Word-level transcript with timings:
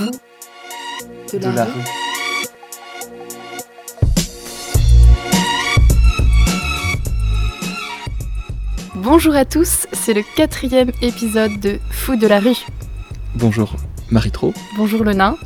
fou 0.00 1.38
de 1.38 1.48
la, 1.50 1.64
rue. 1.64 1.70
Bonjour 8.94 9.34
à 9.34 9.44
tous, 9.44 9.86
c'est 9.92 10.14
le 10.14 10.22
quatrième 10.36 10.90
épisode 11.02 11.60
de 11.60 11.78
Fou 11.90 12.16
de 12.16 12.26
la 12.26 12.40
rue. 12.40 12.56
Bonjour 13.34 13.76
Marie-Tro. 14.10 14.54
Bonjour 14.76 15.04
le 15.04 15.12
nain. 15.12 15.36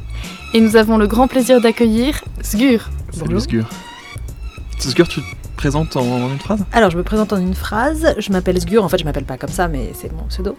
Et 0.52 0.60
nous 0.60 0.76
avons 0.76 0.98
le 0.98 1.08
grand 1.08 1.26
plaisir 1.26 1.60
d'accueillir 1.60 2.22
Sgur. 2.40 2.88
Salut 3.12 3.40
Sgur. 3.40 3.68
Sgur, 4.78 5.08
tu 5.08 5.20
en, 5.68 6.30
une 6.30 6.38
phrase? 6.38 6.64
Alors, 6.72 6.90
je 6.90 6.96
me 6.96 7.02
présente 7.02 7.32
en 7.32 7.38
une 7.38 7.54
phrase. 7.54 8.14
Je 8.18 8.32
m'appelle 8.32 8.60
Sgur. 8.60 8.84
En 8.84 8.88
fait, 8.88 8.98
je 8.98 9.04
m'appelle 9.04 9.24
pas 9.24 9.36
comme 9.36 9.50
ça, 9.50 9.68
mais 9.68 9.90
c'est 9.94 10.12
mon 10.12 10.24
pseudo. 10.24 10.56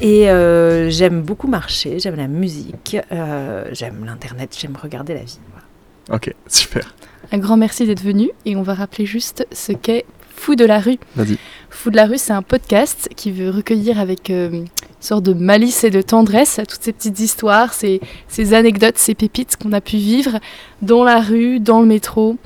Et 0.00 0.30
euh, 0.30 0.90
j'aime 0.90 1.22
beaucoup 1.22 1.48
marcher. 1.48 1.98
J'aime 1.98 2.16
la 2.16 2.28
musique. 2.28 2.96
euh, 3.12 3.68
j'aime 3.72 4.04
l'internet. 4.04 4.56
J'aime 4.58 4.76
regarder 4.80 5.14
la 5.14 5.22
vie. 5.22 5.38
Voilà. 5.52 6.16
Ok, 6.16 6.34
super. 6.46 6.94
Un 7.32 7.38
grand 7.38 7.56
merci 7.56 7.86
d'être 7.86 8.02
venu 8.02 8.30
et 8.44 8.56
on 8.56 8.62
va 8.62 8.74
rappeler 8.74 9.06
juste 9.06 9.46
ce 9.52 9.72
qu'est 9.72 10.04
Fou 10.36 10.54
de 10.54 10.64
la 10.64 10.78
rue. 10.78 10.98
Vas-y. 11.16 11.38
Fou 11.70 11.90
de 11.90 11.96
la 11.96 12.06
rue, 12.06 12.18
c'est 12.18 12.32
un 12.32 12.42
podcast 12.42 13.08
qui 13.16 13.32
veut 13.32 13.50
recueillir 13.50 13.98
avec 13.98 14.30
euh, 14.30 14.50
une 14.50 14.66
sorte 15.00 15.24
de 15.24 15.32
malice 15.32 15.82
et 15.82 15.90
de 15.90 16.02
tendresse 16.02 16.60
toutes 16.68 16.82
ces 16.82 16.92
petites 16.92 17.18
histoires, 17.18 17.72
ces, 17.72 18.00
ces 18.28 18.52
anecdotes, 18.54 18.98
ces 18.98 19.14
pépites 19.14 19.56
qu'on 19.56 19.72
a 19.72 19.80
pu 19.80 19.96
vivre 19.96 20.38
dans 20.82 21.04
la 21.04 21.20
rue, 21.20 21.58
dans 21.58 21.80
le 21.80 21.86
métro, 21.86 22.36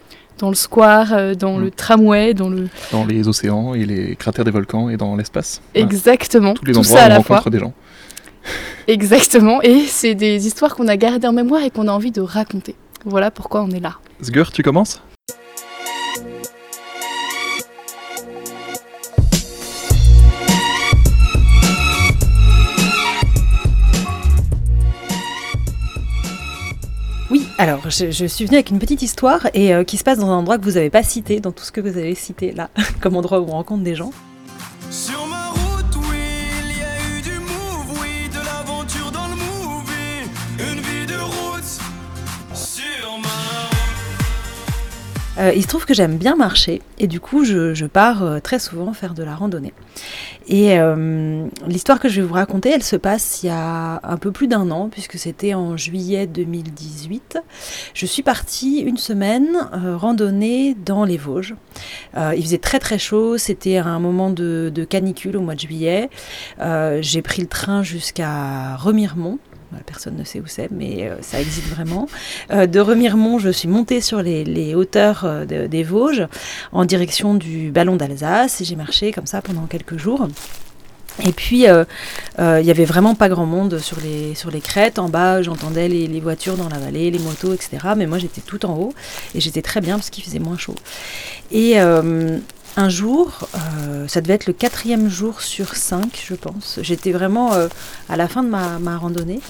dans 0.41 0.49
le 0.49 0.55
square, 0.57 1.13
euh, 1.13 1.35
dans 1.35 1.59
Mm. 1.59 1.63
le 1.65 1.71
tramway, 1.71 2.35
dans 2.35 2.49
le... 2.49 2.69
Dans 2.91 3.05
les 3.05 3.29
océans 3.29 3.75
et 3.75 3.85
les 3.85 4.17
cratères 4.17 4.45
des 4.45 4.51
volcans 4.51 4.89
et 4.89 4.97
dans 4.97 5.15
l'espace. 5.15 5.61
Voilà. 5.75 5.87
Exactement, 5.87 6.55
Tous 6.55 6.65
les 6.65 6.73
tout 6.73 6.79
endroits 6.81 6.97
ça 6.99 7.05
à 7.05 7.09
où 7.09 7.13
on 7.13 7.15
la 7.15 7.23
fois. 7.23 7.37
rencontre 7.37 7.51
des 7.51 7.59
gens. 7.61 7.73
Exactement, 8.89 9.61
et 9.63 9.81
c'est 9.87 10.15
des 10.15 10.47
histoires 10.47 10.75
qu'on 10.75 10.89
a 10.89 10.97
gardées 10.97 11.27
en 11.29 11.33
mémoire 11.33 11.63
et 11.63 11.71
qu'on 11.71 11.87
a 11.89 11.93
envie 11.93 12.11
de 12.11 12.21
raconter. 12.23 12.75
Voilà 13.05 13.31
pourquoi 13.31 13.63
on 13.63 13.71
est 13.71 13.81
là. 13.81 13.95
Sgur, 14.23 14.51
tu 14.51 14.63
commences? 14.63 15.01
Alors, 27.61 27.91
je, 27.91 28.11
je 28.11 28.25
suis 28.25 28.47
venue 28.47 28.57
avec 28.57 28.71
une 28.71 28.79
petite 28.79 29.03
histoire 29.03 29.49
et 29.53 29.75
euh, 29.75 29.85
qui 29.85 29.99
se 29.99 30.03
passe 30.03 30.17
dans 30.17 30.31
un 30.31 30.39
endroit 30.39 30.57
que 30.57 30.65
vous 30.65 30.73
n'avez 30.73 30.89
pas 30.89 31.03
cité, 31.03 31.41
dans 31.41 31.53
tout 31.53 31.63
ce 31.63 31.71
que 31.71 31.83
vous 31.83 31.99
avez 31.99 32.15
cité 32.15 32.53
là, 32.53 32.71
comme 33.03 33.17
endroit 33.17 33.39
où 33.39 33.49
on 33.49 33.53
rencontre 33.53 33.85
des 33.85 33.95
gens. 33.95 34.13
Sur 34.91 35.27
ma 35.27 35.49
route, 35.49 35.95
oui, 36.11 36.17
il 36.65 36.79
y 36.79 36.83
a 36.83 37.19
eu 37.19 37.21
du 37.21 37.39
move, 37.39 38.01
oui, 38.01 38.31
de 38.31 38.39
l'aventure 38.43 39.13
dans 39.13 39.29
le 39.29 39.35
movie. 39.35 40.31
Une 40.59 40.81
vie 40.81 41.07
de 41.07 41.21
route 41.21 41.63
sur 42.55 43.19
ma 43.19 43.29
Euh, 45.43 45.53
il 45.55 45.63
se 45.63 45.69
trouve 45.69 45.85
que 45.85 45.93
j'aime 45.93 46.17
bien 46.17 46.37
marcher 46.37 46.81
et 46.99 47.07
du 47.09 47.21
coup 47.21 47.45
je, 47.45 47.75
je 47.75 47.85
pars 47.85 48.23
euh, 48.23 48.41
très 48.41 48.59
souvent 48.59 48.95
faire 48.95 49.13
de 49.13 49.23
la 49.23 49.35
randonnée. 49.35 49.75
Et 50.51 50.81
euh, 50.81 51.47
l'histoire 51.69 52.01
que 52.01 52.09
je 52.09 52.21
vais 52.21 52.27
vous 52.27 52.35
raconter, 52.35 52.71
elle 52.71 52.83
se 52.83 52.97
passe 52.97 53.45
il 53.45 53.47
y 53.47 53.51
a 53.51 54.01
un 54.03 54.17
peu 54.17 54.33
plus 54.33 54.49
d'un 54.49 54.73
an 54.73 54.89
puisque 54.89 55.17
c'était 55.17 55.55
en 55.55 55.77
juillet 55.77 56.27
2018. 56.27 57.39
Je 57.95 58.05
suis 58.05 58.25
partie 58.25 58.81
une 58.81 58.97
semaine 58.97 59.57
euh, 59.73 59.97
randonnée 59.97 60.75
dans 60.75 61.05
les 61.05 61.19
Vosges. 61.19 61.55
Euh, 62.17 62.35
il 62.37 62.43
faisait 62.43 62.59
très 62.59 62.81
très 62.81 62.99
chaud, 62.99 63.39
c'était 63.39 63.77
un 63.77 64.01
moment 64.01 64.31
de, 64.31 64.73
de 64.75 64.85
canicule 64.85 65.37
au 65.37 65.41
mois 65.41 65.55
de 65.55 65.61
juillet. 65.61 66.11
J'ai 67.01 67.23
pris 67.23 67.43
le 67.43 67.49
train 67.49 67.85
jusqu'à 67.85 68.75
Remiremont. 68.75 69.39
Personne 69.87 70.17
ne 70.17 70.25
sait 70.25 70.41
où 70.41 70.47
c'est, 70.47 70.71
mais 70.71 71.09
euh, 71.09 71.17
ça 71.23 71.41
existe 71.41 71.69
vraiment. 71.69 72.09
Euh, 72.51 72.67
de 72.67 72.81
Remiremont, 72.81 73.39
je 73.39 73.51
suis 73.51 73.69
montée 73.69 74.01
sur 74.01 74.23
les, 74.23 74.75
hauteurs 74.75 75.23
euh, 75.25 75.45
de- 75.45 75.67
des 75.67 75.83
Vosges 75.83 76.27
en 76.73 76.85
direction 76.85 77.35
du 77.35 77.71
Ballon 77.71 77.97
d'Alsace 77.97 78.61
et 78.61 78.65
j'ai 78.65 78.77
marché 78.77 79.13
comme 79.13 79.27
ça 79.27 79.43
pendant 79.43 79.67
quelques 79.67 79.97
jours. 79.97 80.27
Et 81.27 81.33
puis, 81.33 81.65
il 81.65 82.65
y 82.65 82.71
avait 82.71 82.85
vraiment 82.85 83.15
pas 83.15 83.29
grand 83.29 83.45
monde 83.45 83.79
sur 83.79 83.99
les, 84.01 84.35
sur 84.35 84.51
les 84.51 84.61
crêtes. 84.61 84.99
En 84.99 85.09
bas, 85.11 85.43
j'entendais 85.43 85.87
les, 85.89 86.07
les 86.07 86.21
voitures 86.21 86.57
dans 86.57 86.69
la 86.69 86.79
vallée, 86.79 87.11
les 87.11 87.19
motos, 87.19 87.53
etc. 87.53 87.79
Mais 87.97 88.07
moi, 88.07 88.19
j'étais 88.19 88.41
tout 88.41 88.65
en 88.65 88.75
haut 88.77 88.95
et 89.35 89.41
j'étais 89.41 89.61
très 89.61 89.81
bien 89.83 89.97
parce 89.97 90.09
qu'il 90.09 90.25
faisait 90.25 90.39
moins 90.39 90.57
chaud. 90.57 90.77
Et 91.51 91.75
un 92.77 92.89
jour, 92.89 93.49
euh, 93.55 94.07
ça 94.07 94.21
devait 94.21 94.35
être 94.35 94.47
le 94.47 94.53
quatrième 94.53 95.09
jour 95.09 95.41
sur 95.41 95.75
cinq, 95.75 96.23
je 96.27 96.35
pense. 96.35 96.79
J'étais 96.83 97.11
vraiment 97.11 97.53
euh, 97.53 97.69
à 98.09 98.17
la 98.17 98.29
fin 98.29 98.43
de 98.43 98.49
ma, 98.49 98.97
randonnée. 98.97 99.41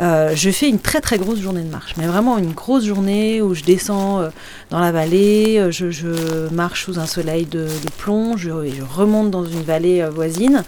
Euh, 0.00 0.32
je 0.34 0.50
fais 0.50 0.68
une 0.68 0.78
très 0.78 1.00
très 1.00 1.18
grosse 1.18 1.40
journée 1.40 1.62
de 1.62 1.70
marche, 1.70 1.94
mais 1.96 2.06
vraiment 2.06 2.36
une 2.36 2.52
grosse 2.52 2.84
journée 2.84 3.40
où 3.40 3.54
je 3.54 3.64
descends 3.64 4.22
dans 4.70 4.80
la 4.80 4.92
vallée, 4.92 5.68
je, 5.70 6.52
marche 6.52 6.84
sous 6.84 6.98
un 6.98 7.06
soleil 7.06 7.46
de, 7.46 7.68
plomb, 7.96 8.36
je, 8.36 8.50
remonte 8.50 9.30
dans 9.30 9.44
une 9.44 9.62
vallée 9.62 10.06
voisine, 10.12 10.62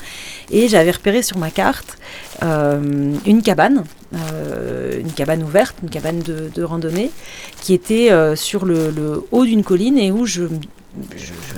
et 0.50 0.69
j'avais 0.69 0.91
repéré 0.91 1.22
sur 1.22 1.38
ma 1.38 1.50
carte 1.50 1.99
une 2.43 3.43
cabane, 3.44 3.84
une 4.12 5.12
cabane 5.12 5.43
ouverte, 5.43 5.77
une 5.82 5.91
cabane 5.91 6.21
de, 6.21 6.62
randonnée, 6.62 7.11
qui 7.61 7.75
était 7.75 8.11
sur 8.37 8.65
le, 8.65 9.25
haut 9.31 9.44
d'une 9.44 9.65
colline 9.65 9.99
et 9.99 10.11
où 10.11 10.27
je- 10.27 10.49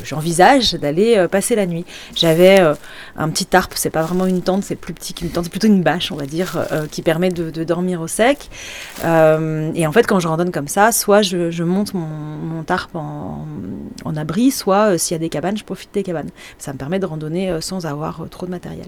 j'envisage 0.05 0.75
d'aller 0.75 1.17
euh, 1.17 1.29
passer 1.29 1.55
la 1.55 1.67
nuit. 1.67 1.85
J'avais 2.15 2.61
euh, 2.61 2.75
un 3.17 3.29
petit 3.31 3.47
tarp, 3.47 3.73
c'est 3.75 3.91
pas 3.91 4.03
vraiment 4.03 4.27
une 4.27 4.43
tente, 4.43 4.63
c'est 4.63 4.77
plus 4.77 4.93
petit 4.93 5.15
qu'une 5.15 5.31
tente, 5.31 5.45
c'est 5.45 5.51
plutôt 5.51 5.67
une 5.67 5.83
bâche, 5.83 6.13
on 6.13 6.17
va 6.17 6.27
dire, 6.27 6.67
euh, 6.73 6.87
qui 6.87 7.03
permet 7.03 7.31
de, 7.31 7.65
dormir 7.65 8.01
au 8.01 8.09
sec. 8.09 8.51
Et 9.03 9.87
en 9.87 9.93
fait, 9.93 10.07
quand 10.07 10.21
je 10.21 10.29
randonne 10.29 10.51
comme 10.51 10.69
ça, 10.69 10.93
soit 10.93 11.23
je, 11.23 11.63
monte 11.63 11.95
mon, 11.95 12.07
mon 12.07 12.63
tarp 12.65 12.95
en, 12.95 13.47
en 14.05 14.17
abri, 14.17 14.51
soit 14.51 14.99
s'il 14.99 15.15
y 15.15 15.17
a 15.17 15.19
des 15.19 15.29
cabanes, 15.29 15.57
je 15.57 15.65
profite 15.65 15.93
des 15.95 16.03
cabanes. 16.03 16.31
Ça 16.59 16.73
me 16.73 16.79
permet 16.79 16.99
de 16.99 17.07
randonner 17.07 17.61
sans 17.61 17.87
avoir 17.87 18.27
trop 18.31 18.47
de 18.47 18.51
matériel. 18.51 18.87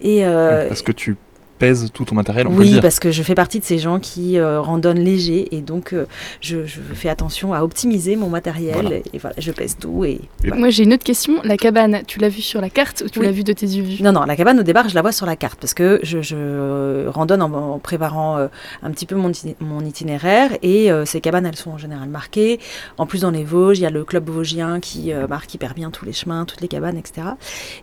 Et 0.00 0.22
Parce 0.22 0.82
que 0.82 0.92
tu 0.92 1.16
pèses 1.58 1.90
tout 1.92 2.04
ton 2.04 2.14
matériel, 2.14 2.46
on 2.46 2.50
peut 2.50 2.56
le 2.56 2.62
oui, 2.62 2.70
dire. 2.72 2.82
parce 2.82 2.98
que 3.00 3.10
je 3.10 3.22
fais 3.22 3.34
partie 3.34 3.58
de 3.60 3.64
ces 3.64 3.78
gens 3.78 3.98
qui 3.98 4.38
euh, 4.38 4.60
randonnent 4.60 4.98
léger 5.00 5.54
et 5.54 5.60
donc 5.60 5.92
euh, 5.92 6.06
je, 6.40 6.64
je 6.66 6.80
fais 6.94 7.08
attention 7.08 7.52
à 7.52 7.62
optimiser 7.62 8.16
mon 8.16 8.28
matériel 8.28 8.74
Voilà. 8.80 8.96
et, 8.96 9.02
et 9.12 9.18
voilà, 9.18 9.36
je 9.38 9.50
pèse 9.52 9.76
tout 9.78 10.04
et 10.04 10.20
Moi 10.44 10.70
j'ai 10.70 10.84
une 10.84 10.92
autre 10.94 11.04
question, 11.04 11.40
la 11.44 11.56
cabane, 11.56 12.02
tu 12.06 12.18
l'as 12.18 12.28
vue 12.28 12.42
sur 12.42 12.60
la 12.60 12.70
carte 12.70 13.02
ou 13.04 13.08
tu 13.08 13.18
Oui. 13.18 13.26
l'as 13.26 13.32
vue 13.32 13.44
de 13.44 13.52
tes 13.52 13.66
yeux 13.66 13.82
vus? 13.82 14.02
Non, 14.02 14.12
non, 14.12 14.24
la 14.24 14.36
cabane 14.36 14.60
au 14.60 14.62
départ, 14.62 14.88
je 14.88 14.94
la 14.94 15.02
vois 15.02 15.12
sur 15.12 15.26
la 15.26 15.36
carte 15.36 15.58
parce 15.60 15.74
que 15.74 16.00
je, 16.02 16.22
je 16.22 17.06
randonne 17.08 17.42
en, 17.42 17.52
en 17.52 17.78
préparant 17.78 18.38
euh, 18.38 18.48
un 18.82 18.90
petit 18.90 19.06
peu 19.06 19.16
mon, 19.16 19.32
mon 19.60 19.80
itinéraire 19.84 20.50
et 20.62 20.90
euh, 20.92 21.04
ces 21.04 21.20
cabanes, 21.20 21.46
elles 21.46 21.56
sont 21.56 21.70
en 21.72 21.78
général 21.78 22.08
marquées. 22.08 22.60
En 22.98 23.06
plus, 23.06 23.22
dans 23.22 23.30
les 23.30 23.44
Vosges, 23.44 23.78
il 23.78 23.82
y 23.82 23.86
a 23.86 23.90
le 23.90 24.04
club 24.04 24.28
vosgien 24.28 24.80
qui 24.80 25.12
euh, 25.12 25.26
marque 25.26 25.52
hyper 25.54 25.74
bien 25.74 25.90
tous 25.90 26.04
les 26.04 26.12
chemins, 26.12 26.44
toutes 26.44 26.60
les 26.60 26.68
cabanes, 26.68 26.96
etc. 26.96 27.28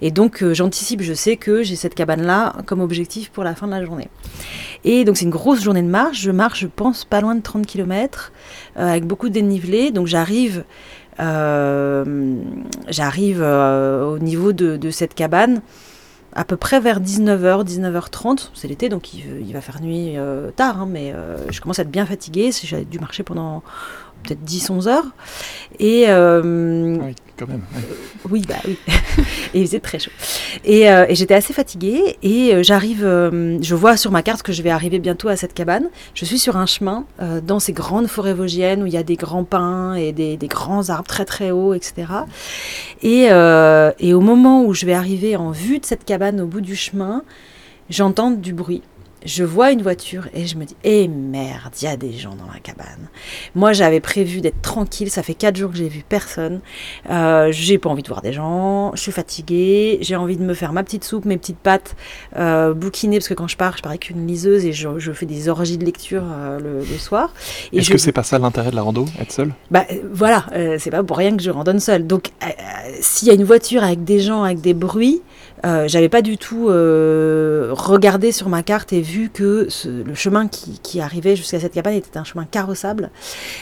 Et 0.01 0.11
donc, 0.11 0.41
euh, 0.43 0.53
j'anticipe, 0.53 1.01
je 1.01 1.13
sais 1.13 1.35
que 1.37 1.63
j'ai 1.63 1.75
cette 1.75 1.95
cabane-là 1.95 2.55
comme 2.65 2.81
objectif 2.81 3.29
pour 3.31 3.43
la 3.43 3.55
fin 3.55 3.64
de 3.67 3.71
la 3.71 3.83
journée. 3.83 4.09
Et 4.83 5.03
donc, 5.05 5.17
c'est 5.17 5.25
une 5.25 5.31
grosse 5.31 5.63
journée 5.63 5.81
de 5.81 5.87
marche. 5.87 6.21
Je 6.21 6.31
marche, 6.31 6.59
je 6.59 6.67
pense, 6.67 7.05
pas 7.05 7.21
loin 7.21 7.35
de 7.35 7.41
30 7.41 7.65
km 7.65 8.31
avec 8.75 9.05
beaucoup 9.05 9.29
de 9.29 9.33
dénivelé. 9.33 9.91
Donc, 9.91 10.07
j'arrive. 10.07 10.63
euh, 11.19 12.35
j'arrive 12.89 13.41
euh, 13.41 14.05
au 14.05 14.19
niveau 14.19 14.51
de, 14.53 14.89
cette 14.91 15.13
cabane 15.15 15.61
à 16.35 16.43
peu 16.43 16.57
près 16.57 16.79
vers 16.79 16.99
19h, 16.99 17.65
19h30. 17.65 18.49
C'est 18.53 18.67
l'été, 18.67 18.89
donc 18.89 19.13
il, 19.13 19.53
va 19.53 19.61
faire 19.61 19.81
nuit 19.81 20.17
euh, 20.17 20.51
tard, 20.51 20.81
hein, 20.81 20.87
mais 20.89 21.13
euh, 21.13 21.37
je 21.49 21.61
commence 21.61 21.79
à 21.79 21.83
être 21.83 21.91
bien 21.91 22.05
fatiguée. 22.05 22.51
J'avais 22.51 22.83
dû 22.83 22.99
marcher 22.99 23.23
pendant 23.23 23.63
peut-être 24.25 24.43
10-11 24.43 24.87
heures. 24.87 25.05
Et 25.79 26.05
euh, 26.07 26.97
Ah 27.01 27.05
Oui, 27.07 27.15
quand 27.37 27.47
même. 27.47 27.61
ouais. 27.75 27.81
oui, 28.31 28.41
bah 28.47 28.55
oui. 28.65 28.77
et 29.53 29.59
il 29.61 29.65
faisait 29.65 29.79
très 29.79 29.99
chaud. 29.99 30.11
Et, 30.63 30.89
euh, 30.89 31.05
et 31.09 31.15
j'étais 31.15 31.33
assez 31.33 31.53
fatiguée. 31.53 32.17
Et 32.23 32.53
euh, 32.53 32.63
j'arrive, 32.63 33.03
euh, 33.05 33.57
je 33.61 33.75
vois 33.75 33.97
sur 33.97 34.11
ma 34.11 34.23
carte 34.23 34.41
que 34.41 34.53
je 34.53 34.61
vais 34.61 34.69
arriver 34.69 34.99
bientôt 34.99 35.27
à 35.27 35.35
cette 35.35 35.53
cabane. 35.53 35.89
Je 36.13 36.23
suis 36.25 36.39
sur 36.39 36.55
un 36.57 36.65
chemin 36.65 37.05
euh, 37.21 37.41
dans 37.41 37.59
ces 37.59 37.73
grandes 37.73 38.07
forêts 38.07 38.33
vosgiennes 38.33 38.83
où 38.83 38.85
il 38.85 38.93
y 38.93 38.97
a 38.97 39.03
des 39.03 39.15
grands 39.17 39.43
pins 39.43 39.95
et 39.95 40.11
des, 40.13 40.37
des 40.37 40.47
grands 40.47 40.89
arbres 40.89 41.07
très 41.07 41.25
très 41.25 41.51
hauts, 41.51 41.73
etc. 41.73 41.93
Et, 43.01 43.27
euh, 43.31 43.91
et 43.99 44.13
au 44.13 44.21
moment 44.21 44.63
où 44.63 44.73
je 44.73 44.85
vais 44.85 44.93
arriver 44.93 45.35
en 45.35 45.51
vue 45.51 45.79
de 45.79 45.85
cette 45.85 46.05
cabane 46.05 46.39
au 46.41 46.45
bout 46.47 46.61
du 46.61 46.75
chemin, 46.75 47.23
j'entends 47.89 48.31
du 48.31 48.53
bruit. 48.53 48.81
Je 49.25 49.43
vois 49.43 49.71
une 49.71 49.81
voiture 49.81 50.27
et 50.33 50.45
je 50.45 50.55
me 50.55 50.65
dis, 50.65 50.75
eh 50.83 51.07
merde, 51.07 51.73
il 51.81 51.85
y 51.85 51.87
a 51.87 51.97
des 51.97 52.13
gens 52.13 52.35
dans 52.35 52.45
la 52.53 52.59
cabane. 52.59 53.09
Moi, 53.55 53.73
j'avais 53.73 53.99
prévu 53.99 54.39
d'être 54.41 54.61
tranquille. 54.61 55.09
Ça 55.09 55.23
fait 55.23 55.33
quatre 55.33 55.55
jours 55.57 55.71
que 55.71 55.77
j'ai 55.77 55.89
vu 55.89 56.03
personne. 56.07 56.61
Euh, 57.09 57.49
j'ai 57.51 57.77
pas 57.79 57.89
envie 57.89 58.03
de 58.03 58.07
voir 58.07 58.21
des 58.21 58.33
gens. 58.33 58.91
Je 58.95 59.01
suis 59.01 59.11
fatiguée. 59.11 59.97
J'ai 60.01 60.15
envie 60.15 60.37
de 60.37 60.43
me 60.43 60.53
faire 60.53 60.73
ma 60.73 60.83
petite 60.83 61.03
soupe, 61.03 61.25
mes 61.25 61.37
petites 61.37 61.57
pâtes 61.57 61.95
euh, 62.37 62.73
bouquinées 62.73 63.17
parce 63.17 63.27
que 63.27 63.33
quand 63.33 63.47
je 63.47 63.57
pars, 63.57 63.75
je 63.77 63.81
pars 63.81 63.91
avec 63.91 64.09
une 64.09 64.27
liseuse 64.27 64.63
et 64.65 64.73
je, 64.73 64.99
je 64.99 65.11
fais 65.11 65.25
des 65.25 65.49
orgies 65.49 65.77
de 65.77 65.85
lecture 65.85 66.23
euh, 66.25 66.59
le, 66.59 66.79
le 66.79 66.97
soir. 66.99 67.33
Est-ce 67.73 67.87
je- 67.87 67.91
que 67.93 67.97
c'est 67.97 68.11
pas 68.11 68.23
ça 68.23 68.37
l'intérêt 68.37 68.69
de 68.71 68.75
la 68.75 68.83
rando, 68.83 69.05
être 69.19 69.31
seul 69.31 69.53
bah 69.71 69.85
euh, 69.91 69.95
voilà, 70.13 70.45
euh, 70.53 70.77
c'est 70.79 70.91
pas 70.91 71.03
pour 71.03 71.17
rien 71.17 71.35
que 71.35 71.41
je 71.41 71.49
randonne 71.49 71.79
seule. 71.79 72.05
Donc 72.05 72.29
s'il 73.01 73.27
y 73.27 73.31
a 73.31 73.33
une 73.33 73.43
voiture 73.43 73.83
avec 73.83 74.03
des 74.03 74.19
gens, 74.19 74.43
avec 74.43 74.61
des 74.61 74.73
bruits, 74.73 75.21
Euh, 75.65 75.87
J'avais 75.87 76.09
pas 76.09 76.21
du 76.21 76.37
tout 76.37 76.69
euh, 76.69 77.69
regardé 77.71 78.31
sur 78.31 78.49
ma 78.49 78.63
carte 78.63 78.93
et 78.93 79.01
vu 79.01 79.29
que 79.29 79.67
le 79.85 80.13
chemin 80.15 80.47
qui, 80.47 80.79
qui 80.79 80.99
arrivait 80.99 81.35
jusqu'à 81.35 81.59
cette 81.59 81.73
cabane 81.73 81.93
était 81.93 82.17
un 82.17 82.23
chemin 82.23 82.45
carrossable. 82.45 83.09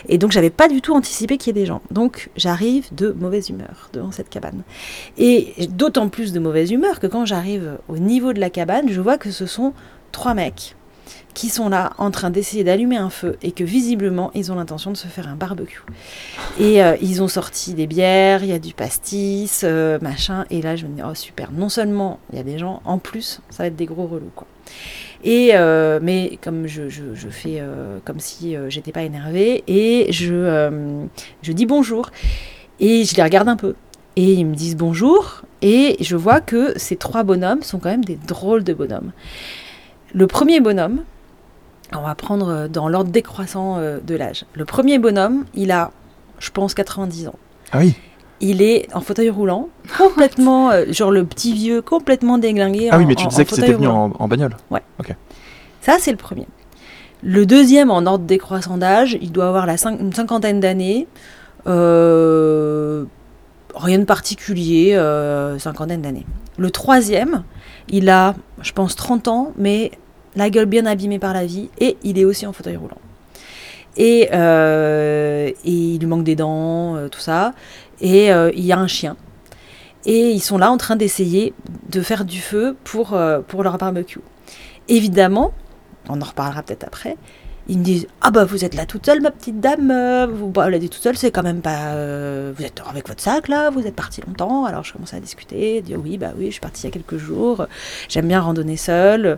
Et 0.09 0.17
donc, 0.17 0.31
j'avais 0.31 0.49
pas 0.49 0.67
du 0.67 0.81
tout 0.81 0.93
anticipé 0.93 1.37
qu'il 1.37 1.55
y 1.55 1.59
ait 1.59 1.61
des 1.61 1.67
gens. 1.67 1.81
Donc, 1.91 2.29
j'arrive 2.35 2.87
de 2.93 3.11
mauvaise 3.11 3.49
humeur 3.49 3.89
devant 3.93 4.11
cette 4.11 4.29
cabane. 4.29 4.63
Et 5.17 5.67
d'autant 5.69 6.09
plus 6.09 6.33
de 6.33 6.39
mauvaise 6.39 6.71
humeur 6.71 6.99
que 6.99 7.07
quand 7.07 7.25
j'arrive 7.25 7.77
au 7.87 7.97
niveau 7.97 8.33
de 8.33 8.39
la 8.39 8.49
cabane, 8.49 8.89
je 8.89 9.01
vois 9.01 9.17
que 9.17 9.31
ce 9.31 9.45
sont 9.45 9.73
trois 10.11 10.33
mecs 10.33 10.75
qui 11.33 11.49
sont 11.49 11.69
là 11.69 11.93
en 11.97 12.11
train 12.11 12.29
d'essayer 12.29 12.63
d'allumer 12.63 12.97
un 12.97 13.09
feu 13.09 13.37
et 13.41 13.51
que 13.51 13.63
visiblement 13.63 14.31
ils 14.35 14.51
ont 14.51 14.55
l'intention 14.55 14.91
de 14.91 14.97
se 14.97 15.07
faire 15.07 15.27
un 15.27 15.35
barbecue. 15.35 15.81
Et 16.59 16.83
euh, 16.83 16.95
ils 17.01 17.21
ont 17.21 17.27
sorti 17.27 17.73
des 17.73 17.87
bières, 17.87 18.43
il 18.43 18.49
y 18.49 18.53
a 18.53 18.59
du 18.59 18.73
pastis, 18.73 19.61
euh, 19.63 19.97
machin. 20.01 20.45
Et 20.49 20.61
là 20.61 20.75
je 20.75 20.85
me 20.85 20.95
dis, 20.95 21.01
oh 21.07 21.15
super, 21.15 21.51
non 21.51 21.69
seulement 21.69 22.19
il 22.31 22.37
y 22.37 22.39
a 22.39 22.43
des 22.43 22.57
gens, 22.57 22.81
en 22.85 22.97
plus 22.99 23.41
ça 23.49 23.63
va 23.63 23.67
être 23.67 23.75
des 23.75 23.85
gros 23.85 24.05
relous 24.07 24.31
quoi. 24.35 24.47
Et 25.23 25.51
euh, 25.53 25.99
mais 26.01 26.37
comme 26.41 26.67
je, 26.67 26.89
je- 26.89 27.13
je 27.13 27.29
fais 27.29 27.61
comme 28.05 28.19
si 28.19 28.55
j'étais 28.69 28.91
pas 28.91 29.03
énervée 29.03 29.63
et 29.67 30.11
je, 30.11 30.69
je 31.41 31.51
dis 31.51 31.65
bonjour 31.65 32.09
et 32.79 33.05
je 33.05 33.15
les 33.15 33.23
regarde 33.23 33.47
un 33.47 33.55
peu. 33.55 33.75
Et 34.15 34.33
ils 34.33 34.45
me 34.45 34.53
disent 34.53 34.75
bonjour 34.75 35.41
et 35.63 35.95
je 35.99 36.15
vois 36.15 36.39
que 36.41 36.77
ces 36.77 36.97
trois 36.97 37.23
bonhommes 37.23 37.63
sont 37.63 37.79
quand 37.79 37.89
même 37.89 38.05
des 38.05 38.15
drôles 38.27 38.63
de 38.63 38.73
bonhommes. 38.73 39.11
Le 40.13 40.27
premier 40.27 40.59
bonhomme, 40.59 41.03
on 41.97 42.01
va 42.01 42.15
prendre 42.15 42.49
euh, 42.49 42.67
dans 42.67 42.87
l'ordre 42.89 43.11
décroissant 43.11 43.77
euh, 43.77 43.99
de 44.05 44.15
l'âge. 44.15 44.45
Le 44.53 44.65
premier 44.65 44.99
bonhomme, 44.99 45.45
il 45.53 45.71
a, 45.71 45.91
je 46.39 46.49
pense, 46.51 46.73
90 46.73 47.27
ans. 47.27 47.35
Ah 47.71 47.79
oui. 47.79 47.95
Il 48.41 48.61
est 48.61 48.87
en 48.93 48.99
fauteuil 49.01 49.29
roulant, 49.29 49.69
complètement, 49.97 50.71
euh, 50.71 50.85
genre 50.91 51.11
le 51.11 51.23
petit 51.23 51.53
vieux, 51.53 51.81
complètement 51.81 52.37
déglingué. 52.37 52.89
Ah 52.91 52.97
oui, 52.97 53.05
mais 53.05 53.15
tu 53.15 53.25
en- 53.25 53.29
disais 53.29 53.43
étaient 53.43 53.61
venus 53.61 53.77
roulant. 53.87 54.11
en, 54.19 54.23
en 54.23 54.27
bagnole. 54.27 54.55
Ça, 55.81 55.97
c'est 55.99 56.11
le 56.11 56.17
premier. 56.17 56.47
Le 57.21 57.45
deuxième, 57.45 57.89
en 57.91 58.05
ordre 58.05 58.25
décroissant 58.25 58.77
d'âge, 58.77 59.17
il 59.21 59.31
doit 59.31 59.47
avoir 59.47 59.65
la 59.65 59.75
cin- 59.75 59.97
une 59.99 60.11
cinquantaine 60.13 60.59
d'années. 60.59 61.07
Euh, 61.67 63.05
rien 63.75 63.99
de 63.99 64.03
particulier, 64.05 64.93
euh, 64.95 65.57
cinquantaine 65.59 66.01
d'années. 66.01 66.25
Le 66.57 66.69
troisième, 66.69 67.43
il 67.89 68.09
a, 68.09 68.35
je 68.61 68.71
pense, 68.73 68.95
30 68.95 69.27
ans, 69.27 69.53
mais 69.57 69.91
la 70.35 70.49
gueule 70.49 70.65
bien 70.65 70.85
abîmée 70.85 71.19
par 71.19 71.33
la 71.33 71.45
vie, 71.45 71.69
et 71.79 71.97
il 72.03 72.19
est 72.19 72.25
aussi 72.25 72.45
en 72.45 72.53
fauteuil 72.53 72.75
roulant. 72.75 72.97
Et, 73.97 74.29
euh, 74.33 75.49
et 75.49 75.71
il 75.71 75.99
lui 75.99 76.07
manque 76.07 76.23
des 76.23 76.35
dents, 76.35 76.95
euh, 76.95 77.09
tout 77.09 77.19
ça. 77.19 77.53
Et 78.01 78.31
euh, 78.31 78.51
il 78.55 78.65
y 78.65 78.71
a 78.71 78.79
un 78.79 78.87
chien. 78.87 79.15
Et 80.05 80.31
ils 80.31 80.41
sont 80.41 80.57
là 80.57 80.71
en 80.71 80.77
train 80.77 80.95
d'essayer 80.95 81.53
de 81.89 82.01
faire 82.01 82.25
du 82.25 82.41
feu 82.41 82.75
pour, 82.83 83.17
pour 83.47 83.63
leur 83.63 83.77
barbecue. 83.77 84.19
Évidemment, 84.89 85.53
on 86.09 86.21
en 86.21 86.25
reparlera 86.25 86.61
peut-être 86.61 86.83
après. 86.83 87.15
Ils 87.67 87.79
me 87.79 87.83
disent 87.83 88.07
Ah 88.21 88.29
bah 88.31 88.43
vous 88.45 88.65
êtes 88.65 88.75
là 88.75 88.85
toute 88.85 89.05
seule, 89.05 89.21
ma 89.21 89.31
petite 89.31 89.59
dame. 89.61 89.89
euh, 89.91 90.27
Vous 90.29 90.51
la 90.55 90.79
dit 90.79 90.89
toute 90.89 91.01
seule, 91.01 91.17
c'est 91.17 91.31
quand 91.31 91.43
même 91.43 91.61
pas. 91.61 91.93
euh, 91.93 92.51
vous 92.57 92.63
êtes 92.63 92.81
avec 92.89 93.07
votre 93.07 93.21
sac 93.21 93.47
là, 93.47 93.69
vous 93.69 93.85
êtes 93.87 93.95
parti 93.95 94.21
longtemps. 94.27 94.65
Alors 94.65 94.83
je 94.83 94.91
commence 94.93 95.13
à 95.13 95.19
discuter, 95.19 95.81
dire 95.81 95.99
oui, 96.03 96.17
bah 96.17 96.31
oui, 96.37 96.47
je 96.47 96.51
suis 96.51 96.59
partie 96.61 96.81
il 96.83 96.85
y 96.85 96.87
a 96.89 96.91
quelques 96.91 97.17
jours. 97.17 97.67
J'aime 98.09 98.27
bien 98.27 98.41
randonner 98.41 98.75
seule. 98.77 99.37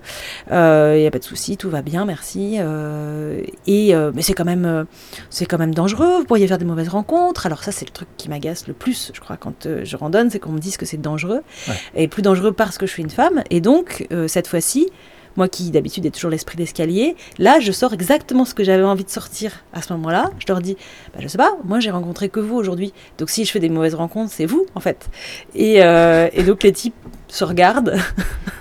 Il 0.49 0.53
n'y 0.53 1.07
a 1.07 1.11
pas 1.11 1.19
de 1.19 1.23
souci, 1.23 1.57
tout 1.57 1.69
va 1.69 1.81
bien, 1.81 2.05
merci. 2.05 2.55
euh, 2.59 3.41
et 3.67 3.93
euh, 3.95 4.11
mais 4.15 4.21
c'est 4.21 4.33
quand 4.33 4.45
même, 4.45 4.65
euh, 4.65 4.83
c'est 5.29 5.45
quand 5.45 5.57
même 5.59 5.73
dangereux. 5.75 6.19
Vous 6.19 6.25
pourriez 6.25 6.47
faire 6.47 6.57
des 6.57 6.65
mauvaises 6.65 6.89
rencontres. 6.89 7.45
Alors 7.45 7.63
ça, 7.63 7.71
c'est 7.71 7.85
le 7.85 7.91
truc 7.91 8.07
qui 8.17 8.29
m'agace 8.29 8.67
le 8.67 8.73
plus, 8.73 9.11
je 9.13 9.19
crois, 9.19 9.37
quand 9.37 9.65
euh, 9.65 9.81
je 9.85 9.95
randonne, 9.97 10.29
c'est 10.29 10.39
qu'on 10.39 10.51
me 10.51 10.59
dise 10.59 10.77
que 10.77 10.85
c'est 10.85 10.97
dangereux 11.01 11.43
Ouais. 11.67 11.75
et 11.95 12.07
plus 12.07 12.21
dangereux 12.21 12.51
parce 12.51 12.77
que 12.77 12.85
je 12.87 12.91
suis 12.91 13.03
une 13.03 13.09
femme. 13.09 13.43
Et 13.49 13.61
donc 13.61 14.07
euh, 14.11 14.27
cette 14.27 14.47
fois-ci. 14.47 14.89
Moi 15.35 15.49
qui 15.49 15.69
d'habitude 15.71 16.05
ai 16.05 16.11
toujours 16.11 16.31
l'esprit 16.31 16.57
d'escalier, 16.57 17.15
là 17.37 17.59
je 17.59 17.71
sors 17.71 17.93
exactement 17.93 18.45
ce 18.45 18.53
que 18.53 18.63
j'avais 18.63 18.83
envie 18.83 19.03
de 19.03 19.09
sortir 19.09 19.51
à 19.73 19.81
ce 19.81 19.91
moment-là. 19.93 20.31
Je 20.39 20.45
leur 20.47 20.61
dis, 20.61 20.77
bah, 21.13 21.19
je 21.21 21.27
sais 21.27 21.37
pas, 21.37 21.57
moi 21.63 21.79
j'ai 21.79 21.91
rencontré 21.91 22.29
que 22.29 22.39
vous 22.39 22.55
aujourd'hui. 22.55 22.93
Donc 23.17 23.29
si 23.29 23.45
je 23.45 23.51
fais 23.51 23.59
des 23.59 23.69
mauvaises 23.69 23.95
rencontres, 23.95 24.31
c'est 24.31 24.45
vous 24.45 24.65
en 24.75 24.79
fait. 24.79 25.09
Et, 25.53 25.83
euh, 25.83 26.29
donc 26.45 26.63
les 26.63 26.71
types 26.71 26.95
se 27.27 27.43
regardent, 27.43 27.97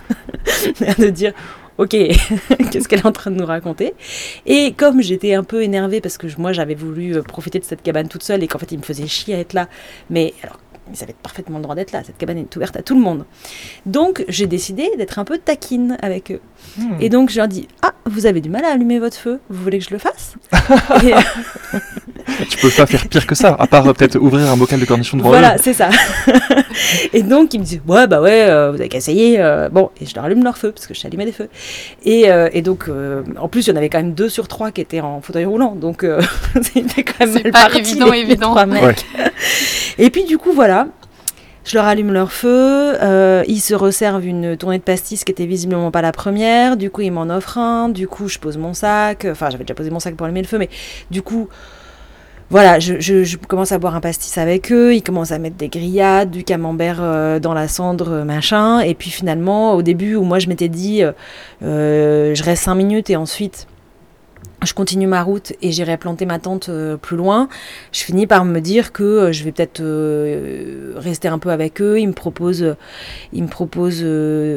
de 0.99 1.09
dire, 1.11 1.33
ok, 1.79 1.91
qu'est-ce 2.71 2.89
qu'elle 2.89 3.01
est 3.01 3.07
en 3.07 3.13
train 3.13 3.31
de 3.31 3.37
nous 3.37 3.47
raconter? 3.47 3.95
Et 4.47 4.73
comme 4.73 5.03
j'étais 5.03 5.35
un 5.35 5.45
peu 5.45 5.63
énervée 5.63 6.01
parce 6.01 6.19
que 6.19 6.27
moi 6.39 6.53
j'avais 6.53 6.75
voulu 6.75 7.17
euh, 7.17 7.23
profiter 7.23 7.59
de 7.59 7.65
cette 7.65 7.83
cabane 7.83 8.09
toute 8.09 8.23
seule 8.23 8.43
et 8.43 8.49
qu'en 8.49 8.59
fait 8.59 8.73
ils 8.73 8.79
me 8.79 8.85
faisaient 8.85 9.07
chier 9.07 9.35
à 9.35 9.39
être 9.39 9.53
là, 9.53 9.69
mais 10.11 10.35
alors 10.43 10.59
ils 10.93 11.03
avaient 11.03 11.15
parfaitement 11.23 11.59
le 11.59 11.63
droit 11.63 11.75
d'être 11.75 11.93
là, 11.93 12.03
cette 12.05 12.19
cabane 12.19 12.39
est 12.39 12.57
ouverte 12.57 12.77
à 12.77 12.83
tout 12.83 12.95
le 12.95 13.01
monde. 13.01 13.25
Donc 13.87 14.25
j'ai 14.29 14.47
décidé 14.47 14.91
d'être 14.99 15.19
un 15.19 15.25
peu 15.25 15.39
taquine 15.39 15.97
avec 16.03 16.31
eux. 16.31 16.41
Hmm. 16.79 16.95
Et 17.01 17.09
donc 17.09 17.31
je 17.31 17.39
leur 17.39 17.49
dis 17.49 17.69
Ah, 17.83 17.93
vous 18.07 18.27
avez 18.27 18.41
du 18.41 18.49
mal 18.51 18.65
à 18.65 18.69
allumer 18.73 18.99
votre 18.99 19.17
feu, 19.17 19.41
vous 19.49 19.63
voulez 19.63 19.79
que 19.79 19.85
je 19.85 19.91
le 19.91 19.99
fasse? 19.99 20.35
Et, 21.05 21.15
euh, 21.15 21.19
Tu 22.49 22.59
peux 22.59 22.71
pas 22.71 22.87
faire 22.87 23.07
pire 23.07 23.27
que 23.27 23.35
ça, 23.35 23.55
à 23.59 23.67
part 23.67 23.87
euh, 23.87 23.93
peut-être 23.93 24.17
ouvrir 24.19 24.51
un 24.51 24.57
bocal 24.57 24.81
de 24.81 24.85
cornichons 24.85 25.17
devant 25.17 25.29
Voilà, 25.29 25.57
c'est 25.59 25.75
ça. 25.75 25.91
et 27.13 27.23
donc 27.23 27.55
ils 27.55 27.61
me 27.61 27.65
disent 27.65 27.81
Ouais, 27.87 28.07
bah 28.07 28.21
ouais, 28.21 28.47
euh, 28.49 28.71
vous 28.73 28.81
avez 28.81 28.89
qu'à 28.89 28.99
essayer. 28.99 29.37
euh, 29.41 29.69
bon, 29.69 29.91
et 30.01 30.07
je 30.07 30.15
leur 30.15 30.25
allume 30.25 30.43
leur 30.43 30.57
feu, 30.59 30.73
parce 30.73 30.87
que 30.87 30.95
je 30.95 31.01
sais 31.01 31.07
allumer 31.07 31.27
des 31.27 31.33
feux. 31.33 31.49
Et, 32.05 32.31
euh, 32.31 32.49
et 32.53 32.63
donc, 32.63 32.87
euh, 32.89 33.23
en 33.39 33.49
plus, 33.49 33.67
il 33.67 33.71
y 33.71 33.73
en 33.73 33.77
avait 33.77 33.89
quand 33.89 33.99
même 33.99 34.15
deux 34.15 34.29
sur 34.29 34.49
trois 34.49 34.71
qui 34.73 34.81
étaient 34.81 35.01
en 35.01 35.21
fauteuil 35.21 35.45
roulant. 35.45 35.75
Donc 35.75 36.03
euh, 36.03 36.21
c'était 36.63 37.05
quand 37.05 37.27
même 37.27 37.35
C'est 37.35 37.43
mal 37.45 37.53
pas 37.53 37.61
parti, 37.61 37.79
évident, 37.79 38.11
les 38.11 38.19
évident. 38.21 38.51
trois 38.51 38.67
mecs. 38.67 39.05
Et 39.99 40.11
puis 40.11 40.25
du 40.25 40.39
coup, 40.39 40.53
voilà. 40.53 40.74
Je 41.65 41.77
leur 41.77 41.87
allume 41.87 42.13
leur 42.13 42.31
feu, 42.31 42.95
euh, 43.03 43.43
ils 43.49 43.61
se 43.61 43.75
resservent 43.75 44.27
une 44.27 44.55
tournée 44.55 44.77
de 44.77 44.83
pastis 44.83 45.25
qui 45.25 45.33
était 45.33 45.47
visiblement 45.47 45.91
pas 45.91 46.03
la 46.03 46.13
première, 46.13 46.77
du 46.77 46.91
coup 46.91 47.01
ils 47.01 47.11
m'en 47.11 47.23
offrent 47.23 47.57
un, 47.57 47.89
du 47.89 48.07
coup 48.07 48.29
je 48.29 48.39
pose 48.39 48.59
mon 48.59 48.75
sac, 48.75 49.27
enfin 49.31 49.49
j'avais 49.49 49.65
déjà 49.65 49.75
posé 49.75 49.91
mon 49.91 49.99
sac 49.99 50.15
pour 50.15 50.27
allumer 50.27 50.43
le 50.43 50.47
feu, 50.47 50.59
mais 50.59 50.69
du 51.11 51.23
coup 51.23 51.49
voilà, 52.51 52.79
je, 52.79 53.37
commence 53.49 53.73
à 53.73 53.79
boire 53.79 53.97
un 53.97 54.01
pastis 54.01 54.37
avec 54.37 54.71
eux, 54.71 54.95
ils 54.95 55.03
commencent 55.03 55.33
à 55.33 55.39
mettre 55.39 55.57
des 55.57 55.69
grillades, 55.69 56.31
du 56.31 56.45
camembert 56.45 56.99
euh, 57.01 57.41
dans 57.41 57.55
la 57.55 57.67
cendre, 57.67 58.11
euh, 58.11 58.25
machin, 58.25 58.81
et 58.81 58.95
puis 58.95 59.09
finalement 59.09 59.73
au 59.73 59.81
début 59.81 60.17
où 60.17 60.23
moi 60.23 60.39
je 60.41 60.49
m'étais 60.49 60.69
dit 60.69 61.03
je 61.63 62.43
reste 62.43 62.65
5 62.65 62.75
minutes 62.75 63.09
et 63.09 63.17
ensuite 63.17 63.67
je 64.65 64.75
continue 64.75 65.07
ma 65.07 65.23
route 65.23 65.53
et 65.63 65.73
j'irai 65.73 65.97
planter 65.97 66.27
ma 66.27 66.39
tente 66.39 66.69
euh, 66.69 66.97
plus 66.97 67.17
loin. 67.17 67.49
Je 67.93 68.01
finis 68.01 68.27
par 68.27 68.45
me 68.45 68.61
dire 68.61 68.93
que 68.93 69.03
euh, 69.03 69.33
je 69.33 69.45
vais 69.45 69.53
peut-être 69.53 69.81
euh, 69.81 70.93
rester 70.97 71.29
un 71.29 71.39
peu 71.39 71.51
avec 71.51 71.81
eux. 71.81 71.99
Ils 71.99 72.09
me 72.09 72.13
proposent, 72.13 72.77
ils 73.33 73.43
me 73.43 73.49
proposent 73.49 74.05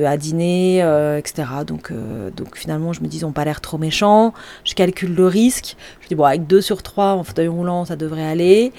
à 0.06 0.18
dîner, 0.18 0.80
etc. 1.18 1.48
Donc, 1.66 1.92
donc 2.36 2.58
finalement, 2.58 2.94
je 2.94 3.02
me 3.02 3.08
dis, 3.08 3.20
ils 3.20 3.22
n'ont 3.24 3.32
pas 3.32 3.46
l'air 3.46 3.62
trop 3.62 3.78
méchants. 3.78 4.34
Je 4.64 4.74
calcule 4.74 5.16
le 5.16 5.28
risque. 5.28 5.76
Je 6.02 6.08
dis, 6.08 6.16
bon, 6.16 6.24
avec 6.24 6.48
2 6.48 6.62
sur 6.62 6.84
3 6.84 7.14
en 7.14 7.24
fauteuil 7.24 7.48
roulant, 7.48 7.86
ça 7.86 7.96
devrait 7.96 8.26
aller. 8.26 8.72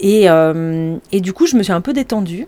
Et, 0.00 0.26
et 1.12 1.20
du 1.20 1.32
coup, 1.32 1.46
je 1.46 1.56
me 1.56 1.62
suis 1.62 1.72
un 1.72 1.80
peu 1.80 1.92
détendue. 1.92 2.46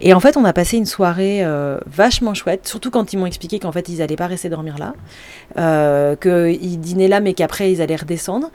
Et 0.00 0.14
en 0.14 0.20
fait, 0.20 0.36
on 0.36 0.44
a 0.44 0.52
passé 0.52 0.76
une 0.76 0.86
soirée 0.86 1.44
euh, 1.44 1.78
vachement 1.86 2.34
chouette, 2.34 2.66
surtout 2.66 2.90
quand 2.90 3.12
ils 3.12 3.18
m'ont 3.18 3.26
expliqué 3.26 3.58
qu'en 3.58 3.72
fait, 3.72 3.88
ils 3.88 3.98
n'allaient 3.98 4.16
pas 4.16 4.26
rester 4.26 4.48
dormir 4.48 4.76
là, 4.78 4.94
euh, 5.58 6.16
qu'ils 6.16 6.80
dînaient 6.80 7.08
là, 7.08 7.20
mais 7.20 7.34
qu'après, 7.34 7.72
ils 7.72 7.82
allaient 7.82 7.96
redescendre. 7.96 8.50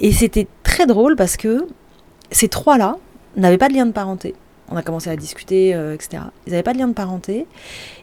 Et 0.00 0.12
c'était 0.12 0.46
très 0.62 0.86
drôle 0.86 1.16
parce 1.16 1.36
que 1.36 1.66
ces 2.30 2.48
trois-là 2.48 2.96
n'avaient 3.36 3.58
pas 3.58 3.68
de 3.68 3.74
lien 3.74 3.86
de 3.86 3.92
parenté. 3.92 4.34
On 4.72 4.76
a 4.76 4.82
commencé 4.82 5.10
à 5.10 5.16
discuter, 5.16 5.74
euh, 5.74 5.92
etc. 5.94 6.22
Ils 6.46 6.50
n'avaient 6.50 6.62
pas 6.62 6.72
de 6.72 6.78
lien 6.78 6.88
de 6.88 6.94
parenté. 6.94 7.46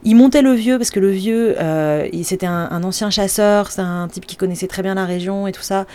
Ils 0.03 0.15
montaient 0.15 0.43
le 0.43 0.53
vieux 0.53 0.77
parce 0.77 0.91
que 0.91 0.99
le 0.99 1.09
vieux, 1.09 1.55
euh, 1.59 2.07
c'était 2.21 2.45
un, 2.45 2.83
ancien 2.83 3.09
chasseur, 3.09 3.71
c'est 3.71 3.81
un 3.81 4.07
type 4.07 4.27
qui 4.27 4.35
connaissait 4.35 4.67
très 4.67 4.83
bien 4.83 4.93
la 4.93 5.05
région 5.05 5.47
et 5.47 5.51
tout 5.51 5.63
ça. 5.63 5.87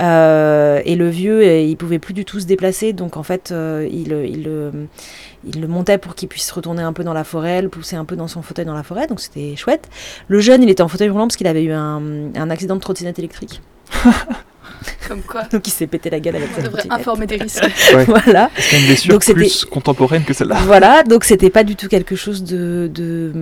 Euh, 0.00 0.80
et 0.86 0.96
le 0.96 1.10
vieux, 1.10 1.46
il 1.60 1.76
pouvait 1.76 1.98
plus 1.98 2.14
du 2.14 2.24
tout 2.24 2.40
se 2.40 2.46
déplacer, 2.46 2.94
donc 2.94 3.18
en 3.18 3.22
fait, 3.22 3.52
il, 3.52 4.08
le- 4.08 5.66
montait 5.68 5.98
pour 5.98 6.14
qu'il 6.14 6.28
puisse 6.28 6.50
retourner 6.50 6.82
un 6.82 6.94
peu 6.94 7.04
dans 7.04 7.12
la 7.12 7.24
forêt, 7.24 7.60
le 7.60 7.68
pousser 7.68 7.96
un 7.96 8.06
peu 8.06 8.16
dans 8.16 8.28
son 8.28 8.40
fauteuil 8.40 8.64
dans 8.64 8.74
la 8.74 8.82
forêt, 8.82 9.06
donc 9.06 9.20
c'était 9.20 9.56
chouette. 9.56 9.88
Le 10.28 10.40
jeune, 10.40 10.62
il 10.62 10.70
était 10.70 10.82
en 10.82 10.88
fauteuil 10.88 11.10
roulant 11.10 11.26
parce 11.26 11.36
qu'il 11.36 11.46
avait 11.46 11.64
eu 11.64 11.72
un 11.72 12.50
accident 12.50 12.76
de 12.76 12.80
trottinette 12.80 13.18
électrique, 13.18 13.60
Comme 15.08 15.22
quoi, 15.22 15.42
donc 15.44 15.66
il 15.66 15.70
s'est 15.70 15.86
pété 15.86 16.10
la 16.10 16.20
gueule 16.20 16.36
avec 16.36 16.48
on 16.52 16.56
sa 16.56 16.62
devrait 16.62 16.82
informer 16.90 17.26
des 17.26 17.36
risques. 17.36 17.64
Voilà. 18.06 18.50
A 18.72 18.76
une 18.76 18.86
blessure 18.86 19.12
Donc 19.12 19.24
c'était- 19.24 19.34
plus 19.36 19.64
contemporaine 19.64 20.24
que 20.24 20.32
celle-là? 20.32 20.56
Voilà, 20.64 21.02
donc 21.02 21.24
c'était 21.24 21.50
pas 21.50 21.64
du 21.64 21.76
tout 21.76 21.88
quelque 21.88 22.16
chose 22.16 22.42
de, 22.44 22.90
de, 22.92 23.32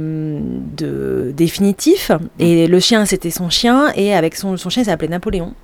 de 0.76 1.32
définitif. 1.36 2.10
Et 2.38 2.66
le 2.66 2.80
chien, 2.80 3.04
c'était 3.06 3.30
son 3.30 3.50
chien, 3.50 3.92
et 3.96 4.14
avec 4.14 4.34
son, 4.36 4.56
son 4.56 4.70
chien, 4.70 4.82
il 4.82 4.86
s'appelait 4.86 5.08
Napoléon. 5.08 5.54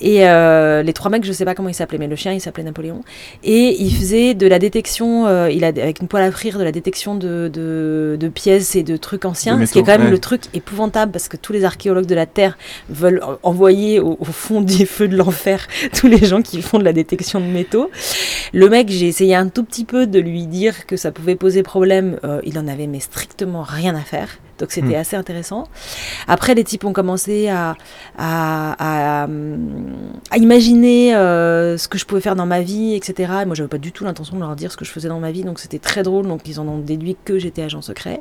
Et 0.00 0.26
euh, 0.28 0.82
les 0.82 0.92
trois 0.92 1.10
mecs, 1.10 1.24
je 1.24 1.32
sais 1.32 1.44
pas 1.44 1.54
comment 1.54 1.68
ils 1.68 1.74
s'appelaient, 1.74 1.98
mais 1.98 2.06
le 2.06 2.16
chien, 2.16 2.32
il 2.32 2.40
s'appelait 2.40 2.64
Napoléon. 2.64 3.02
Et 3.44 3.76
il 3.82 3.94
faisait 3.94 4.34
de 4.34 4.46
la 4.46 4.58
détection, 4.58 5.26
euh, 5.26 5.50
il 5.50 5.64
a 5.64 5.68
avec 5.68 6.00
une 6.00 6.08
poêle 6.08 6.24
à 6.24 6.30
frire, 6.32 6.58
de 6.58 6.64
la 6.64 6.72
détection 6.72 7.14
de, 7.14 7.50
de, 7.52 8.16
de 8.18 8.28
pièces 8.28 8.76
et 8.76 8.82
de 8.82 8.96
trucs 8.96 9.24
anciens. 9.24 9.58
De 9.58 9.66
ce 9.66 9.72
qui 9.72 9.78
est 9.78 9.82
quand 9.82 9.92
même 9.92 10.04
ouais. 10.04 10.10
le 10.10 10.18
truc 10.18 10.42
épouvantable 10.54 11.12
parce 11.12 11.28
que 11.28 11.36
tous 11.36 11.52
les 11.52 11.64
archéologues 11.64 12.06
de 12.06 12.14
la 12.14 12.26
Terre 12.26 12.56
veulent 12.88 13.22
envoyer 13.42 14.00
au, 14.00 14.16
au 14.18 14.24
fond 14.24 14.60
des 14.60 14.86
feux 14.86 15.08
de 15.08 15.16
l'enfer 15.16 15.66
tous 15.92 16.06
les 16.06 16.24
gens 16.24 16.42
qui 16.42 16.62
font 16.62 16.78
de 16.78 16.84
la 16.84 16.92
détection 16.92 17.40
de 17.40 17.46
métaux. 17.46 17.90
Le 18.52 18.68
mec, 18.68 18.88
j'ai 18.88 19.06
essayé 19.08 19.34
un 19.34 19.48
tout 19.48 19.64
petit 19.64 19.84
peu 19.84 20.06
de 20.06 20.18
lui 20.18 20.46
dire 20.46 20.86
que 20.86 20.96
ça 20.96 21.12
pouvait 21.12 21.36
poser 21.36 21.62
problème. 21.62 22.18
euh, 22.24 22.40
il 22.44 22.58
en 22.58 22.66
avait 22.68 22.86
mais 22.86 23.00
strictement 23.00 23.62
rien 23.62 23.94
à 23.94 24.00
faire. 24.00 24.38
Donc 24.60 24.70
c'était 24.72 24.96
Hmm. 24.96 25.00
assez 25.00 25.16
intéressant. 25.16 25.64
Après, 26.28 26.54
les 26.54 26.64
types 26.64 26.84
ont 26.84 26.92
commencé 26.92 27.48
à, 27.48 27.74
à, 28.18 29.22
à, 29.24 29.26
à 30.30 30.36
imaginer 30.38 31.14
euh, 31.14 31.76
ce 31.78 31.88
que 31.88 31.98
je 31.98 32.04
pouvais 32.06 32.20
faire 32.20 32.36
dans 32.36 32.46
ma 32.46 32.60
vie, 32.60 32.94
etc. 32.94 33.32
Et 33.42 33.44
moi, 33.46 33.54
j'avais 33.54 33.68
pas 33.68 33.78
du 33.78 33.92
tout 33.92 34.04
l'intention 34.04 34.36
de 34.36 34.40
leur 34.40 34.54
dire 34.56 34.70
ce 34.72 34.76
que 34.76 34.84
je 34.84 34.90
faisais 34.90 35.08
dans 35.08 35.20
ma 35.20 35.32
vie, 35.32 35.42
donc 35.44 35.58
c'était 35.58 35.78
très 35.78 36.02
drôle. 36.02 36.26
Donc 36.28 36.42
ils 36.46 36.60
en 36.60 36.68
ont 36.68 36.78
déduit 36.78 37.16
que 37.24 37.38
j'étais 37.38 37.62
agent 37.62 37.82
secret. 37.82 38.20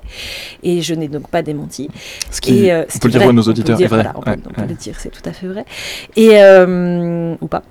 Et 0.64 0.82
je 0.82 0.94
n'ai 0.96 1.08
donc 1.08 1.28
pas 1.30 1.42
démenti. 1.42 1.90
Ce 2.32 2.42
qui, 2.42 2.66
Et, 2.66 2.74
euh, 2.74 2.84
on 2.96 3.00
peut 3.00 3.08
le 3.08 3.12
dire 3.20 3.30
à 3.30 3.34
nos 3.34 3.44
auditeurs, 3.44 3.78
dire, 3.78 3.86
est 3.86 3.90
vrai. 3.90 4.04
voilà, 4.04 4.14
on 4.18 4.22
peut, 4.22 4.32
Ouais, 4.32 4.38
on 4.48 4.54
peut 4.54 4.62
ouais. 4.62 4.68
le 4.68 4.74
dire, 4.76 4.96
c'est 5.00 5.10
tout 5.10 5.22
à 5.28 5.34
fait 5.34 5.48
vrai. 5.48 5.66
Et 6.16 6.32
euh, 6.42 7.36
ou 7.42 7.48
pas. 7.48 7.64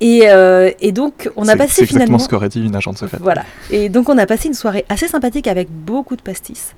Et, 0.00 0.22
euh, 0.26 0.70
et 0.80 0.90
donc 0.92 1.30
on 1.36 1.46
a 1.48 1.56
passé 1.56 1.82
exactement 1.82 1.86
finalement. 2.04 2.18
ce 2.18 2.28
qu'aurait 2.28 2.48
dit 2.48 2.62
une 2.64 2.74
agente 2.74 2.98
secrète. 2.98 3.20
Voilà. 3.22 3.44
Et 3.70 3.88
donc 3.88 4.08
on 4.08 4.18
a 4.18 4.26
passé 4.26 4.48
une 4.48 4.54
soirée 4.54 4.84
assez 4.88 5.06
sympathique 5.08 5.46
avec 5.46 5.68
beaucoup 5.70 6.16
de 6.16 6.20
pastis. 6.22 6.74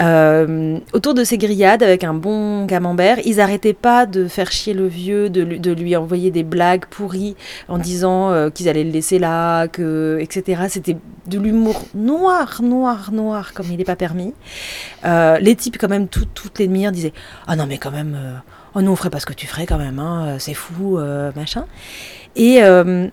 Euh, 0.00 0.78
autour 0.92 1.12
de 1.14 1.24
ces 1.24 1.38
grillades 1.38 1.82
avec 1.82 2.04
un 2.04 2.14
bon 2.14 2.66
camembert. 2.68 3.18
Ils 3.26 3.40
arrêtaient 3.40 3.72
pas 3.74 4.06
de 4.06 4.28
faire 4.28 4.50
chier 4.52 4.74
le 4.74 4.86
vieux, 4.86 5.28
de, 5.28 5.42
lui- 5.42 5.60
de 5.60 5.72
lui 5.72 5.96
envoyer 5.96 6.30
des 6.30 6.44
blagues 6.44 6.86
pourries 6.86 7.36
en 7.68 7.78
disant 7.78 8.30
euh, 8.30 8.48
qu'ils 8.48 8.68
allaient 8.68 8.84
le 8.84 8.90
laisser 8.90 9.18
là, 9.18 9.66
que, 9.68 10.18
etc. 10.20 10.62
C'était 10.68 10.96
de 11.26 11.38
l'humour 11.38 11.82
noir, 11.94 12.60
noir, 12.62 13.10
noir, 13.12 13.52
comme 13.54 13.66
il 13.70 13.76
n'est 13.76 13.84
pas 13.84 13.96
permis. 13.96 14.32
Les 15.04 15.56
types, 15.56 15.78
quand 15.78 15.88
même, 15.88 16.06
tout- 16.08 16.26
toutes 16.32 16.58
les 16.60 16.68
demi-heures 16.68 16.92
disaient 16.92 17.12
Ah 17.46 17.56
non, 17.56 17.66
mais 17.66 17.78
quand 17.78 17.90
même, 17.90 18.16
oh 18.74 18.82
non, 18.82 18.92
on 18.92 18.96
ferait 18.96 19.10
pas 19.10 19.20
ce 19.20 19.26
que 19.26 19.32
tu 19.32 19.46
ferais 19.46 19.66
quand 19.66 19.78
même, 19.78 19.98
hein, 19.98 20.26
euh, 20.26 20.36
c'est 20.38 20.54
fou, 20.54 20.98
euh, 20.98 21.30
machin. 21.36 21.66
Et. 22.36 22.62
euh, 22.62 23.08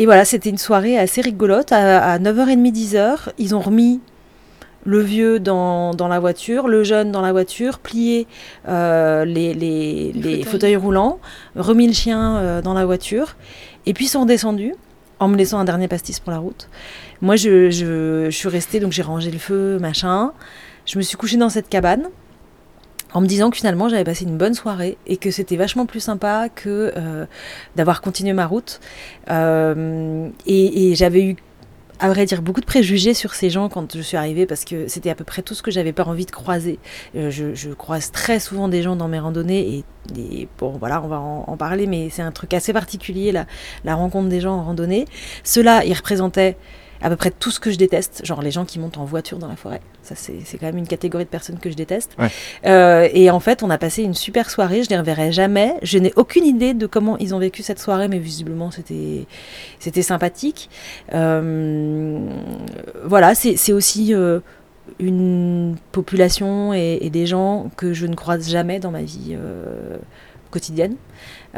et 0.00 0.04
voilà, 0.06 0.24
c'était 0.24 0.48
une 0.50 0.58
soirée 0.58 0.96
assez 0.96 1.20
rigolote. 1.22 1.72
À, 1.72 2.12
à 2.12 2.18
9h30, 2.20 2.72
10h, 2.72 3.30
ils 3.36 3.56
ont 3.56 3.58
remis 3.58 4.00
le 4.84 5.00
vieux 5.00 5.40
dans, 5.40 5.92
dans 5.92 6.06
la 6.06 6.20
voiture, 6.20 6.68
le 6.68 6.84
jeune 6.84 7.10
dans 7.10 7.20
la 7.20 7.32
voiture, 7.32 7.80
plié 7.80 8.28
euh, 8.68 9.24
les, 9.24 9.54
les, 9.54 10.12
les 10.12 10.22
fauteuils. 10.22 10.44
fauteuils 10.44 10.76
roulants, 10.76 11.18
remis 11.56 11.88
le 11.88 11.94
chien 11.94 12.36
euh, 12.36 12.62
dans 12.62 12.74
la 12.74 12.86
voiture, 12.86 13.34
et 13.86 13.92
puis 13.92 14.04
ils 14.04 14.08
sont 14.08 14.20
redescendus 14.20 14.74
en 15.18 15.26
me 15.26 15.36
laissant 15.36 15.58
un 15.58 15.64
dernier 15.64 15.88
pastis 15.88 16.20
pour 16.20 16.30
la 16.30 16.38
route. 16.38 16.68
Moi, 17.20 17.34
je, 17.34 17.68
je, 17.70 18.26
je 18.30 18.36
suis 18.36 18.48
restée, 18.48 18.78
donc 18.78 18.92
j'ai 18.92 19.02
rangé 19.02 19.32
le 19.32 19.38
feu, 19.38 19.78
machin. 19.80 20.30
Je 20.86 20.96
me 20.96 21.02
suis 21.02 21.16
couchée 21.16 21.38
dans 21.38 21.48
cette 21.48 21.68
cabane 21.68 22.04
en 23.14 23.20
me 23.20 23.26
disant 23.26 23.50
que 23.50 23.56
finalement 23.56 23.88
j'avais 23.88 24.04
passé 24.04 24.24
une 24.24 24.36
bonne 24.36 24.54
soirée 24.54 24.98
et 25.06 25.16
que 25.16 25.30
c'était 25.30 25.56
vachement 25.56 25.86
plus 25.86 26.00
sympa 26.00 26.48
que 26.48 26.92
euh, 26.96 27.26
d'avoir 27.76 28.00
continué 28.00 28.32
ma 28.32 28.46
route. 28.46 28.80
Euh, 29.30 30.28
et 30.46 30.94
j'avais 30.94 31.24
eu, 31.24 31.36
à 32.00 32.08
vrai 32.08 32.26
dire, 32.26 32.42
beaucoup 32.42 32.60
de 32.60 32.66
préjugés 32.66 33.14
sur 33.14 33.34
ces 33.34 33.50
gens 33.50 33.68
quand 33.68 33.96
je 33.96 34.02
suis 34.02 34.16
arrivée 34.16 34.46
parce 34.46 34.64
que 34.64 34.88
c'était 34.88 35.10
à 35.10 35.14
peu 35.14 35.24
près 35.24 35.42
tout 35.42 35.54
ce 35.54 35.62
que 35.62 35.70
j'avais 35.70 35.92
pas 35.92 36.04
envie 36.04 36.26
de 36.26 36.30
croiser. 36.30 36.78
Euh, 37.16 37.30
je, 37.30 37.68
croise 37.70 38.12
très 38.12 38.40
souvent 38.40 38.68
des 38.68 38.82
gens 38.82 38.96
dans 38.96 39.08
mes 39.08 39.18
randonnées 39.18 39.84
et, 40.16 40.48
bon 40.58 40.70
voilà, 40.78 41.02
on 41.02 41.08
va 41.08 41.18
en, 41.18 41.56
parler, 41.56 41.86
mais 41.86 42.08
c'est 42.10 42.22
un 42.22 42.32
truc 42.32 42.54
assez 42.54 42.72
particulier 42.72 43.32
la, 43.32 43.46
la 43.84 43.94
rencontre 43.94 44.28
des 44.28 44.40
gens 44.40 44.54
en 44.54 44.62
randonnée. 44.62 45.06
Ceux-là, 45.44 45.84
ils 45.84 45.94
représentaient 45.94 46.56
à 47.00 47.08
peu 47.08 47.16
près 47.16 47.30
tout 47.30 47.50
ce 47.50 47.60
que 47.60 47.70
je 47.70 47.76
déteste, 47.76 48.24
genre 48.24 48.42
les 48.42 48.50
gens 48.50 48.64
qui 48.64 48.78
montent 48.78 48.98
en 48.98 49.04
voiture 49.04 49.38
dans 49.38 49.48
la 49.48 49.56
forêt. 49.56 49.80
Ça, 50.02 50.14
c'est 50.16 50.58
quand 50.58 50.66
même 50.66 50.78
une 50.78 50.86
catégorie 50.86 51.24
de 51.24 51.28
personnes 51.28 51.58
que 51.58 51.70
je 51.70 51.76
déteste. 51.76 52.12
Ouais. 52.18 52.28
Euh, 52.66 53.08
et 53.12 53.30
en 53.30 53.40
fait, 53.40 53.62
on 53.62 53.70
a 53.70 53.78
passé 53.78 54.02
une 54.02 54.14
super 54.14 54.50
soirée. 54.50 54.82
Je 54.82 54.88
les 54.88 54.98
reverrai 54.98 55.32
jamais. 55.32 55.74
Je 55.82 55.98
n'ai 55.98 56.12
aucune 56.16 56.44
idée 56.44 56.74
de 56.74 56.86
comment 56.86 57.18
ils 57.18 57.34
ont 57.34 57.38
vécu 57.38 57.62
cette 57.62 57.78
soirée, 57.78 58.08
mais 58.08 58.18
visiblement, 58.18 58.70
c'était 58.70 60.02
sympathique. 60.02 60.70
Euh, 61.14 62.26
voilà, 63.04 63.34
c'est 63.34 63.72
aussi 63.72 64.14
euh, 64.14 64.40
une 64.98 65.76
population 65.92 66.72
et, 66.72 66.98
et 67.02 67.10
des 67.10 67.26
gens 67.26 67.70
que 67.76 67.92
je 67.92 68.06
ne 68.06 68.14
croise 68.14 68.48
jamais 68.48 68.80
dans 68.80 68.90
ma 68.90 69.02
vie 69.02 69.36
quotidienne. 70.50 70.96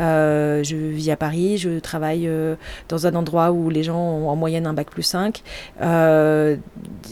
Euh, 0.00 0.64
je 0.64 0.76
vis 0.76 1.11
à 1.11 1.16
Paris, 1.16 1.59
je 1.59 1.78
travaille 1.78 2.26
euh, 2.26 2.54
dans 2.88 3.07
un 3.07 3.14
endroit 3.14 3.52
où 3.52 3.69
les 3.71 3.83
gens 3.83 3.99
ont 3.99 4.28
en 4.30 4.35
moyenne 4.37 4.66
un 4.66 4.73
bac 4.73 4.88
plus 4.90 5.02
5. 5.02 5.42
Euh, 5.83 6.57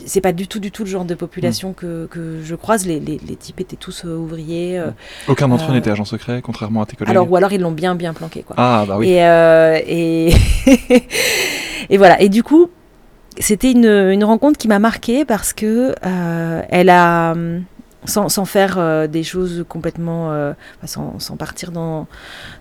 c'est 0.06 0.20
pas 0.22 0.32
du 0.32 0.48
tout, 0.48 0.58
du 0.58 0.70
tout 0.70 0.84
le 0.84 0.90
genre 0.90 1.04
de 1.04 1.14
population 1.14 1.72
que, 1.74 2.06
que 2.10 2.40
je 2.42 2.54
croise. 2.54 2.86
Les, 2.86 2.98
les, 2.98 3.20
les 3.28 3.36
types 3.36 3.60
étaient 3.60 3.76
tous 3.76 4.04
euh, 4.04 4.16
ouvriers. 4.16 4.78
euh, 4.78 4.90
Aucun 5.28 5.48
d'entre 5.48 5.70
eux 5.70 5.74
n'était 5.74 5.90
agent 5.90 6.04
secret, 6.06 6.40
contrairement 6.42 6.82
à 6.82 6.86
tes 6.86 6.96
collègues. 6.96 7.10
alors, 7.10 7.30
ou 7.30 7.36
alors 7.36 7.52
ils 7.52 7.60
l'ont 7.60 7.72
bien, 7.72 7.94
bien 7.94 8.14
planqué, 8.14 8.42
quoi. 8.42 8.56
Ah, 8.58 8.84
bah 8.88 8.96
oui. 8.98 9.08
Et, 9.10 10.30
et, 10.30 10.34
et 11.90 11.98
voilà. 11.98 12.20
Et 12.22 12.28
du 12.28 12.42
coup, 12.42 12.70
c'était 13.38 13.70
une, 13.72 13.86
une 13.86 14.24
rencontre 14.24 14.58
qui 14.58 14.68
m'a 14.68 14.78
marquée 14.78 15.24
parce 15.24 15.52
que 15.52 15.94
elle 16.70 16.88
a, 16.90 17.32
hum, 17.32 17.64
sans, 18.04 18.28
sans 18.28 18.44
faire 18.44 18.76
euh, 18.78 19.06
des 19.06 19.22
choses 19.22 19.64
complètement, 19.68 20.32
euh, 20.32 20.52
sans, 20.84 21.18
sans 21.18 21.36
partir 21.36 21.72
dans, 21.72 22.06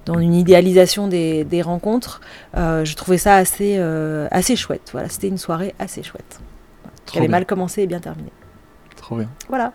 dans 0.06 0.20
une 0.20 0.34
idéalisation 0.34 1.08
des, 1.08 1.44
des 1.44 1.62
rencontres, 1.62 2.22
euh, 2.56 2.84
je 2.86 2.96
trouvais 2.96 3.18
ça 3.18 3.36
assez, 3.36 3.78
assez 4.32 4.56
chouette. 4.56 4.90
Voilà, 4.92 5.10
c'était 5.10 5.28
une 5.28 5.38
soirée 5.38 5.76
assez 5.80 6.04
chouette, 6.04 6.40
qui 7.06 7.14
Trop 7.14 7.20
avait 7.20 7.28
bien. 7.28 7.38
mal 7.38 7.46
commencé 7.46 7.84
et 7.84 7.88
bien 7.88 8.00
terminé. 8.00 8.32
Trop 8.96 9.18
bien. 9.18 9.30
Voilà. 9.50 9.74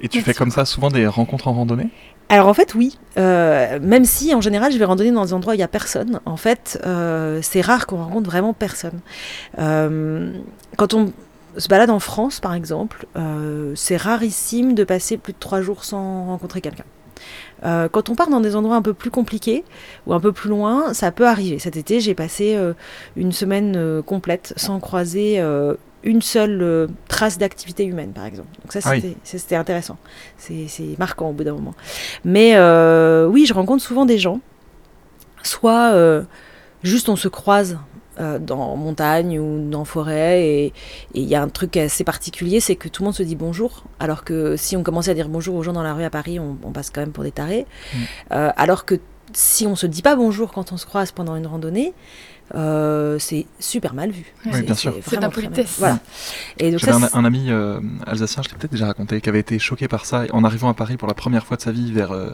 Et 0.00 0.08
tu 0.08 0.18
Merci 0.18 0.30
fais 0.30 0.34
comme 0.34 0.50
ça 0.50 0.64
souvent 0.64 0.90
des 0.90 1.06
rencontres 1.06 1.48
en 1.48 1.54
randonnée? 1.54 1.88
Alors 2.28 2.48
en 2.48 2.54
fait 2.54 2.74
oui, 2.74 2.98
Euh, 3.18 3.78
même 3.80 4.04
si 4.04 4.34
en 4.34 4.40
général 4.40 4.72
je 4.72 4.78
vais 4.78 4.84
randonner 4.84 5.12
dans 5.12 5.24
des 5.24 5.32
endroits 5.32 5.52
où 5.52 5.54
il 5.54 5.58
n'y 5.58 5.62
a 5.62 5.68
personne, 5.68 6.20
en 6.26 6.36
fait 6.36 6.78
euh, 6.84 7.38
c'est 7.40 7.60
rare 7.60 7.86
qu'on 7.86 7.98
rencontre 7.98 8.28
vraiment 8.28 8.52
personne. 8.52 9.00
Euh, 9.58 10.32
quand 10.76 10.92
on 10.92 11.12
se 11.58 11.68
balade 11.68 11.90
en 11.90 12.00
France 12.00 12.40
par 12.40 12.54
exemple, 12.54 13.06
euh, 13.16 13.72
c'est 13.74 13.96
rarissime 13.96 14.74
de 14.74 14.84
passer 14.84 15.16
plus 15.16 15.32
de 15.32 15.38
trois 15.38 15.60
jours 15.60 15.84
sans 15.84 16.26
rencontrer 16.26 16.60
quelqu'un. 16.60 16.84
Euh, 17.64 17.88
quand 17.88 18.10
on 18.10 18.14
part 18.14 18.28
dans 18.28 18.40
des 18.40 18.54
endroits 18.54 18.76
un 18.76 18.82
peu 18.82 18.92
plus 18.92 19.10
compliqués 19.10 19.64
ou 20.06 20.12
un 20.12 20.20
peu 20.20 20.32
plus 20.32 20.50
loin, 20.50 20.92
ça 20.92 21.10
peut 21.10 21.26
arriver. 21.26 21.58
Cet 21.58 21.76
été, 21.76 22.00
j'ai 22.00 22.14
passé 22.14 22.54
euh, 22.54 22.74
une 23.16 23.32
semaine 23.32 24.02
complète 24.02 24.52
sans 24.56 24.78
croiser 24.80 25.42
une 26.04 26.22
seule 26.22 26.88
trace 27.08 27.38
d'activité 27.38 27.84
humaine, 27.84 28.12
par 28.12 28.26
exemple. 28.26 28.48
Donc 28.62 28.72
ça, 28.72 28.80
Ah 28.84 28.90
oui. 28.92 29.16
c'était 29.24 29.56
intéressant. 29.56 29.96
C'est 30.36 30.68
marquant 30.98 31.30
au 31.30 31.32
bout 31.32 31.44
d'un 31.44 31.54
moment. 31.54 31.74
Mais 32.24 32.52
oui, 33.26 33.46
je 33.46 33.54
rencontre 33.54 33.82
souvent 33.82 34.04
des 34.04 34.18
gens, 34.18 34.40
soit 35.42 35.94
juste 36.82 37.08
on 37.08 37.16
se 37.16 37.28
croise 37.28 37.78
euh, 38.18 38.38
dans 38.38 38.76
montagne 38.76 39.38
ou 39.38 39.68
dans 39.70 39.84
forêt 39.84 40.42
et 40.46 40.72
il 41.14 41.24
y 41.24 41.34
a 41.34 41.42
un 41.42 41.48
truc 41.48 41.76
assez 41.76 42.04
particulier, 42.04 42.60
c'est 42.60 42.76
que 42.76 42.88
tout 42.88 43.02
le 43.02 43.06
monde 43.06 43.14
se 43.14 43.22
dit 43.22 43.36
bonjour, 43.36 43.84
alors 44.00 44.24
que 44.24 44.56
si 44.56 44.76
on 44.76 44.82
commençait 44.82 45.10
à 45.10 45.14
dire 45.14 45.28
bonjour 45.28 45.54
aux 45.54 45.62
gens 45.62 45.72
dans 45.72 45.82
la 45.82 45.94
rue 45.94 46.04
à 46.04 46.10
Paris, 46.10 46.38
on, 46.40 46.56
on 46.62 46.72
passe 46.72 46.90
quand 46.90 47.00
même 47.00 47.12
pour 47.12 47.24
des 47.24 47.32
tarés. 47.32 47.66
Mm. 47.94 47.98
Euh, 48.32 48.50
alors 48.56 48.84
que 48.84 48.94
si 49.32 49.66
on 49.66 49.74
se 49.76 49.86
dit 49.86 50.02
pas 50.02 50.16
bonjour 50.16 50.52
quand 50.52 50.72
on 50.72 50.76
se 50.76 50.86
croise 50.86 51.10
pendant 51.12 51.34
une 51.36 51.46
randonnée, 51.46 51.92
euh, 52.54 53.18
c'est 53.18 53.44
super 53.58 53.92
mal 53.92 54.10
vu. 54.12 54.32
Oui, 54.46 54.62
bien 54.62 54.74
sûr. 54.74 54.94
C'est 55.04 55.20
l'impolitesse. 55.20 55.76
Voilà. 55.78 55.98
Et 56.58 56.70
donc 56.70 56.78
J'avais 56.80 56.92
ça, 56.92 56.98
un, 56.98 57.08
c'est- 57.08 57.16
un 57.16 57.24
ami 57.24 57.46
euh, 57.50 57.80
alsacien, 58.06 58.42
je 58.44 58.48
l'ai 58.50 58.54
peut-être 58.56 58.70
déjà 58.70 58.86
raconté, 58.86 59.20
qui 59.20 59.28
avait 59.28 59.40
été 59.40 59.58
choqué 59.58 59.88
par 59.88 60.04
ça. 60.06 60.24
En 60.32 60.44
arrivant 60.44 60.68
à 60.68 60.74
Paris 60.74 60.96
pour 60.96 61.08
la 61.08 61.14
première 61.14 61.44
fois 61.44 61.56
de 61.56 61.62
sa 61.62 61.72
vie, 61.72 61.92
vers 61.92 62.12
euh, 62.12 62.30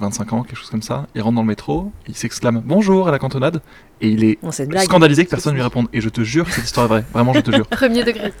25 0.00 0.32
ans, 0.32 0.42
quelque 0.42 0.56
chose 0.56 0.70
comme 0.70 0.82
ça, 0.82 1.06
il 1.14 1.22
rentre 1.22 1.36
dans 1.36 1.42
le 1.42 1.46
métro, 1.46 1.92
il 2.08 2.16
s'exclame 2.16 2.62
bonjour 2.64 3.08
à 3.08 3.10
la 3.10 3.18
cantonade, 3.18 3.60
et 4.00 4.08
il 4.08 4.24
est 4.24 4.38
Bon, 4.42 4.50
scandalisé 4.52 5.24
que 5.24 5.30
personne 5.30 5.54
lui 5.54 5.62
réponde. 5.62 5.88
Et 5.92 6.00
je 6.00 6.08
te 6.08 6.22
jure 6.22 6.46
que 6.46 6.52
cette 6.52 6.64
histoire 6.64 6.86
est 6.86 6.88
vraie. 6.88 7.04
Vraiment, 7.12 7.32
je 7.34 7.40
te 7.40 7.50
jure. 7.50 7.66
Premier 7.70 8.04
degré. 8.04 8.32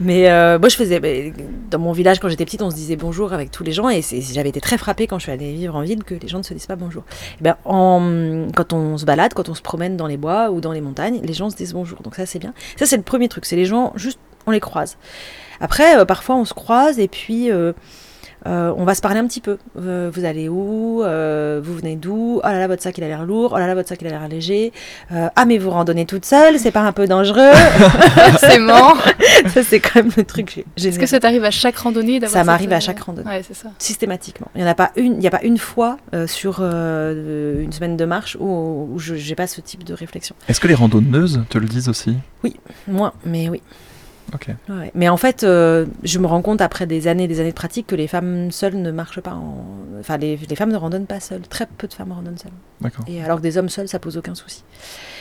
Mais 0.00 0.30
euh, 0.30 0.58
moi, 0.58 0.68
je 0.68 0.76
faisais. 0.76 1.32
Dans 1.70 1.78
mon 1.78 1.92
village, 1.92 2.20
quand 2.20 2.28
j'étais 2.28 2.44
petite, 2.44 2.62
on 2.62 2.70
se 2.70 2.76
disait 2.76 2.96
bonjour 2.96 3.32
avec 3.32 3.50
tous 3.50 3.64
les 3.64 3.72
gens. 3.72 3.88
Et 3.90 4.00
j'avais 4.32 4.48
été 4.50 4.60
très 4.60 4.78
frappée 4.78 5.06
quand 5.08 5.18
je 5.18 5.24
suis 5.24 5.32
allée 5.32 5.52
vivre 5.52 5.74
en 5.74 5.82
ville 5.82 6.04
que 6.04 6.14
les 6.14 6.28
gens 6.28 6.38
ne 6.38 6.42
se 6.44 6.54
disent 6.54 6.66
pas 6.66 6.76
bonjour. 6.76 7.02
Eh 7.40 7.42
ben, 7.42 7.56
en, 7.64 8.46
quand 8.54 8.72
on 8.72 8.96
se 8.96 9.04
balade, 9.04 9.34
quand 9.34 9.48
on 9.48 9.54
se 9.54 9.62
promène 9.62 9.96
dans 9.96 10.06
les 10.06 10.16
bois 10.16 10.50
ou 10.50 10.60
dans 10.60 10.72
les 10.72 10.80
montagnes, 10.80 11.20
les 11.22 11.34
gens 11.34 11.50
se 11.50 11.56
disent 11.56 11.72
bonjour. 11.74 12.00
Donc 12.02 12.14
ça, 12.14 12.24
c'est 12.24 12.38
bien. 12.38 12.54
Ça, 12.76 12.86
c'est 12.86 12.96
le 12.96 13.02
premier 13.02 13.28
truc. 13.28 13.44
C'est 13.46 13.56
les 13.56 13.64
gens, 13.66 13.92
juste, 13.96 14.20
on 14.46 14.52
les 14.52 14.60
croise. 14.60 14.96
Après, 15.60 15.98
euh, 15.98 16.04
parfois, 16.04 16.36
on 16.36 16.44
se 16.44 16.54
croise 16.54 16.98
et 17.00 17.08
puis. 17.08 17.50
euh, 17.50 17.72
euh, 18.46 18.72
on 18.76 18.84
va 18.84 18.94
se 18.94 19.00
parler 19.00 19.18
un 19.20 19.26
petit 19.26 19.40
peu. 19.40 19.58
Euh, 19.78 20.10
vous 20.12 20.24
allez 20.24 20.48
où 20.48 21.02
Euh, 21.02 21.60
Vous 21.62 21.74
venez 21.74 21.96
d'où 21.96 22.40
Oh 22.42 22.46
là 22.46 22.58
là, 22.58 22.66
votre 22.66 22.82
sac 22.82 22.96
il 22.98 23.04
a 23.04 23.08
l'air 23.08 23.24
lourd. 23.24 23.52
Oh 23.54 23.58
là 23.58 23.66
là, 23.66 23.74
votre 23.74 23.88
sac 23.88 23.98
il 24.02 24.06
a 24.06 24.10
l'air 24.10 24.28
léger. 24.28 24.72
Euh, 25.12 25.28
ah 25.36 25.44
mais 25.46 25.58
vous 25.58 25.70
randonnez 25.70 26.06
toute 26.06 26.24
seule, 26.24 26.58
c'est 26.58 26.70
pas 26.70 26.82
un 26.82 26.92
peu 26.92 27.06
dangereux? 27.06 27.52
Forcément. 28.30 28.94
Ça 29.48 29.62
c'est 29.62 29.80
quand 29.80 29.96
même 30.02 30.10
le 30.16 30.24
truc 30.24 30.50
gé- 30.50 30.58
Est-ce 30.76 30.82
génial. 30.84 31.00
que 31.00 31.06
ça 31.06 31.20
t'arrive 31.20 31.44
à 31.44 31.50
chaque 31.50 31.76
randonnée 31.76 32.20
d'avoir 32.20 32.32
Ça 32.32 32.38
cette, 32.40 32.46
m'arrive 32.46 32.72
à 32.72 32.80
chaque 32.80 33.00
randonnée. 33.00 33.28
Ouais, 33.28 33.42
c'est 33.46 33.54
ça. 33.54 33.68
Systématiquement. 33.78 34.48
Il 34.54 34.62
n'y 34.62 34.66
en 34.66 34.70
a 34.70 34.74
pas 34.74 34.90
une, 34.96 35.14
il 35.16 35.22
y 35.22 35.26
a 35.26 35.30
pas 35.30 35.42
une 35.42 35.58
fois 35.58 35.98
euh, 36.14 36.26
sur 36.26 36.58
euh, 36.60 37.62
une 37.62 37.72
semaine 37.72 37.96
de 37.96 38.04
marche 38.04 38.36
où, 38.40 38.88
où 38.92 38.98
je 38.98 39.14
n'ai 39.14 39.34
pas 39.34 39.46
ce 39.46 39.60
type 39.60 39.84
de 39.84 39.94
réflexion. 39.94 40.34
Est-ce 40.48 40.60
que 40.60 40.68
les 40.68 40.74
randonneuses 40.74 41.42
te 41.48 41.58
le 41.58 41.66
disent 41.66 41.88
aussi? 41.88 42.16
Moins, 42.88 43.12
mais 43.24 43.48
oui. 43.48 43.62
Ouais. 44.68 44.90
Mais 44.94 45.08
en 45.08 45.16
fait, 45.16 45.44
euh, 45.44 45.86
je 46.02 46.18
me 46.18 46.26
rends 46.26 46.42
compte 46.42 46.60
après 46.60 46.86
des 46.86 47.06
années 47.08 47.24
et 47.24 47.28
des 47.28 47.40
années 47.40 47.50
de 47.50 47.54
pratique 47.54 47.86
que 47.86 47.94
les 47.94 48.08
femmes 48.08 48.50
seules 48.50 48.76
ne 48.80 48.90
marchent 48.90 49.20
pas. 49.20 49.34
En... 49.34 49.64
Enfin, 50.00 50.16
les, 50.16 50.36
les 50.36 50.56
femmes 50.56 50.72
ne 50.72 50.76
randonnent 50.76 51.06
pas 51.06 51.20
seules. 51.20 51.42
Très 51.42 51.66
peu 51.66 51.86
de 51.86 51.94
femmes 51.94 52.12
randonnent 52.12 52.38
seules. 52.38 52.50
D'accord. 52.80 53.04
Et 53.08 53.22
alors 53.22 53.38
que 53.38 53.42
des 53.42 53.58
hommes 53.58 53.68
seuls, 53.68 53.88
ça 53.88 53.98
pose 53.98 54.16
aucun 54.16 54.34
souci. 54.34 54.64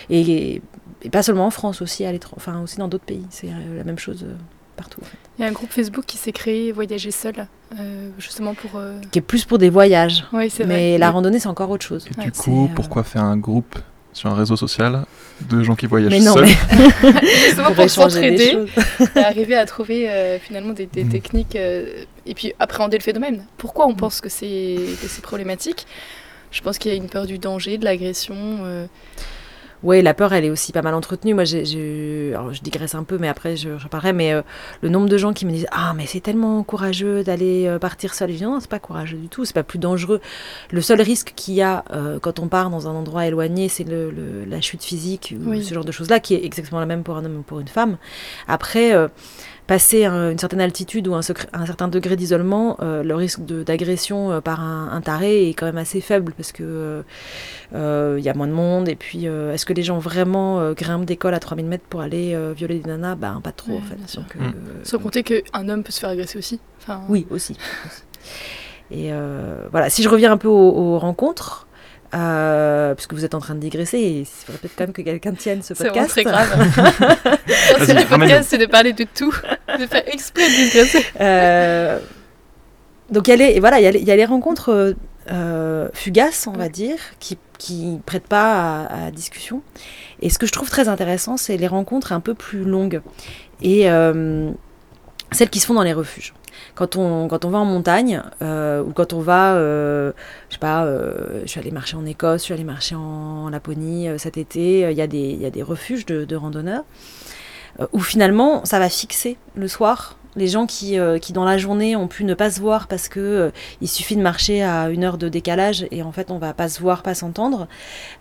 Et, 0.09 0.61
et 1.03 1.09
pas 1.09 1.23
seulement 1.23 1.45
en 1.45 1.51
France, 1.51 1.81
aussi 1.81 2.05
à 2.05 2.11
l'étranger, 2.11 2.35
enfin 2.37 2.61
aussi 2.61 2.77
dans 2.77 2.87
d'autres 2.87 3.05
pays. 3.05 3.25
C'est 3.29 3.47
euh, 3.49 3.77
la 3.77 3.83
même 3.83 3.99
chose 3.99 4.23
euh, 4.27 4.33
partout. 4.75 4.99
En 5.01 5.05
fait. 5.05 5.17
Il 5.37 5.41
y 5.43 5.45
a 5.45 5.47
un 5.47 5.53
groupe 5.53 5.71
Facebook 5.71 6.05
qui 6.05 6.17
s'est 6.17 6.31
créé 6.31 6.71
Voyager 6.71 7.11
seul, 7.11 7.47
euh, 7.79 8.09
justement 8.17 8.53
pour. 8.53 8.71
euh, 8.77 8.99
Qui 9.11 9.19
est 9.19 9.21
plus 9.21 9.45
pour 9.45 9.57
des 9.59 9.69
voyages. 9.69 10.25
Oui, 10.33 10.49
c'est 10.49 10.65
Mais 10.65 10.91
vrai. 10.91 10.97
la 10.97 11.11
randonnée, 11.11 11.39
c'est 11.39 11.47
encore 11.49 11.69
autre 11.69 11.85
chose. 11.85 12.07
Et 12.07 12.19
Ouais, 12.19 12.25
du 12.25 12.31
coup, 12.31 12.65
euh, 12.65 12.73
pourquoi 12.75 13.03
faire 13.03 13.23
un 13.23 13.37
groupe 13.37 13.77
sur 14.13 14.29
un 14.29 14.35
réseau 14.35 14.55
social 14.55 15.05
de 15.41 15.63
gens 15.63 15.75
qui 15.75 15.85
voyagent 15.87 16.11
Mais 16.11 16.19
non, 16.19 16.33
seuls 16.35 16.45
mais 16.45 17.11
Justement 17.45 17.67
pour 17.67 17.75
pour 17.75 17.89
s'entraider, 17.89 18.57
arriver 19.15 19.55
à 19.55 19.65
trouver 19.65 20.09
euh, 20.09 20.39
finalement 20.39 20.73
des, 20.73 20.85
des 20.85 21.03
Mhm. 21.03 21.09
techniques 21.11 21.55
euh, 21.55 22.03
et 22.25 22.33
puis 22.33 22.53
appréhender 22.59 22.97
le 22.97 23.03
phénomène. 23.03 23.45
Pourquoi 23.57 23.87
on 23.87 23.95
pense 23.95 24.21
que 24.21 24.29
c'est 24.29 24.75
que 25.01 25.07
c'est 25.07 25.21
problématique? 25.23 25.85
Je 26.51 26.61
pense 26.61 26.77
qu'il 26.77 26.91
y 26.91 26.93
a 26.93 26.97
une 26.97 27.09
peur 27.09 27.25
du 27.25 27.39
danger, 27.39 27.77
de 27.79 27.85
l'agression. 27.85 28.35
euh, 28.63 28.85
Oui, 29.83 30.01
la 30.01 30.13
peur, 30.13 30.31
elle 30.33 30.45
est 30.45 30.49
aussi 30.49 30.71
pas 30.71 30.81
mal 30.81 30.93
entretenue. 30.93 31.33
Moi, 31.33 31.43
j'ai, 31.43 31.65
je 31.65 32.61
digresse 32.61 32.95
un 32.95 33.03
peu, 33.03 33.17
mais 33.17 33.27
après, 33.27 33.57
je, 33.57 33.77
j'en 33.77 33.89
parlerai. 33.89 34.13
Mais 34.13 34.33
euh, 34.33 34.41
le 34.81 34.89
nombre 34.89 35.09
de 35.09 35.17
gens 35.17 35.33
qui 35.33 35.45
me 35.45 35.51
disent 35.51 35.67
Ah, 35.71 35.93
mais 35.95 36.05
c'est 36.05 36.21
tellement 36.21 36.63
courageux 36.63 37.23
d'aller 37.23 37.67
euh, 37.67 37.79
partir 37.79 38.13
seul. 38.13 38.31
Je 38.31 38.37
dis 38.37 38.43
Non, 38.43 38.59
c'est 38.61 38.69
pas 38.69 38.79
courageux 38.79 39.17
du 39.17 39.27
tout, 39.27 39.43
c'est 39.45 39.53
pas 39.53 39.63
plus 39.63 39.79
dangereux. 39.79 40.21
Le 40.71 40.81
seul 40.81 41.01
risque 41.01 41.33
qu'il 41.35 41.55
y 41.55 41.61
a 41.61 41.83
euh, 41.91 42.17
quand 42.19 42.39
on 42.39 42.47
part 42.47 42.69
dans 42.69 42.87
un 42.87 42.91
endroit 42.91 43.27
éloigné, 43.27 43.67
c'est 43.67 43.83
le, 43.83 44.09
le- 44.11 44.45
la 44.47 44.61
chute 44.61 44.83
physique 44.83 45.35
ou 45.37 45.49
Oui. 45.49 45.63
ce 45.63 45.73
genre 45.73 45.85
de 45.85 45.91
choses-là, 45.91 46.19
qui 46.21 46.33
est 46.33 46.45
exactement 46.45 46.79
la 46.79 46.85
même 46.85 47.03
pour 47.03 47.17
un 47.17 47.25
homme 47.25 47.39
ou 47.39 47.41
pour 47.41 47.59
une 47.59 47.67
femme. 47.67 47.97
Après. 48.47 48.93
Passer 49.65 50.03
un- 50.03 50.31
une 50.31 50.37
certaine 50.39 50.59
altitude 50.59 51.07
ou 51.07 51.15
un, 51.15 51.21
secret- 51.21 51.47
un 51.53 51.65
certain 51.65 51.87
degré 51.87 52.17
d'isolement, 52.17 52.75
euh, 52.81 53.01
le 53.01 53.15
risque 53.15 53.39
d'agression 53.45 54.31
euh, 54.31 54.41
par 54.41 54.59
un, 54.59 54.89
un 54.91 54.99
taré 54.99 55.47
est 55.49 55.53
quand 55.53 55.65
même 55.65 55.77
assez 55.77 56.01
faible 56.01 56.33
parce 56.35 56.51
que 56.51 56.63
euh, 56.63 57.01
euh, 57.73 58.15
il 58.19 58.25
y 58.25 58.29
a 58.29 58.33
moins 58.33 58.47
de 58.47 58.51
monde. 58.51 58.89
Et 58.89 58.95
puis, 58.95 59.25
euh, 59.27 59.53
est-ce 59.53 59.65
que 59.65 59.71
les 59.71 59.83
gens 59.83 59.99
vraiment 59.99 60.59
euh, 60.59 60.73
grimpent 60.73 61.05
des 61.05 61.15
cols 61.15 61.33
à 61.33 61.39
3000 61.39 61.65
mètres 61.65 61.85
pour 61.89 62.01
aller 62.01 62.33
euh, 62.35 62.51
violer 62.53 62.79
des 62.79 62.89
nanas? 62.89 63.15
Ben, 63.15 63.39
pas 63.41 63.53
trop, 63.53 63.71
Ouais, 63.71 63.77
en 63.77 63.81
fait. 63.83 63.95
bien 63.95 64.07
sûr. 64.07 64.21
Donc, 64.23 64.35
Mm. 64.35 64.41
euh, 64.43 64.51
Sans 64.83 64.99
compter 64.99 65.23
qu'un 65.23 65.69
homme 65.69 65.83
peut 65.83 65.93
se 65.93 65.99
faire 66.01 66.09
agresser 66.09 66.37
aussi. 66.37 66.59
Enfin, 66.81 67.01
Oui, 67.07 67.25
aussi. 67.29 67.53
aussi. 67.53 67.59
Et 68.91 69.13
euh, 69.13 69.67
voilà, 69.71 69.89
si 69.89 70.03
je 70.03 70.09
reviens 70.09 70.33
un 70.33 70.37
peu 70.37 70.49
aux, 70.49 70.53
aux 70.95 70.99
rencontres, 70.99 71.67
euh, 72.13 72.93
puisque 72.95 73.13
vous 73.13 73.25
êtes 73.25 73.35
en 73.35 73.39
train 73.39 73.55
de 73.55 73.59
digresser, 73.59 73.97
et 73.97 74.19
il 74.19 74.25
faudrait 74.25 74.59
peut-être 74.59 74.75
quand 74.77 74.83
même 74.85 74.93
que 74.93 75.01
quelqu'un 75.01 75.33
tienne 75.33 75.61
ce 75.61 75.73
C'est 75.73 75.85
podcast. 75.85 76.09
très 76.09 76.23
grave. 76.23 76.49
c'est 77.85 77.93
le 77.93 78.07
podcast, 78.07 78.47
c'est 78.49 78.57
de 78.57 78.65
parler 78.65 78.93
de 78.93 79.05
tout, 79.15 79.33
de 79.79 79.85
faire 79.87 80.03
exprès 80.07 80.47
de 80.47 80.55
digresser. 80.55 81.05
Euh, 81.19 81.99
donc 83.09 83.27
il 83.27 83.31
y 83.31 83.33
a 83.33 83.37
les, 83.37 83.55
et 83.55 83.59
voilà, 83.59 83.79
il 83.79 83.83
y 83.83 83.87
a 83.87 83.91
les, 83.91 83.99
il 83.99 84.07
y 84.07 84.11
a 84.11 84.15
les 84.15 84.25
rencontres 84.25 84.95
euh, 85.31 85.87
fugaces, 85.93 86.47
on 86.47 86.53
va 86.57 86.69
dire, 86.69 86.97
qui 87.19 87.37
qui 87.57 87.99
prêtent 88.05 88.27
pas 88.27 88.83
à, 88.83 89.05
à 89.05 89.11
discussion. 89.11 89.61
Et 90.21 90.29
ce 90.29 90.37
que 90.37 90.45
je 90.45 90.51
trouve 90.51 90.69
très 90.69 90.89
intéressant, 90.89 91.37
c'est 91.37 91.55
les 91.55 91.67
rencontres 91.67 92.11
un 92.11 92.19
peu 92.19 92.33
plus 92.33 92.63
longues 92.65 93.01
et 93.61 93.89
euh, 93.89 94.51
celles 95.31 95.49
qui 95.49 95.59
se 95.59 95.65
font 95.65 95.73
dans 95.73 95.83
les 95.83 95.93
refuges. 95.93 96.33
Quand 96.75 96.95
on, 96.95 97.27
va 97.27 97.59
en 97.59 97.65
montagne 97.65 98.21
euh, 98.41 98.81
ou 98.83 98.91
quand 98.93 99.13
on 99.13 99.19
va, 99.19 99.53
euh, 99.53 100.11
je 100.49 100.55
sais 100.55 100.59
pas, 100.59 100.85
euh, 100.85 101.41
je 101.43 101.47
suis 101.47 101.59
allée 101.59 101.71
marcher 101.71 101.95
en 101.97 102.05
Écosse, 102.05 102.41
je 102.41 102.45
suis 102.45 102.53
allée 102.53 102.63
marcher 102.63 102.95
en 102.95 103.49
Laponie 103.49 104.09
euh, 104.09 104.17
cet 104.17 104.37
été, 104.37 104.89
il 104.91 104.97
y, 104.97 105.01
a 105.01 105.07
des- 105.07 105.51
y 105.55 105.61
refuges 105.61 106.05
de, 106.05 106.25
de 106.25 106.35
randonneurs 106.35 106.83
où 107.91 107.99
finalement 107.99 108.65
ça 108.65 108.77
va 108.77 108.87
fixer 108.87 109.37
le 109.55 109.67
soir 109.67 110.17
les 110.35 110.47
gens 110.47 110.65
qui, 110.65 110.97
euh, 110.99 111.19
qui 111.19 111.33
dans 111.33 111.45
la 111.45 111.57
journée 111.57 111.95
ont 111.95 112.07
pu 112.07 112.23
ne 112.23 112.33
pas 112.33 112.51
se 112.51 112.59
voir 112.59 112.87
parce 112.87 113.07
que 113.07 113.19
euh, 113.19 113.51
il 113.81 113.87
suffit 113.87 114.15
de 114.15 114.21
marcher 114.21 114.63
à 114.63 114.89
une 114.89 115.03
heure 115.03 115.17
de 115.17 115.29
décalage 115.29 115.85
et 115.91 116.03
en 116.03 116.11
fait 116.11 116.31
on 116.31 116.37
va 116.37 116.53
pas 116.53 116.69
se 116.69 116.79
voir, 116.79 117.03
pas 117.03 117.13
s'entendre. 117.13 117.67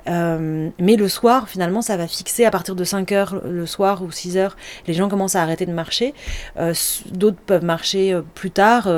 Euh, 0.09 0.69
mais 0.79 0.97
le 0.97 1.09
soir, 1.09 1.49
finalement, 1.49 1.83
ça 1.83 1.97
va 1.97 2.07
fixer 2.07 2.45
à 2.45 2.51
partir 2.51 2.75
de 2.75 2.85
5 2.85 3.13
heures 3.13 3.41
le 3.45 3.67
soir 3.67 4.03
ou 4.03 4.11
6 4.11 4.37
heures, 4.37 4.57
les 4.87 4.95
gens 4.95 5.09
commencent 5.09 5.37
à 5.37 5.43
arrêter 5.43 5.67
de 5.67 5.73
marcher. 5.73 6.15
Euh, 6.59 6.75
D'autres 7.11 7.39
peuvent 7.47 7.65
marcher 7.65 8.13
euh, 8.13 8.23
plus 8.35 8.51
tard. 8.51 8.89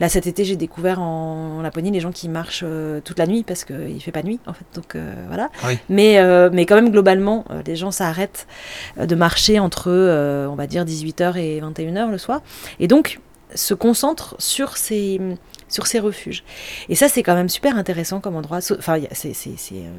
Là 0.00 0.08
cet 0.08 0.26
été, 0.26 0.44
j'ai 0.44 0.56
découvert 0.56 1.00
en, 1.00 1.58
en 1.58 1.62
Laponie 1.62 1.90
les 1.90 2.00
gens 2.00 2.12
qui 2.12 2.28
marchent 2.28 2.64
toute 3.04 3.18
la 3.18 3.26
nuit 3.26 3.42
parce 3.42 3.64
qu'il 3.64 4.00
fait 4.02 4.12
pas 4.12 4.22
nuit 4.22 4.40
en 4.46 4.52
fait. 4.52 4.64
Donc 4.74 4.94
euh, 4.94 5.14
voilà. 5.28 5.50
Ah 5.62 5.66
oui. 5.68 5.78
Mais, 5.88 6.18
euh, 6.18 6.50
mais 6.52 6.66
quand 6.66 6.74
même 6.74 6.90
globalement, 6.90 7.44
les 7.66 7.76
gens 7.76 7.90
s'arrêtent 7.90 8.46
de 8.98 9.14
marcher 9.14 9.58
entre, 9.58 9.88
euh, 9.88 10.46
on 10.46 10.54
va 10.54 10.66
dire, 10.66 10.84
18h 10.84 11.36
et 11.36 11.60
21h 11.60 12.10
le 12.10 12.18
soir. 12.18 12.40
Et 12.78 12.88
donc, 12.88 13.20
se 13.54 13.74
concentrent 13.74 14.36
sur 14.38 14.76
ces, 14.76 15.20
sur 15.68 15.86
ces 15.86 15.98
refuges. 15.98 16.44
Et 16.88 16.94
ça, 16.94 17.08
c'est 17.08 17.22
quand 17.22 17.34
même 17.34 17.48
super 17.48 17.76
intéressant 17.76 18.20
comme 18.20 18.36
endroit. 18.36 18.58
Enfin, 18.78 18.98
c'est, 19.12 19.34
c'est, 19.34 19.54
euh, 19.72 19.90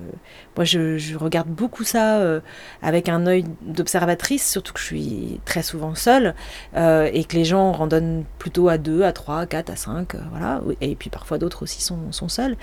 moi, 0.55 0.65
je, 0.65 1.15
regarde 1.17 1.49
beaucoup 1.49 1.83
ça 1.83 2.19
euh, 2.19 2.39
avec 2.81 3.09
un 3.09 3.25
œil 3.25 3.45
d'observatrice, 3.61 4.49
surtout 4.49 4.73
que 4.73 4.79
je 4.79 4.85
suis 4.85 5.41
très 5.45 5.63
souvent 5.63 5.95
seule, 5.95 6.35
euh, 6.75 7.09
et 7.11 7.23
que 7.23 7.35
les 7.35 7.45
gens 7.45 7.71
randonnent 7.71 8.25
plutôt 8.39 8.69
à 8.69 8.77
2, 8.77 9.03
à 9.03 9.13
3, 9.13 9.39
à 9.39 9.45
4, 9.45 9.69
à 9.69 9.75
5, 9.75 10.15
euh, 10.15 10.19
voilà. 10.31 10.61
Et 10.81 10.95
puis 10.95 11.09
parfois 11.09 11.37
d'autres 11.37 11.63
aussi 11.63 11.81
sont, 11.81 12.11
sont 12.11 12.29
seuls. 12.29 12.57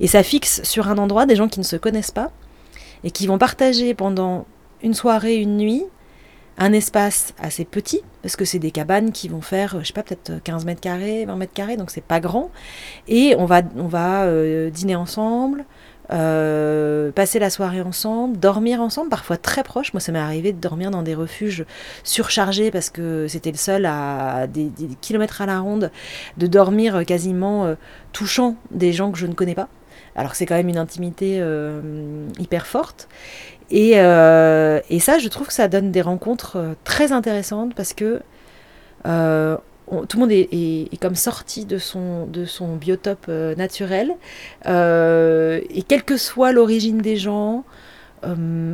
Et 0.00 0.06
ça 0.06 0.22
fixe 0.22 0.62
sur 0.62 0.88
un 0.88 0.98
endroit 0.98 1.26
des 1.26 1.36
gens 1.36 1.48
qui 1.48 1.60
ne 1.60 1.64
se 1.64 1.76
connaissent 1.76 2.10
pas, 2.10 2.30
et 3.02 3.10
qui 3.10 3.26
vont 3.26 3.38
partager 3.38 3.94
pendant 3.94 4.46
une 4.82 4.94
soirée, 4.94 5.36
une 5.36 5.56
nuit, 5.56 5.84
un 6.58 6.72
espace 6.72 7.34
assez 7.40 7.64
petit, 7.64 8.02
parce 8.22 8.36
que 8.36 8.44
c'est 8.44 8.58
des 8.58 8.70
cabanes 8.70 9.12
qui 9.12 9.28
vont 9.28 9.40
faire, 9.40 9.78
je 9.80 9.86
sais 9.86 9.92
pas, 9.92 10.02
peut-être 10.02 10.42
15 10.42 10.64
mètres 10.64 10.80
carrés, 10.80 11.24
20 11.24 11.36
mètres 11.36 11.52
carrés, 11.52 11.76
donc 11.76 11.90
c'est 11.90 12.04
pas 12.04 12.20
grand. 12.20 12.50
Et 13.08 13.34
on 13.38 13.44
va, 13.44 13.62
on 13.76 13.86
va 13.86 14.24
euh, 14.24 14.70
dîner 14.70 14.94
ensemble, 14.94 15.64
euh, 16.12 17.10
passer 17.10 17.40
la 17.40 17.50
soirée 17.50 17.80
ensemble, 17.80 18.38
dormir 18.38 18.80
ensemble, 18.80 19.08
parfois 19.10 19.36
très 19.36 19.64
proches. 19.64 19.92
Moi, 19.94 20.00
ça 20.00 20.12
m'est 20.12 20.18
arrivé 20.18 20.52
de 20.52 20.60
dormir 20.60 20.90
dans 20.90 21.02
des 21.02 21.14
refuges 21.14 21.64
surchargés 22.04 22.70
parce 22.70 22.88
que 22.88 23.26
c'était 23.26 23.50
le 23.50 23.56
seul 23.56 23.84
à 23.84 24.46
des, 24.46 24.70
kilomètres 25.00 25.42
à 25.42 25.46
la 25.46 25.58
ronde, 25.58 25.90
de 26.36 26.46
dormir 26.46 26.96
euh, 26.96 27.02
quasiment 27.02 27.74
touchant 28.12 28.56
des 28.70 28.92
gens 28.92 29.10
que 29.10 29.18
je 29.18 29.26
ne 29.26 29.34
connais 29.34 29.54
pas. 29.54 29.68
Alors 30.16 30.36
c'est 30.36 30.46
quand 30.46 30.54
même 30.54 30.68
une 30.68 30.78
intimité 30.78 31.42
hyper 32.38 32.66
forte. 32.66 33.08
Et, 33.74 33.94
euh, 33.96 34.78
et 34.88 35.00
ça, 35.00 35.18
je 35.18 35.26
trouve 35.26 35.48
que 35.48 35.52
ça 35.52 35.66
donne 35.66 35.90
des 35.90 36.00
rencontres 36.00 36.56
euh, 36.56 36.74
très 36.84 37.10
intéressantes 37.10 37.74
parce 37.74 37.92
que 37.92 38.20
euh, 39.04 39.56
tout 40.08 40.16
le 40.16 40.20
monde 40.20 40.30
est, 40.30 41.00
comme 41.00 41.16
sorti 41.16 41.64
de 41.64 41.78
son, 41.78 42.24
de 42.26 42.44
son 42.44 42.76
biotope 42.76 43.26
naturel. 43.28 44.14
Et 44.64 45.82
quelle 45.88 46.04
que 46.04 46.16
soit 46.16 46.52
l'origine 46.52 46.98
des 46.98 47.16
gens, 47.16 47.64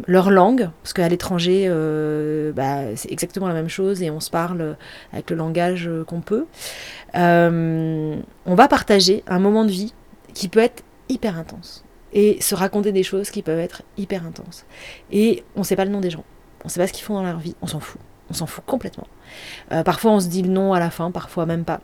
leur 0.07 0.31
langue, 0.31 0.71
parce 0.83 0.93
qu'à 0.93 1.09
l'étranger, 1.09 1.69
bah, 2.55 2.95
c'est 2.95 3.11
exactement 3.11 3.49
la 3.49 3.55
même 3.55 3.69
chose 3.69 4.03
et 4.03 4.11
on 4.11 4.21
se 4.21 4.31
parle 4.31 4.77
avec 5.13 5.31
le 5.31 5.37
langage 5.37 5.91
qu'on 6.07 6.21
peut, 6.21 6.47
on 7.15 8.55
va 8.55 8.69
partager 8.69 9.25
un 9.27 9.41
moment 9.41 9.65
de 9.65 9.73
vie 9.73 9.93
qui 10.33 10.49
peut 10.49 10.61
être 10.61 10.85
hyper 11.09 11.37
intense 11.37 11.85
et 12.13 12.41
se 12.41 12.55
raconter 12.55 12.93
des 12.93 13.03
choses 13.03 13.31
qui 13.31 13.43
peuvent 13.43 13.59
être 13.59 13.83
hyper 13.97 14.27
intenses. 14.27 14.65
Et 15.13 15.45
on 15.57 15.61
ne 15.61 15.65
sait 15.65 15.77
pas 15.77 15.85
le 15.85 15.91
nom 15.91 16.01
des 16.01 16.11
gens, 16.11 16.25
on 16.65 16.69
ne 16.69 16.71
sait 16.71 16.81
pas 16.81 16.87
ce 16.87 16.93
qu'ils 16.93 17.05
font 17.05 17.15
dans 17.15 17.23
leur 17.23 17.39
vie, 17.39 17.55
on 17.63 17.67
s'en 17.67 17.81
fout, 17.81 18.01
on 18.31 18.35
s'en 18.35 18.47
fout 18.47 18.65
complètement. 18.67 19.07
Euh, 19.73 19.83
parfois 19.83 20.13
on 20.13 20.21
se 20.21 20.29
dit 20.29 20.43
le 20.43 20.49
nom 20.49 20.73
à 20.73 20.81
la 20.81 20.91
fin, 20.91 21.11
parfois 21.11 21.47
même 21.47 21.65
pas. 21.65 21.81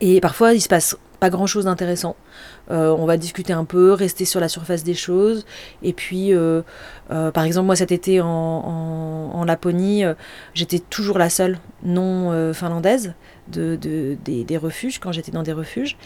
Et 0.00 0.20
parfois 0.20 0.52
il 0.54 0.60
se 0.60 0.68
passe 0.68 0.96
pas 1.20 1.30
grand 1.30 1.46
chose 1.46 1.64
d'intéressant. 1.64 2.14
Euh, 2.70 2.94
on 2.98 3.06
va 3.06 3.16
discuter 3.16 3.54
un 3.54 3.64
peu, 3.64 3.92
rester 3.92 4.26
sur 4.26 4.38
la 4.38 4.48
surface 4.50 4.84
des 4.84 4.92
choses. 4.92 5.46
Et 5.82 5.94
puis, 5.94 6.34
euh, 6.34 6.60
par 7.08 7.44
exemple, 7.44 7.64
moi 7.64 7.76
cet 7.76 7.90
été 7.90 8.20
en, 8.20 9.44
Laponie, 9.46 10.04
j'étais 10.52 10.78
toujours 10.78 11.16
la 11.18 11.30
seule 11.30 11.58
non 11.82 12.52
finlandaise 12.52 13.14
de, 13.48 13.76
de- 13.76 14.18
des, 14.26 14.44
des 14.44 14.56
refuges, 14.58 14.98
quand 14.98 15.12
j'étais 15.12 15.30
dans 15.32 15.42
des 15.42 15.54
refuges. 15.54 15.96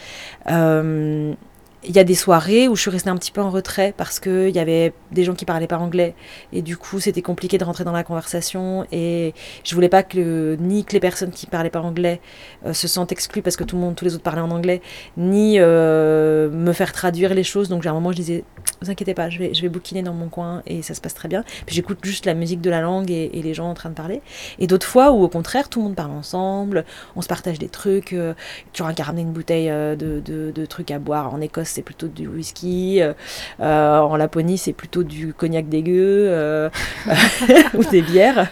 Il 1.82 1.96
y 1.96 1.98
a 1.98 2.04
des 2.04 2.14
soirées 2.14 2.68
où 2.68 2.76
je 2.76 2.82
suis 2.82 2.90
restée 2.90 3.08
un 3.08 3.16
petit 3.16 3.32
peu 3.32 3.40
en 3.40 3.48
retrait 3.48 3.94
parce 3.96 4.20
qu'il 4.20 4.50
y 4.50 4.58
avait 4.58 4.92
des 5.12 5.24
gens 5.24 5.32
qui 5.32 5.46
parlaient 5.46 5.66
pas 5.66 5.78
anglais 5.78 6.14
et 6.52 6.60
du 6.60 6.76
coup 6.76 7.00
c'était 7.00 7.22
compliqué 7.22 7.56
de 7.56 7.64
rentrer 7.64 7.84
dans 7.84 7.92
la 7.92 8.04
conversation 8.04 8.86
et 8.92 9.32
je 9.64 9.74
voulais 9.74 9.88
pas 9.88 10.02
que 10.02 10.58
ni 10.60 10.84
que 10.84 10.92
les 10.92 11.00
personnes 11.00 11.30
qui 11.30 11.46
parlaient 11.46 11.70
pas 11.70 11.80
anglais 11.80 12.20
euh, 12.66 12.74
se 12.74 12.86
sentent 12.86 13.12
exclues 13.12 13.40
parce 13.40 13.56
que 13.56 13.64
tout 13.64 13.76
le 13.76 13.82
monde, 13.82 13.94
tous 13.94 14.04
les 14.04 14.14
autres 14.14 14.22
parlaient 14.22 14.42
en 14.42 14.50
anglais, 14.50 14.82
ni 15.16 15.54
euh, 15.58 16.50
me 16.50 16.74
faire 16.74 16.92
traduire 16.92 17.32
les 17.32 17.44
choses. 17.44 17.70
Donc 17.70 17.86
à 17.86 17.90
un 17.90 17.94
moment 17.94 18.12
je 18.12 18.16
disais, 18.16 18.44
vous 18.82 18.90
inquiétez 18.90 19.14
pas, 19.14 19.30
je 19.30 19.38
vais, 19.38 19.54
je 19.54 19.62
vais 19.62 19.70
bouquiner 19.70 20.02
dans 20.02 20.12
mon 20.12 20.28
coin 20.28 20.62
et 20.66 20.82
ça 20.82 20.92
se 20.92 21.00
passe 21.00 21.14
très 21.14 21.28
bien. 21.28 21.44
Puis 21.64 21.74
j'écoute 21.74 22.00
juste 22.02 22.26
la 22.26 22.34
musique 22.34 22.60
de 22.60 22.68
la 22.68 22.82
langue 22.82 23.10
et, 23.10 23.30
les 23.40 23.54
gens 23.54 23.70
en 23.70 23.74
train 23.74 23.88
de 23.88 23.94
parler. 23.94 24.20
Et 24.58 24.66
d'autres 24.66 24.86
fois 24.86 25.12
où 25.12 25.22
au 25.22 25.28
contraire 25.28 25.70
tout 25.70 25.78
le 25.78 25.86
monde 25.86 25.96
parle 25.96 26.10
ensemble, 26.10 26.84
on 27.16 27.22
se 27.22 27.28
partage 27.28 27.58
des 27.58 27.70
trucs. 27.70 28.12
Euh, 28.12 28.34
tu 28.74 28.82
auras 28.82 28.92
qu'à 28.92 29.04
ramener 29.04 29.22
une 29.22 29.32
bouteille 29.32 29.70
de, 29.70 30.20
de 30.20 30.66
trucs 30.66 30.90
à 30.90 30.98
boire 30.98 31.32
en 31.32 31.40
Écosse 31.40 31.69
c'est 31.70 31.82
plutôt 31.82 32.08
du 32.08 32.26
whisky, 32.28 33.00
euh, 33.00 33.12
euh, 33.60 33.98
en 34.00 34.16
Laponie 34.16 34.58
c'est 34.58 34.72
plutôt 34.72 35.02
du 35.02 35.32
cognac 35.34 35.68
dégueu 35.68 36.26
euh, 36.28 36.68
ou 37.74 37.84
des 37.84 38.02
bières. 38.02 38.50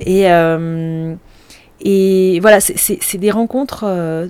Et, 0.00 0.26
et 1.80 2.40
voilà, 2.40 2.60
c'est- 2.60 3.16
des 3.18 3.30
rencontres 3.30 4.28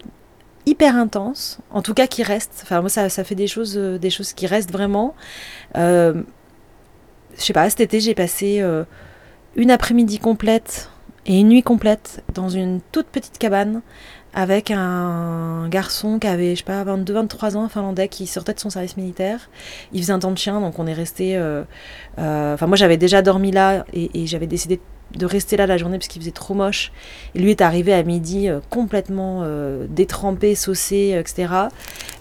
hyper 0.66 0.96
intenses, 0.96 1.58
en 1.70 1.80
tout 1.82 1.94
cas 1.94 2.06
qui 2.06 2.22
restent. 2.22 2.60
Enfin 2.62 2.80
moi 2.80 2.90
ça, 2.90 3.08
ça 3.08 3.24
fait 3.24 3.34
des 3.34 3.46
choses, 3.46 3.76
des 3.76 4.10
choses 4.10 4.32
qui 4.32 4.46
restent 4.46 4.72
vraiment. 4.72 5.14
Euh, 5.76 6.22
je 7.36 7.42
sais 7.42 7.52
pas, 7.52 7.68
cet 7.70 7.80
été 7.80 8.00
j'ai 8.00 8.14
passé 8.14 8.62
une 9.56 9.70
après-midi 9.70 10.18
complète 10.18 10.90
et 11.26 11.40
une 11.40 11.48
nuit 11.48 11.62
complète 11.62 12.22
dans 12.34 12.48
une 12.48 12.80
toute 12.92 13.06
petite 13.06 13.38
cabane 13.38 13.82
avec 14.34 14.70
un 14.70 15.68
garçon 15.68 16.18
qui 16.18 16.26
avait, 16.26 16.54
je 16.54 16.58
sais 16.58 16.64
pas, 16.64 16.84
22-23 16.84 17.56
ans, 17.56 17.68
finlandais, 17.68 18.08
qui 18.08 18.26
sortait 18.26 18.54
de 18.54 18.60
son 18.60 18.70
service 18.70 18.96
militaire. 18.96 19.50
Il 19.92 20.00
faisait 20.00 20.12
un 20.12 20.18
temps 20.18 20.30
de 20.30 20.38
chien, 20.38 20.60
donc 20.60 20.78
on 20.78 20.86
est 20.86 20.92
resté. 20.94 21.36
euh, 21.36 21.62
euh, 22.18 22.54
Enfin, 22.54 22.66
moi 22.66 22.76
j'avais 22.76 22.96
déjà 22.96 23.22
dormi 23.22 23.50
là 23.50 23.84
et, 23.92 24.26
j'avais 24.26 24.46
décidé 24.46 24.80
de 25.16 25.24
rester 25.24 25.56
là 25.56 25.66
la 25.66 25.78
journée 25.78 25.96
parce 25.96 26.08
qu'il 26.08 26.20
faisait 26.20 26.32
trop 26.32 26.54
moche. 26.54 26.92
Et 27.34 27.38
lui 27.38 27.50
est 27.50 27.62
arrivé 27.62 27.94
à 27.94 28.02
midi 28.02 28.48
euh, 28.48 28.60
complètement 28.68 29.44
détrempé, 29.88 30.54
saucé, 30.54 31.18
etc. 31.18 31.52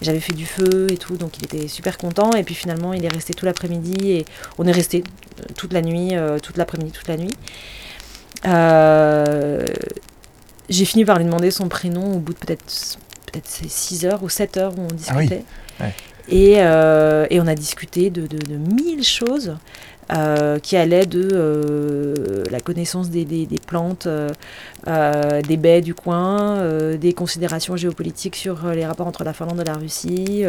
J'avais 0.01 0.19
fait 0.21 0.33
du 0.33 0.45
feu 0.45 0.87
et 0.91 0.97
tout, 0.97 1.17
donc 1.17 1.37
il 1.37 1.45
était 1.45 1.67
super 1.67 1.97
content. 1.97 2.31
Et 2.31 2.43
puis 2.43 2.55
finalement, 2.55 2.93
il 2.93 3.03
est 3.03 3.13
resté 3.13 3.33
tout 3.33 3.45
l'après-midi 3.45 4.11
et 4.11 4.25
on 4.57 4.65
est 4.65 4.71
resté 4.71 5.03
toute 5.57 5.73
la 5.73 5.81
nuit, 5.81 6.13
toute 6.41 6.57
l'après-midi, 6.57 6.91
toute 6.91 7.07
la 7.07 7.17
nuit. 7.17 7.33
Euh, 8.45 9.65
j'ai 10.69 10.85
fini 10.85 11.05
par 11.05 11.17
lui 11.17 11.25
demander 11.25 11.51
son 11.51 11.67
prénom 11.69 12.15
au 12.15 12.19
bout 12.19 12.33
de 12.33 12.37
peut-être 12.39 12.97
peut-être 13.31 13.47
6 13.47 14.05
heures 14.05 14.23
ou 14.23 14.29
7 14.29 14.57
heures 14.57 14.73
où 14.77 14.81
on 14.81 14.87
Ah 15.07 15.13
oui, 15.17 15.27
discutait. 15.27 15.43
ouais. 15.79 15.93
Et, 16.29 16.55
euh, 16.57 17.25
et 17.29 17.39
on 17.39 17.47
a 17.47 17.55
discuté 17.55 18.09
de, 18.09 18.27
mille 18.57 19.03
choses 19.03 19.55
euh, 20.09 20.57
qui 20.59 20.77
allaient 20.77 21.05
de 21.05 21.27
euh, 21.33 22.43
la 22.49 22.61
connaissance 22.61 23.09
des, 23.09 23.47
plantes, 23.65 24.07
des 24.85 25.57
baies 25.57 25.81
du 25.81 25.93
coin, 25.93 26.63
des 26.95 27.11
considérations 27.13 27.75
géopolitiques 27.75 28.37
sur 28.37 28.67
les 28.69 28.85
rapports 28.85 29.07
entre 29.07 29.25
la 29.25 29.33
Finlande 29.33 29.59
et 29.59 29.65
la 29.65 29.73
Russie, 29.73 30.45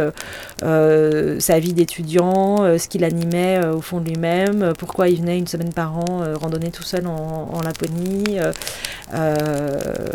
sa 0.61 1.59
vie 1.59 1.73
d'étudiant, 1.73 2.79
ce 2.79 2.89
qui 2.89 2.99
l'animait 2.99 3.59
euh, 3.59 3.75
au 3.75 3.81
fond 3.81 4.01
de 4.01 4.09
lui-même, 4.09 4.73
pourquoi 4.79 5.09
il 5.09 5.21
venait 5.21 5.39
une 5.39 5.49
semaine 5.49 5.73
par 5.73 5.99
an 5.99 6.23
randonner 6.41 6.71
tout 6.71 6.85
seul 6.85 7.07
en, 7.07 7.61
Laponie. 7.63 8.39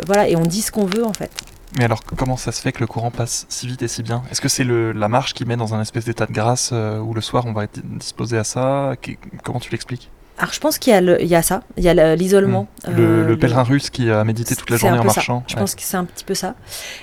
voilà, 0.06 0.28
et 0.28 0.36
on 0.36 0.44
dit 0.44 0.62
ce 0.62 0.72
qu'on 0.72 0.86
veut 0.86 1.04
en 1.04 1.12
fait. 1.12 1.30
Mais 1.76 1.84
alors, 1.84 2.02
comment 2.04 2.36
ça 2.36 2.52
se 2.52 2.60
fait 2.60 2.72
que 2.72 2.80
le 2.80 2.86
courant 2.86 3.10
passe 3.10 3.46
si 3.48 3.66
vite 3.66 3.82
et 3.82 3.88
si 3.88 4.02
bien? 4.02 4.22
Est-ce 4.30 4.40
que 4.40 4.48
c'est 4.48 4.64
la 4.64 5.08
marche 5.08 5.34
qui 5.34 5.44
met 5.44 5.56
dans 5.56 5.74
un 5.74 5.80
espèce 5.80 6.04
d'état 6.04 6.26
de 6.26 6.32
grâce 6.32 6.70
euh, 6.72 6.98
où 7.00 7.14
le 7.14 7.20
soir 7.20 7.44
on 7.46 7.52
va 7.52 7.64
être 7.64 7.80
disposé 7.84 8.38
à 8.38 8.44
ça? 8.44 8.94
Comment 9.42 9.58
tu 9.60 9.70
l'expliques? 9.72 10.10
Alors 10.36 10.52
je 10.52 10.58
pense 10.58 10.78
qu'il 10.78 10.92
y, 10.92 11.26
y 11.26 11.34
a 11.36 11.42
ça, 11.42 11.62
il 11.76 11.84
y 11.84 11.88
a 11.88 11.94
le- 11.94 12.14
l'isolement. 12.16 12.66
le, 12.88 12.92
euh, 12.98 13.24
le 13.24 13.38
pèlerin 13.38 13.62
russe 13.62 13.88
qui 13.90 14.10
a 14.10 14.24
médité 14.24 14.56
toute 14.56 14.68
la 14.68 14.76
journée 14.76 14.98
en 14.98 15.02
ça. 15.02 15.14
marchant 15.14 15.44
Je 15.46 15.54
ouais. 15.54 15.60
pense 15.60 15.76
que 15.76 15.82
c'est 15.82 15.96
un 15.96 16.04
petit 16.04 16.24
peu 16.24 16.34
ça. 16.34 16.56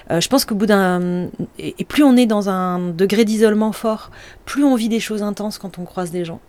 Euh, 0.09 0.19
je 0.19 0.27
pense 0.27 0.43
qu'au 0.43 0.55
bout 0.55 0.65
d'un. 0.65 1.29
Et 1.57 1.85
plus 1.85 2.03
on 2.03 2.17
est 2.17 2.25
dans 2.25 2.49
un 2.49 2.79
degré 2.89 3.23
d'isolement 3.23 3.71
fort, 3.71 4.11
plus 4.43 4.65
on 4.65 4.75
vit 4.75 4.89
des 4.89 4.99
choses 4.99 5.23
intenses 5.23 5.57
quand 5.59 5.79
on 5.79 5.85
croise 5.85 6.11
des 6.11 6.25
gens. 6.25 6.41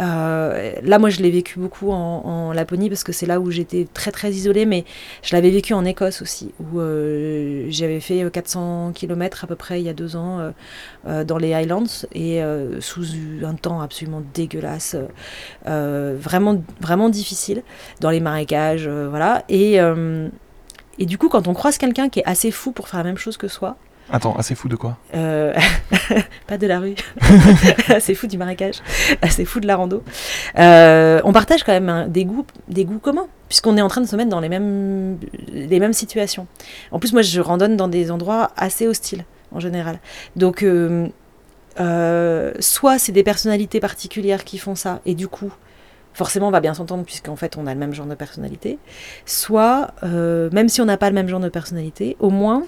Euh, 0.00 0.72
là, 0.82 0.98
moi, 0.98 1.10
je 1.10 1.20
l'ai 1.20 1.30
vécu 1.30 1.58
beaucoup 1.58 1.90
en, 1.90 1.96
en 2.24 2.52
Laponie 2.52 2.88
parce 2.88 3.04
que 3.04 3.12
c'est 3.12 3.26
là 3.26 3.40
où 3.40 3.50
j'étais 3.50 3.86
très 3.92 4.10
très 4.10 4.30
isolée, 4.30 4.66
mais 4.66 4.84
je 5.22 5.34
l'avais 5.34 5.50
vécu 5.50 5.74
en 5.74 5.84
Écosse 5.84 6.22
aussi, 6.22 6.52
où 6.60 6.80
euh, 6.80 7.66
j'avais 7.68 8.00
fait 8.00 8.24
400 8.30 8.92
km 8.94 9.44
à 9.44 9.46
peu 9.46 9.56
près 9.56 9.80
il 9.80 9.84
y 9.84 9.88
a 9.88 9.92
deux 9.92 10.16
ans 10.16 10.38
euh, 10.38 10.50
euh, 11.06 11.24
dans 11.24 11.38
les 11.38 11.52
Highlands 11.52 11.84
et 12.12 12.42
euh, 12.42 12.80
sous 12.80 13.04
un 13.44 13.54
temps 13.54 13.80
absolument 13.80 14.22
dégueulasse, 14.34 14.96
euh, 15.66 16.16
vraiment 16.18 16.62
vraiment 16.80 17.08
difficile 17.08 17.62
dans 18.00 18.10
les 18.10 18.20
marécages, 18.20 18.86
euh, 18.86 19.08
voilà. 19.08 19.44
Et 19.48 19.80
euh, 19.80 20.28
et 20.98 21.06
du 21.06 21.16
coup, 21.16 21.28
quand 21.28 21.48
on 21.48 21.54
croise 21.54 21.78
quelqu'un 21.78 22.08
qui 22.10 22.20
est 22.20 22.26
assez 22.26 22.50
fou 22.50 22.72
pour 22.72 22.88
faire 22.88 22.98
la 22.98 23.04
même 23.04 23.16
chose 23.16 23.38
que 23.38 23.48
soi, 23.48 23.76
Attends, 24.12 24.34
assez 24.36 24.54
fou 24.56 24.68
de 24.68 24.74
quoi 24.76 24.96
euh, 25.14 25.54
pas 26.48 26.58
de 26.58 26.66
la 26.66 26.80
rue, 26.80 26.94
assez 27.88 28.14
fou 28.14 28.26
du 28.26 28.38
marécage, 28.38 28.76
assez 29.22 29.44
fou 29.44 29.60
de 29.60 29.66
la 29.68 29.76
rando, 29.76 30.02
euh, 30.58 31.20
on 31.24 31.32
partage 31.32 31.62
quand 31.62 31.72
même 31.72 31.88
un- 31.88 32.08
des 32.08 32.24
goûts, 32.24 32.44
des 32.68 32.84
goûts 32.84 32.98
communs, 32.98 33.28
puisqu'on 33.48 33.76
est 33.76 33.82
en 33.82 33.88
train 33.88 34.00
de 34.00 34.06
se 34.06 34.16
mettre 34.16 34.30
dans 34.30 34.40
les 34.40 34.48
mêmes, 34.48 35.18
les 35.52 35.78
mêmes 35.78 35.92
situations. 35.92 36.46
En 36.90 36.98
plus, 36.98 37.12
moi, 37.12 37.22
je 37.22 37.40
randonne 37.40 37.76
dans 37.76 37.86
des 37.88 38.10
endroits 38.10 38.50
assez 38.56 38.88
hostiles, 38.88 39.24
en 39.52 39.60
général. 39.60 40.00
Donc, 40.34 40.64
euh, 40.64 42.52
soit 42.58 42.98
c'est 42.98 43.12
des 43.12 43.22
personnalités 43.22 43.78
particulières 43.80 44.44
qui 44.44 44.58
font 44.58 44.74
ça, 44.74 45.00
et 45.06 45.14
du 45.14 45.28
coup, 45.28 45.52
forcément, 46.14 46.48
on 46.48 46.52
va 46.52 46.60
bien 46.60 46.74
s'entendre, 46.74 47.04
puisqu'en 47.04 47.36
fait, 47.36 47.56
on 47.56 47.66
a 47.68 47.74
le 47.74 47.78
même 47.78 47.94
genre 47.94 48.06
de 48.06 48.14
personnalité. 48.16 48.78
Soit, 49.24 49.92
même 50.02 50.68
si 50.68 50.80
on 50.80 50.84
n'a 50.86 50.96
pas 50.96 51.08
le 51.08 51.14
même 51.14 51.28
genre 51.28 51.38
de 51.40 51.48
personnalité, 51.48 52.16
au 52.18 52.30
moins, 52.30 52.64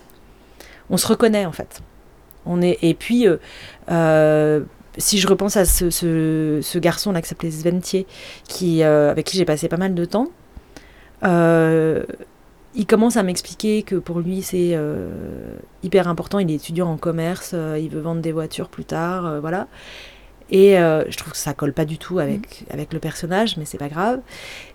on 0.92 0.96
se 0.96 1.06
reconnaît, 1.08 1.46
en 1.46 1.52
fait. 1.52 1.82
On 2.46 2.62
est, 2.62 2.78
et 2.82 2.94
puis, 2.94 3.26
euh, 3.26 3.38
euh, 3.90 4.60
si 4.98 5.18
je 5.18 5.26
repense 5.26 5.56
à 5.56 5.64
ce, 5.64 5.90
ce, 5.90 6.60
ce 6.62 6.78
garçon-là 6.78 7.22
qui 7.22 7.28
s'appelait 7.28 7.50
Sventier, 7.50 8.06
qui, 8.46 8.84
euh, 8.84 9.10
avec 9.10 9.26
qui 9.26 9.36
j'ai 9.36 9.44
passé 9.44 9.68
pas 9.68 9.76
mal 9.78 9.94
de 9.94 10.04
temps, 10.04 10.28
il 12.74 12.86
commence 12.86 13.16
à 13.16 13.22
m'expliquer 13.22 13.82
que 13.82 13.96
pour 13.96 14.20
lui 14.20 14.42
c'est 14.42 14.76
hyper 15.82 16.08
important. 16.08 16.38
Il 16.40 16.50
est 16.50 16.54
étudiant 16.54 16.90
en 16.90 16.96
commerce, 16.96 17.54
il 17.78 17.88
veut 17.88 18.00
vendre 18.00 18.20
des 18.20 18.32
voitures 18.32 18.68
plus 18.68 18.84
tard, 18.84 19.40
voilà. 19.40 19.68
Et 20.52 20.78
euh, 20.78 21.02
je 21.08 21.16
trouve 21.16 21.32
que 21.32 21.38
ça 21.38 21.54
colle 21.54 21.72
pas 21.72 21.86
du 21.86 21.96
tout 21.96 22.18
avec, 22.18 22.64
avec 22.70 22.92
le 22.92 22.98
personnage, 22.98 23.56
mais 23.56 23.64
c'est 23.64 23.78
pas 23.78 23.88
grave. 23.88 24.20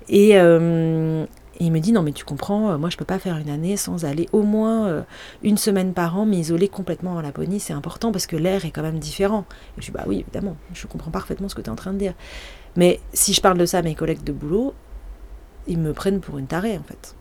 Et, 0.10 0.32
euh, 0.34 1.26
et 1.60 1.66
il 1.66 1.72
me 1.72 1.80
dit 1.80 1.92
non 1.92 2.04
mais 2.04 2.12
tu 2.12 2.24
comprends, 2.24 2.72
euh, 2.72 2.78
moi 2.78 2.90
je 2.90 2.98
peux 2.98 3.06
pas 3.06 3.20
faire 3.20 3.38
une 3.38 3.50
année 3.50 3.78
sans 3.78 4.06
aller 4.06 4.30
au 4.32 4.44
moins 4.44 4.88
euh, 4.88 5.02
une 5.44 5.58
semaine 5.58 5.94
par 5.94 6.18
an 6.18 6.26
m'isoler 6.26 6.68
complètement 6.68 7.14
en 7.16 7.22
Laponie, 7.22 7.60
c'est 7.60 7.74
important 7.74 8.12
parce 8.12 8.28
que 8.28 8.36
l'air 8.36 8.66
est 8.66 8.72
quand 8.72 8.84
même 8.84 9.00
différent. 9.00 9.46
Et 9.78 9.82
je 9.82 9.86
dis 9.88 9.92
bah 9.92 10.04
oui 10.08 10.20
évidemment, 10.20 10.56
je 10.74 10.86
comprends 10.88 11.12
parfaitement 11.12 11.50
ce 11.50 11.56
que 11.56 11.62
tu 11.62 11.68
es 11.68 11.72
en 11.72 11.76
train 11.76 11.94
de 11.94 11.98
dire. 11.98 12.14
Mais 12.76 13.00
si 13.14 13.34
je 13.34 13.42
parle 13.42 13.58
de 13.58 13.66
ça 13.66 13.80
à 13.80 13.82
mes 13.82 13.96
collègues 13.96 14.24
de 14.24 14.32
boulot, 14.32 14.74
ils 15.68 15.80
me 15.80 15.94
prennent 15.94 16.20
pour 16.20 16.38
une 16.38 16.48
tarée 16.48 16.78
en 16.78 16.84
fait. 16.84 17.16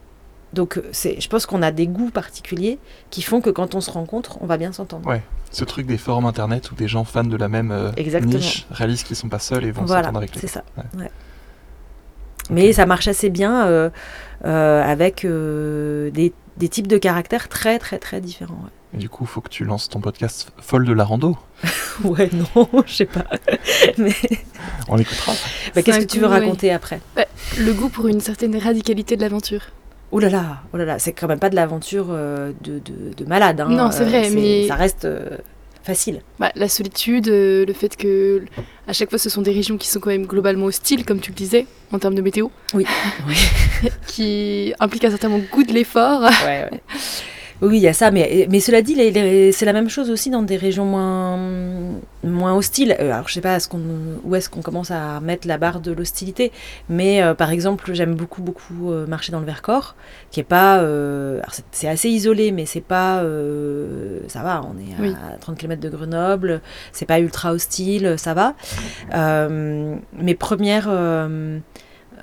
Donc 0.53 0.77
euh, 0.79 0.83
c'est, 0.93 1.21
je 1.21 1.29
pense 1.29 1.47
qu'on 1.47 1.63
a 1.63 1.73
des 1.73 1.87
goûts 1.87 2.11
particuliers 2.11 2.79
qui 3.11 3.23
font 3.23 3.41
que 3.41 3.51
quand 3.51 3.75
on 3.75 3.81
se 3.81 3.91
rencontre, 3.91 4.39
on 4.41 4.47
va 4.47 4.57
bien 4.57 4.73
s'entendre. 4.73 5.09
Ouais. 5.09 5.23
Ce 5.51 5.65
truc 5.65 5.87
des 5.87 5.99
forums 5.99 6.27
internet 6.27 6.71
où 6.71 6.75
des 6.75 6.89
gens 6.89 7.05
fans 7.05 7.25
de 7.25 7.37
la 7.37 7.49
même 7.49 7.71
euh, 7.71 7.91
niche 8.23 8.67
réalisent 8.71 9.03
qu'ils 9.03 9.17
sont 9.17 9.29
pas 9.29 9.39
seuls 9.39 9.65
et 9.65 9.71
vont 9.71 9.85
Voilà, 9.85 10.03
s'entendre 10.05 10.19
avec 10.19 10.35
les 10.35 10.41
c'est 10.41 10.47
ça. 10.47 10.65
Ouais. 10.77 11.03
ouais. 11.03 11.11
Mais 12.51 12.73
ça 12.73 12.87
marche 12.87 13.09
assez 13.09 13.31
bien 13.31 13.67
euh, 13.67 13.91
euh, 14.45 14.83
avec 14.83 15.25
euh, 15.25 16.11
des, 16.11 16.33
des 16.57 16.69
types 16.69 16.87
de 16.87 16.99
caractères 16.99 17.49
très 17.49 17.79
très 17.79 17.99
très 17.99 18.21
différents. 18.21 18.55
ouais. 18.65 18.71
Et 18.95 18.99
du 18.99 19.09
coup, 19.09 19.25
il 19.25 19.27
faut 19.27 19.41
que 19.41 19.49
tu 19.49 19.65
lances 19.65 19.89
ton 19.89 20.01
podcast 20.01 20.53
Folle 20.59 20.85
de 20.87 20.93
la 20.93 21.05
rando. 21.05 21.37
Ouais, 22.05 22.29
non, 22.55 22.69
je 22.87 22.93
sais 22.95 23.05
pas. 23.07 23.25
Mais 23.99 24.13
On 24.89 24.97
l'écoutera. 24.97 25.33
bah, 25.75 25.83
qu'est-ce 25.83 26.01
que 26.01 26.05
tu 26.05 26.19
veux 26.21 26.27
ouais. 26.29 26.39
raconter 26.41 26.71
après? 26.71 27.01
Le 27.59 27.73
goût 27.73 27.89
pour 27.89 28.07
une 28.07 28.21
certaine 28.21 28.55
radicalité 28.57 29.17
de 29.17 29.23
l'aventure. 29.23 29.63
Oh 30.13 30.19
là 30.21 30.29
là, 30.29 30.59
oh 30.73 30.77
là 30.77 30.85
là, 30.85 30.99
c'est 30.99 31.13
quand 31.13 31.27
même 31.27 31.39
pas 31.41 31.49
de 31.51 31.57
l'aventure 31.57 32.09
euh, 32.11 32.53
de, 32.63 32.79
de, 32.79 33.13
de 33.17 33.25
malade. 33.25 33.61
hein. 33.61 33.69
Non, 33.71 33.91
c'est 33.91 34.05
vrai, 34.05 34.29
mais- 34.31 34.69
ça 34.69 34.75
reste 34.77 35.05
euh, 35.07 35.39
facile. 35.87 36.21
Bah, 36.39 36.53
la 36.57 36.69
solitude, 36.69 37.29
euh, 37.29 37.65
le 37.65 37.73
fait 37.73 37.97
que 37.97 38.43
à 38.87 38.93
chaque 38.93 39.09
fois 39.09 39.19
ce 39.19 39.31
sont 39.31 39.41
des 39.43 39.53
régions 39.53 39.77
qui 39.79 39.89
sont 39.89 40.01
quand 40.01 40.11
même 40.11 40.27
globalement 40.27 40.67
hostiles, 40.67 41.05
comme 41.05 41.21
tu 41.21 41.31
le 41.31 41.37
disais, 41.37 41.67
en 41.93 41.99
termes 41.99 42.15
de 42.17 42.23
météo, 42.23 42.49
Oui. 42.75 42.85
qui 44.09 44.75
impliquent 44.81 45.05
un 45.05 45.11
certain 45.11 45.31
goût 45.39 45.63
de 45.63 45.73
l'effort. 45.73 46.23
ouais, 46.23 46.69
ouais. 46.71 46.81
Oui, 47.63 47.79
il 47.79 47.83
y 47.83 47.89
a 47.89 47.95
ça, 47.95 48.11
mais, 48.11 48.47
mais 48.51 48.61
cela 48.61 48.83
dit, 48.83 48.95
c'est 49.53 49.65
la 49.65 49.73
même 49.73 49.89
chose 49.89 50.11
aussi 50.11 50.29
dans 50.29 50.43
des 50.43 50.57
régions 50.57 50.85
moins, 50.85 51.39
moins 52.23 52.55
hostiles. 52.55 52.95
Euh, 53.01 53.13
alors, 53.13 53.29
je 53.29 53.35
sais 53.35 53.41
pas 53.41 53.57
où 54.25 54.35
est-ce 54.35 54.51
qu'on 54.51 54.61
commence 54.61 54.91
à 54.91 55.21
mettre 55.21 55.49
la 55.49 55.57
barre 55.57 55.81
de 55.81 55.91
l'hostilité, 55.93 56.53
mais 56.91 57.23
euh, 57.23 57.33
par 57.35 57.51
exemple, 57.51 57.95
j'aime 57.95 58.15
beaucoup, 58.15 58.43
beaucoup 58.43 58.93
euh, 58.93 59.07
marcher 59.07 59.33
dans 59.33 59.41
le 59.41 59.47
Vercors, 59.47 59.97
qui 60.31 60.41
est 60.41 60.45
pas. 60.45 60.81
euh, 60.81 61.39
alors, 61.39 61.55
c'est- 61.73 61.89
assez 61.89 62.09
isolé, 62.11 62.53
mais 62.53 62.67
c'est 62.67 62.81
pas. 62.83 63.23
ça 64.29 64.43
va, 64.43 64.63
on 64.63 64.79
est 64.79 64.93
à 64.99 65.03
Oui. 65.03 65.15
30 65.41 65.57
km 65.57 65.81
de 65.81 65.89
Grenoble, 65.89 66.61
c'est 66.93 67.07
pas 67.07 67.21
ultra 67.21 67.53
hostile, 67.53 68.17
ça 68.19 68.35
va. 68.35 68.55
Mes 69.49 70.35
premières. 70.35 70.89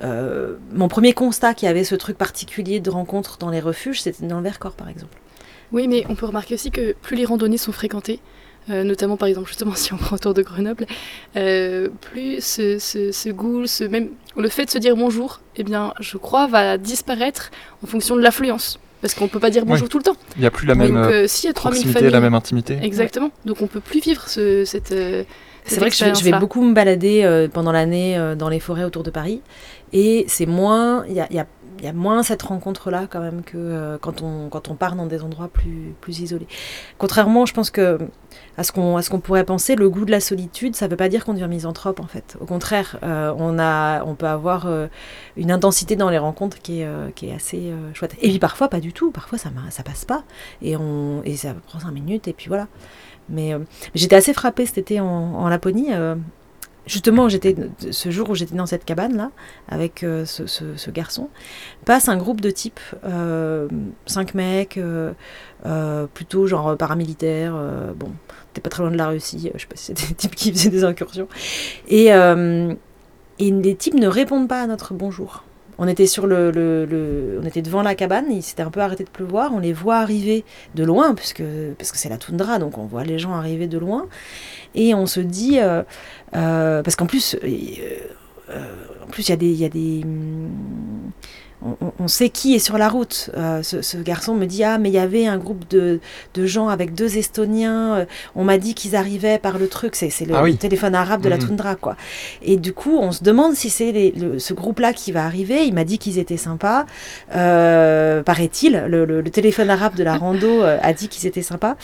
Euh, 0.03 0.55
mon 0.71 0.87
premier 0.87 1.13
constat 1.13 1.53
qu'il 1.53 1.67
y 1.67 1.69
avait 1.69 1.83
ce 1.83 1.95
truc 1.95 2.17
particulier 2.17 2.79
de 2.79 2.89
rencontre 2.89 3.37
dans 3.37 3.49
les 3.49 3.59
refuges, 3.59 4.01
c'était 4.01 4.25
dans 4.25 4.37
le 4.37 4.43
Vercors, 4.43 4.73
par 4.73 4.89
exemple. 4.89 5.17
Oui, 5.71 5.87
mais 5.87 6.03
on 6.09 6.15
peut 6.15 6.25
remarquer 6.25 6.53
aussi 6.55 6.71
que 6.71 6.93
plus 7.01 7.15
les 7.15 7.25
randonnées 7.25 7.57
sont 7.57 7.71
fréquentées, 7.71 8.19
euh, 8.69 8.83
notamment 8.83 9.17
par 9.17 9.27
exemple 9.27 9.47
justement 9.47 9.73
si 9.75 9.93
on 9.93 9.97
prend 9.97 10.15
autour 10.15 10.33
de 10.33 10.41
Grenoble, 10.41 10.85
euh, 11.35 11.89
plus 12.01 12.43
ce, 12.43 12.79
ce, 12.79 13.11
ce 13.11 13.29
goût, 13.29 13.65
ce 13.67 13.83
même 13.83 14.09
le 14.37 14.49
fait 14.49 14.65
de 14.65 14.69
se 14.71 14.77
dire 14.77 14.95
bonjour, 14.95 15.41
eh 15.57 15.63
bien, 15.63 15.93
je 15.99 16.17
crois, 16.17 16.47
va 16.47 16.77
disparaître 16.77 17.51
en 17.83 17.87
fonction 17.87 18.15
de 18.15 18.21
l'affluence. 18.21 18.79
Parce 19.01 19.15
qu'on 19.15 19.27
peut 19.27 19.39
pas 19.41 19.49
dire 19.49 19.65
bonjour 19.65 19.83
Oui. 19.83 19.89
tout 19.89 19.97
le 19.97 20.03
temps. 20.03 20.15
Il 20.37 20.41
n'y 20.41 20.47
a 20.47 20.51
plus 20.51 20.65
la 20.65 20.75
même 20.75 20.95
euh, 20.95 21.27
s'il 21.27 21.47
y 21.47 21.51
a 21.51 21.53
3000 21.53 21.73
proximité, 21.73 21.99
familles, 21.99 22.13
la 22.13 22.21
même 22.21 22.33
intimité. 22.35 22.79
exactement. 22.81 23.31
Donc 23.43 23.61
on 23.61 23.67
peut 23.67 23.81
plus 23.81 23.99
vivre 23.99 24.29
ce, 24.29 24.63
cette. 24.63 24.93
euh, 24.93 25.25
C'est 25.65 25.81
vrai 25.81 25.89
que 25.89 25.95
je, 25.97 26.05
je 26.05 26.23
vais 26.23 26.31
beaucoup 26.39 26.63
me 26.63 26.73
balader 26.73 27.23
euh, 27.25 27.49
pendant 27.49 27.73
l'année 27.73 28.17
euh, 28.17 28.35
dans 28.35 28.47
les 28.47 28.61
forêts 28.61 28.85
autour 28.85 29.03
de 29.03 29.09
Paris. 29.11 29.41
Et 29.93 30.25
c'est 30.27 30.47
moins. 30.47 31.05
Il 31.07 31.13
y 31.15 31.19
a, 31.19 31.93
moins 31.93 32.23
cette 32.23 32.41
rencontre-là 32.41 33.07
quand 33.09 33.19
même 33.19 33.43
que 33.43 33.57
euh, 33.57 33.97
quand, 33.99 34.21
on, 34.21 34.75
part 34.75 34.95
dans 34.95 35.05
des 35.05 35.21
endroits 35.21 35.49
plus, 35.49 36.19
isolés. 36.19 36.47
Contrairement, 36.97 37.45
je 37.45 37.53
pense 37.53 37.69
que 37.69 37.99
à 38.57 38.63
ce 38.63 38.71
qu'on 38.71 39.19
pourrait 39.19 39.43
penser, 39.43 39.75
le 39.75 39.89
goût 39.89 40.05
de 40.05 40.11
la 40.11 40.21
solitude, 40.21 40.75
ça 40.75 40.85
ne 40.85 40.91
veut 40.91 40.97
pas 40.97 41.09
dire 41.09 41.25
qu'on 41.25 41.33
devient 41.33 41.47
misanthrope 41.49 41.99
en 41.99 42.07
fait. 42.07 42.37
Au 42.39 42.45
contraire, 42.45 42.97
euh, 43.03 43.33
on, 43.37 44.15
peut 44.15 44.27
avoir 44.27 44.65
euh, 44.65 44.87
une 45.35 45.51
intensité 45.51 45.95
dans 45.95 46.09
les 46.09 46.17
rencontres 46.17 46.59
qui 46.61 46.81
est, 46.81 47.33
assez 47.35 47.71
chouette. 47.93 48.15
Et 48.21 48.29
puis 48.29 48.39
parfois, 48.39 48.69
pas 48.69 48.79
du 48.79 48.93
tout. 48.93 49.11
Parfois, 49.11 49.37
ça, 49.37 49.49
ça 49.69 49.83
passe 49.83 50.05
pas. 50.05 50.23
Et, 50.61 50.75
ça 51.35 51.53
prend 51.67 51.79
cinq 51.79 51.91
minutes, 51.91 52.27
et 52.27 52.33
puis 52.33 52.47
voilà. 52.47 52.67
Mais 53.29 53.53
j'étais 53.93 54.15
assez 54.15 54.33
frappée 54.33 54.65
cet 54.65 54.77
été 54.77 54.99
en 55.01 55.47
Laponie. 55.49 55.89
Justement, 56.85 57.29
j'étais 57.29 57.55
ce 57.91 58.11
jour 58.11 58.29
où 58.29 58.35
j'étais 58.35 58.55
dans 58.55 58.65
cette 58.65 58.85
cabane 58.85 59.15
là 59.15 59.31
avec 59.67 60.03
euh, 60.03 60.25
ce, 60.25 60.91
garçon, 60.91 61.29
passe 61.85 62.09
un 62.09 62.17
groupe 62.17 62.41
de 62.41 62.49
types, 62.49 62.79
euh, 63.05 63.67
cinq 64.05 64.33
mecs, 64.33 64.77
euh, 64.77 65.13
plutôt 66.13 66.47
genre 66.47 66.77
paramilitaires. 66.77 67.55
bon, 67.95 68.11
t'es 68.53 68.61
pas 68.61 68.69
très 68.69 68.83
loin 68.83 68.91
de 68.91 68.97
la 68.97 69.07
Russie. 69.07 69.51
je 69.53 69.61
sais 69.61 69.67
pas 69.67 69.75
si 69.75 69.85
c'était 69.85 70.07
des 70.07 70.13
types 70.15 70.35
qui 70.35 70.51
faisaient 70.51 70.69
des 70.69 70.83
incursions. 70.83 71.27
Et, 71.87 72.07
et 72.07 73.51
les 73.51 73.75
types 73.75 73.95
ne 73.95 74.07
répondent 74.07 74.47
pas 74.47 74.61
à 74.61 74.67
notre 74.67 74.93
bonjour. 74.93 75.43
On 75.83 77.45
était 77.45 77.61
devant 77.61 77.81
la 77.81 77.95
cabane, 77.95 78.25
il 78.31 78.41
s'était 78.41 78.63
un 78.63 78.71
peu 78.71 78.79
arrêté 78.79 79.03
de 79.03 79.09
pleuvoir, 79.09 79.51
on 79.53 79.59
les 79.59 79.73
voit 79.73 79.97
arriver 79.97 80.45
de 80.75 80.83
loin, 80.83 81.13
puisque, 81.13 81.43
parce 81.77 81.91
que 81.91 81.97
c'est 81.97 82.09
la 82.09 82.17
toundra, 82.17 82.59
donc 82.59 82.77
on 82.77 82.85
voit 82.85 83.03
les 83.03 83.19
gens 83.19 83.33
arriver 83.33 83.67
de 83.67 83.77
loin, 83.77 84.07
et 84.75 84.93
on 84.93 85.05
se 85.05 85.19
dit, 85.19 85.59
euh, 85.59 85.83
euh, 86.35 86.81
parce 86.83 86.95
qu'en 86.95 87.05
plus, 87.05 87.35
euh, 87.43 88.75
en 89.03 89.07
plus 89.07 89.27
il 89.27 89.31
y 89.31 89.33
a 89.33 89.37
des, 89.37 89.49
il 89.49 89.59
y 89.59 89.65
a 89.65 89.69
des, 89.69 90.01
hum, 90.03 91.11
on, 91.99 92.07
sait 92.07 92.29
qui 92.29 92.55
est 92.55 92.59
sur 92.59 92.77
la 92.77 92.89
route. 92.89 93.29
Euh, 93.37 93.63
ce, 93.63 93.81
ce 93.81 93.97
garçon 93.97 94.35
me 94.35 94.45
dit 94.45 94.63
ah 94.63 94.77
mais 94.77 94.89
il 94.89 94.95
y 94.95 94.97
avait 94.99 95.25
un 95.27 95.37
groupe 95.37 95.67
de, 95.69 95.99
de 96.33 96.45
gens 96.45 96.67
avec 96.67 96.93
deux 96.93 97.17
Estoniens. 97.17 97.95
euh, 97.95 98.05
on 98.35 98.43
m'a 98.43 98.57
dit 98.57 98.73
qu'ils 98.73 98.95
arrivaient 98.95 99.37
par 99.39 99.57
le 99.57 99.67
truc. 99.67 99.95
C'est 99.95 100.09
le, 100.25 100.35
Ah 100.35 100.43
oui. 100.43 100.51
le 100.51 100.57
téléphone 100.57 100.95
arabe 100.95 101.21
de 101.21 101.29
la 101.29 101.37
Mhm. 101.37 101.47
toundra 101.47 101.75
quoi. 101.75 101.95
Et 102.41 102.57
du 102.57 102.73
coup 102.73 102.97
on 102.99 103.11
se 103.11 103.23
demande 103.23 103.53
si 103.55 103.69
c'est 103.69 104.13
le- 104.17 104.39
ce 104.39 104.53
groupe-là 104.53 104.93
qui 104.93 105.11
va 105.11 105.25
arriver. 105.25 105.63
Il 105.65 105.73
m'a 105.73 105.83
dit 105.85 105.97
qu'ils 105.97 106.19
étaient 106.19 106.37
sympas. 106.37 106.85
Euh, 107.35 108.23
Paraît-il, 108.23 108.83
le, 108.87 109.23
téléphone 109.23 109.69
arabe 109.69 109.95
de 109.95 110.03
la 110.03 110.15
rando 110.17 110.61
a 110.63 110.93
dit 110.93 111.07
qu'ils 111.07 111.25
étaient 111.27 111.41
sympas. 111.41 111.75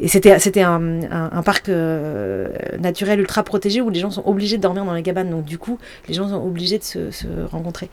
Et 0.00 0.08
c'était 0.08 0.38
c'était 0.38 0.62
un, 0.62 1.02
un- 1.10 1.30
un 1.32 1.42
parc 1.42 1.68
euh, 1.68 2.48
naturel 2.80 3.20
ultra 3.20 3.42
protégé 3.42 3.80
où 3.80 3.90
les 3.90 4.00
gens 4.00 4.10
sont 4.10 4.22
obligés 4.26 4.56
de 4.56 4.62
dormir 4.62 4.84
dans 4.84 4.94
les 4.94 5.02
cabanes. 5.02 5.30
Donc 5.30 5.44
du 5.44 5.58
coup 5.58 5.78
les 6.08 6.14
gens 6.14 6.28
sont 6.28 6.42
obligés 6.44 6.78
de 6.78 6.84
se, 6.84 7.10
se 7.10 7.26
rencontrer. 7.50 7.88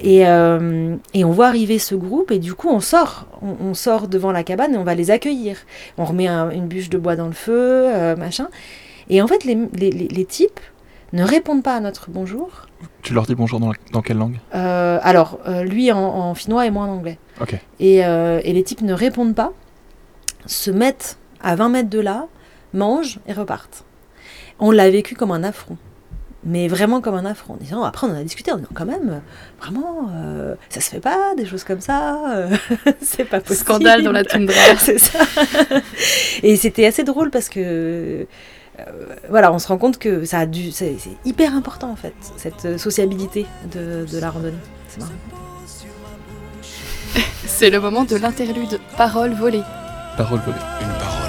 Et, 0.00 0.26
euh, 0.26 0.74
et 1.14 1.24
on 1.24 1.30
voit 1.30 1.48
arriver 1.48 1.78
ce 1.78 1.94
groupe 1.94 2.30
et 2.30 2.38
du 2.38 2.54
coup 2.54 2.68
on 2.68 2.80
sort, 2.80 3.26
on, 3.42 3.56
on 3.68 3.74
sort 3.74 4.08
devant 4.08 4.32
la 4.32 4.42
cabane 4.44 4.74
et 4.74 4.78
on 4.78 4.84
va 4.84 4.94
les 4.94 5.10
accueillir. 5.10 5.56
On 5.98 6.04
remet 6.04 6.26
un- 6.28 6.50
une 6.50 6.66
bûche 6.66 6.88
de 6.90 6.98
bois 6.98 7.16
dans 7.16 7.26
le 7.26 7.32
feu, 7.32 7.86
euh, 7.94 8.16
machin. 8.16 8.48
Et 9.08 9.20
en 9.22 9.26
fait 9.26 9.44
les, 9.44 9.54
les, 9.74 9.90
les- 9.90 10.08
les 10.08 10.24
types 10.24 10.60
ne 11.12 11.22
répondent 11.22 11.62
pas 11.62 11.76
à 11.76 11.80
notre 11.80 12.10
bonjour. 12.10 12.66
Tu 13.02 13.14
leur 13.14 13.24
dis 13.26 13.34
bonjour 13.34 13.60
dans, 13.60 13.68
la- 13.68 13.78
dans 13.92 14.02
quelle 14.02 14.18
langue? 14.18 14.38
Euh, 14.54 14.98
alors 15.02 15.38
euh, 15.46 15.62
lui 15.62 15.92
en, 15.92 15.98
en 15.98 16.34
finnois 16.34 16.66
et 16.66 16.70
moi 16.70 16.84
en 16.84 16.88
anglais. 16.90 17.18
Ok. 17.40 17.54
Et, 17.80 18.04
euh, 18.04 18.40
et 18.44 18.52
les 18.52 18.62
types 18.64 18.82
ne 18.82 18.92
répondent 18.92 19.34
pas, 19.34 19.52
se 20.46 20.70
mettent 20.70 21.18
à 21.42 21.54
20 21.56 21.68
mètres 21.68 21.90
de 21.90 22.00
là, 22.00 22.26
mangent 22.72 23.18
et 23.26 23.32
repartent. 23.32 23.84
On 24.58 24.70
l'a 24.70 24.90
vécu 24.90 25.14
comme 25.14 25.30
un 25.32 25.44
affront. 25.44 25.76
Mais 26.48 26.68
vraiment 26.68 27.00
comme 27.00 27.16
un 27.16 27.24
affront. 27.24 27.54
En 27.54 27.56
disant, 27.56 27.82
après, 27.82 28.06
on 28.06 28.10
en 28.10 28.16
a 28.16 28.22
discuté 28.22 28.52
en 28.52 28.56
disant, 28.56 28.68
quand 28.72 28.86
même, 28.86 29.20
vraiment, 29.60 30.08
euh, 30.14 30.54
ça 30.68 30.80
se 30.80 30.90
fait 30.90 31.00
pas, 31.00 31.34
des 31.36 31.44
choses 31.44 31.64
comme 31.64 31.80
ça. 31.80 32.20
euh, 32.36 32.56
c'est 33.02 33.24
pas 33.24 33.40
possible. 33.40 33.64
Scandale 33.64 34.02
dans 34.04 34.12
la 34.12 34.24
toundra. 34.30 34.54
c'est 34.78 34.98
ça. 34.98 35.18
Et 36.42 36.56
c'était 36.56 36.86
assez 36.86 37.02
drôle 37.04 37.30
parce 37.30 37.48
que. 37.48 37.60
euh, 38.78 38.84
voilà, 39.28 39.52
on 39.52 39.58
se 39.58 39.66
rend 39.68 39.78
compte 39.78 39.98
que 39.98 40.24
ça 40.24 40.38
a 40.40 40.46
dû, 40.46 40.70
c'est 40.70 40.96
hyper 41.24 41.54
important 41.54 41.90
en 41.90 41.96
fait, 41.96 42.14
cette 42.36 42.78
sociabilité 42.78 43.46
de, 43.72 44.04
de 44.10 44.18
la 44.20 44.30
randonnée. 44.30 44.56
C'est 44.88 45.00
marrant. 45.00 45.12
C'est 47.46 47.70
le 47.70 47.80
moment 47.80 48.04
de 48.04 48.16
l'interlude 48.16 48.78
Parole 48.96 49.32
volée. 49.32 49.62
Parole 50.16 50.40
volée. 50.40 50.58
Une 50.82 50.98
parole 50.98 51.25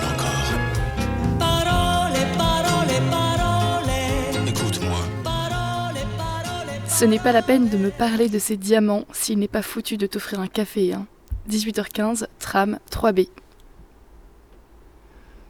Ce 6.99 7.05
n'est 7.05 7.19
pas 7.19 7.31
la 7.31 7.43
peine 7.43 7.69
de 7.69 7.77
me 7.77 7.91
parler 7.91 8.27
de 8.27 8.39
ces 8.39 8.57
diamants 8.57 9.05
s'il 9.11 9.37
n'est 9.37 9.47
pas 9.47 9.61
foutu 9.61 9.97
de 9.97 10.07
t'offrir 10.07 10.39
un 10.39 10.47
café. 10.47 10.93
Hein. 10.93 11.05
18h15, 11.47 12.25
tram 12.39 12.79
3B. 12.89 13.29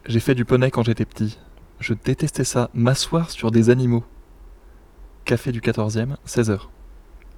J'ai 0.07 0.19
fait 0.19 0.35
du 0.35 0.43
poney 0.43 0.71
quand 0.71 0.83
j'étais 0.83 1.05
petit. 1.05 1.39
Je 1.79 1.93
détestais 1.93 2.43
ça, 2.43 2.69
m'asseoir 2.73 3.31
sur 3.31 3.49
des 3.49 3.69
animaux. 3.69 4.03
Café 5.23 5.53
du 5.53 5.61
14e, 5.61 6.17
16h. 6.27 6.63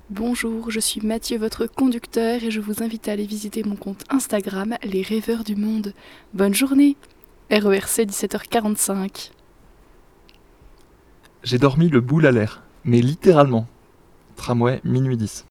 Bonjour, 0.10 0.72
je 0.72 0.80
suis 0.80 1.02
Mathieu, 1.02 1.38
votre 1.38 1.68
conducteur, 1.68 2.44
et 2.44 2.50
je 2.50 2.62
vous 2.62 2.82
invite 2.82 3.08
à 3.10 3.12
aller 3.12 3.28
visiter 3.28 3.62
mon 3.62 3.76
compte 3.76 4.06
Instagram, 4.10 4.76
Les 4.82 5.04
Rêveurs 5.04 5.44
du 5.44 5.56
Monde. 5.56 5.94
Bonne 6.34 6.56
journée 6.56 6.98
E 7.52 7.60
RERC 7.64 8.08
17h45. 8.08 9.30
J'ai 11.44 11.60
dormi 11.60 11.90
le 11.90 12.02
boule 12.02 12.26
à 12.26 12.32
l'air, 12.32 12.64
mais 12.84 13.02
littéralement. 13.02 13.68
Tramway, 14.40 14.80
minuit 14.86 15.18
10. 15.18 15.46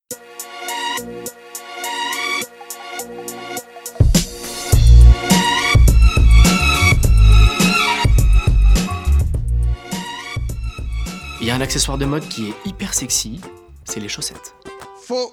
Il 11.40 11.46
y 11.46 11.50
a 11.50 11.54
un 11.54 11.60
accessoire 11.60 11.98
de 11.98 12.06
mode 12.06 12.26
qui 12.28 12.48
est 12.48 12.54
hyper 12.64 12.94
sexy, 12.94 13.40
c'est 13.84 14.00
les 14.00 14.08
chaussettes. 14.08 14.54
Faux. 15.02 15.32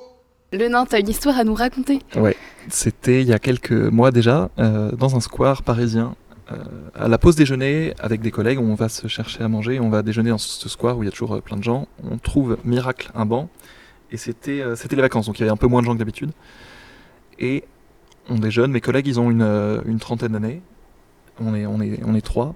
Le 0.52 0.68
nain, 0.68 0.86
t'as 0.86 1.00
une 1.00 1.10
histoire 1.10 1.38
à 1.40 1.44
nous 1.44 1.56
raconter 1.56 2.00
C'était 2.70 3.22
il 3.22 3.28
y 3.28 3.34
a 3.34 3.40
quelques 3.40 3.72
mois 3.72 4.12
déjà, 4.12 4.50
euh, 4.60 4.92
dans 4.92 5.16
un 5.16 5.22
square 5.22 5.64
parisien, 5.64 6.16
à 6.94 7.08
la 7.08 7.18
pause 7.18 7.36
déjeuner, 7.36 7.94
avec 8.00 8.22
des 8.22 8.32
collègues, 8.32 8.60
on 8.60 8.76
va 8.76 8.88
se 8.90 9.08
chercher 9.08 9.44
à 9.44 9.48
manger, 9.48 9.80
on 9.80 9.90
va 9.90 10.04
déjeuner 10.04 10.30
dans 10.30 10.38
ce 10.38 10.70
square 10.70 10.98
où 10.98 11.04
il 11.04 11.08
y 11.08 11.10
a 11.10 11.12
toujours 11.12 11.36
euh, 11.36 11.42
plein 11.42 11.58
de 11.58 11.64
gens. 11.64 11.88
On 12.04 12.18
trouve, 12.18 12.58
miracle, 12.64 13.12
un 13.16 13.26
banc, 13.26 13.50
et 14.12 14.18
c'était 14.18 14.62
euh, 14.62 14.76
c'était 14.76 14.96
les 14.96 15.02
vacances, 15.02 15.26
donc 15.26 15.40
il 15.40 15.42
y 15.42 15.44
avait 15.44 15.52
un 15.52 15.58
peu 15.58 15.68
moins 15.68 15.82
de 15.82 15.88
gens 15.88 15.94
que 15.94 16.00
d'habitude. 16.00 16.32
Et 17.40 17.64
on 18.30 18.36
déjeune, 18.36 18.72
mes 18.72 18.82
collègues, 18.82 19.08
ils 19.08 19.20
ont 19.20 19.32
une, 19.32 19.42
euh, 19.42 19.82
une 19.86 20.00
trentaine 20.00 20.34
d'années, 20.34 20.62
on 21.40 21.56
est, 21.56 21.66
on, 21.66 21.82
est, 21.82 22.00
on 22.06 22.14
est 22.16 22.22
trois, 22.22 22.54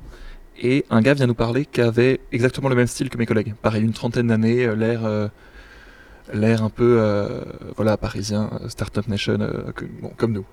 et 0.61 0.85
un 0.89 1.01
gars 1.01 1.13
vient 1.15 1.27
nous 1.27 1.33
parler 1.33 1.65
qui 1.65 1.81
avait 1.81 2.19
exactement 2.31 2.69
le 2.69 2.75
même 2.75 2.87
style 2.87 3.09
que 3.09 3.17
mes 3.17 3.25
collègues. 3.25 3.55
Pareil, 3.61 3.83
une 3.83 3.93
trentaine 3.93 4.27
d'années, 4.27 4.65
euh, 4.65 4.75
l'air... 4.75 5.05
euh, 5.05 5.27
l'air 6.31 6.61
un 6.63 6.69
peu 6.69 6.97
euh, 6.99 7.41
voilà 7.75 7.97
parisien 7.97 8.51
euh, 8.61 8.69
startup 8.69 9.07
nation 9.07 9.39
euh, 9.41 9.71
que- 9.71 9.85
bon, 9.99 10.11
comme 10.15 10.33
nous 10.33 10.45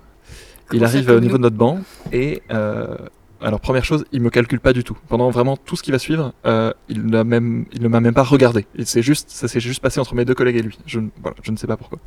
il 0.73 0.79
Comment 0.79 0.85
arrive 0.85 1.09
au 1.11 1.19
niveau 1.19 1.37
de 1.37 1.43
notre 1.43 1.55
banc 1.55 1.81
et 2.11 2.41
euh, 2.49 2.97
alors 3.41 3.59
première 3.59 3.85
chose 3.85 4.05
il 4.11 4.21
me 4.21 4.29
calcule 4.29 4.59
pas 4.59 4.73
du 4.73 4.83
tout 4.83 4.97
pendant 5.07 5.29
vraiment 5.29 5.57
tout 5.57 5.75
ce 5.75 5.83
qui 5.83 5.91
va 5.91 5.99
suivre 5.99 6.33
euh, 6.45 6.73
il 6.89 7.05
ne 7.05 7.21
m'a 7.23 7.99
même 7.99 8.13
pas 8.13 8.23
regardé 8.23 8.65
il 8.75 8.85
s'est 8.85 9.01
juste 9.01 9.29
ça 9.29 9.47
s'est 9.47 9.59
juste 9.59 9.81
passé 9.81 9.99
entre 9.99 10.15
mes 10.15 10.25
deux 10.25 10.33
collègues 10.33 10.55
et 10.57 10.61
lui 10.63 10.77
je 10.85 10.99
ne- 10.99 11.55
sais 11.57 11.67
pas 11.67 11.77
pourquoi 11.77 11.99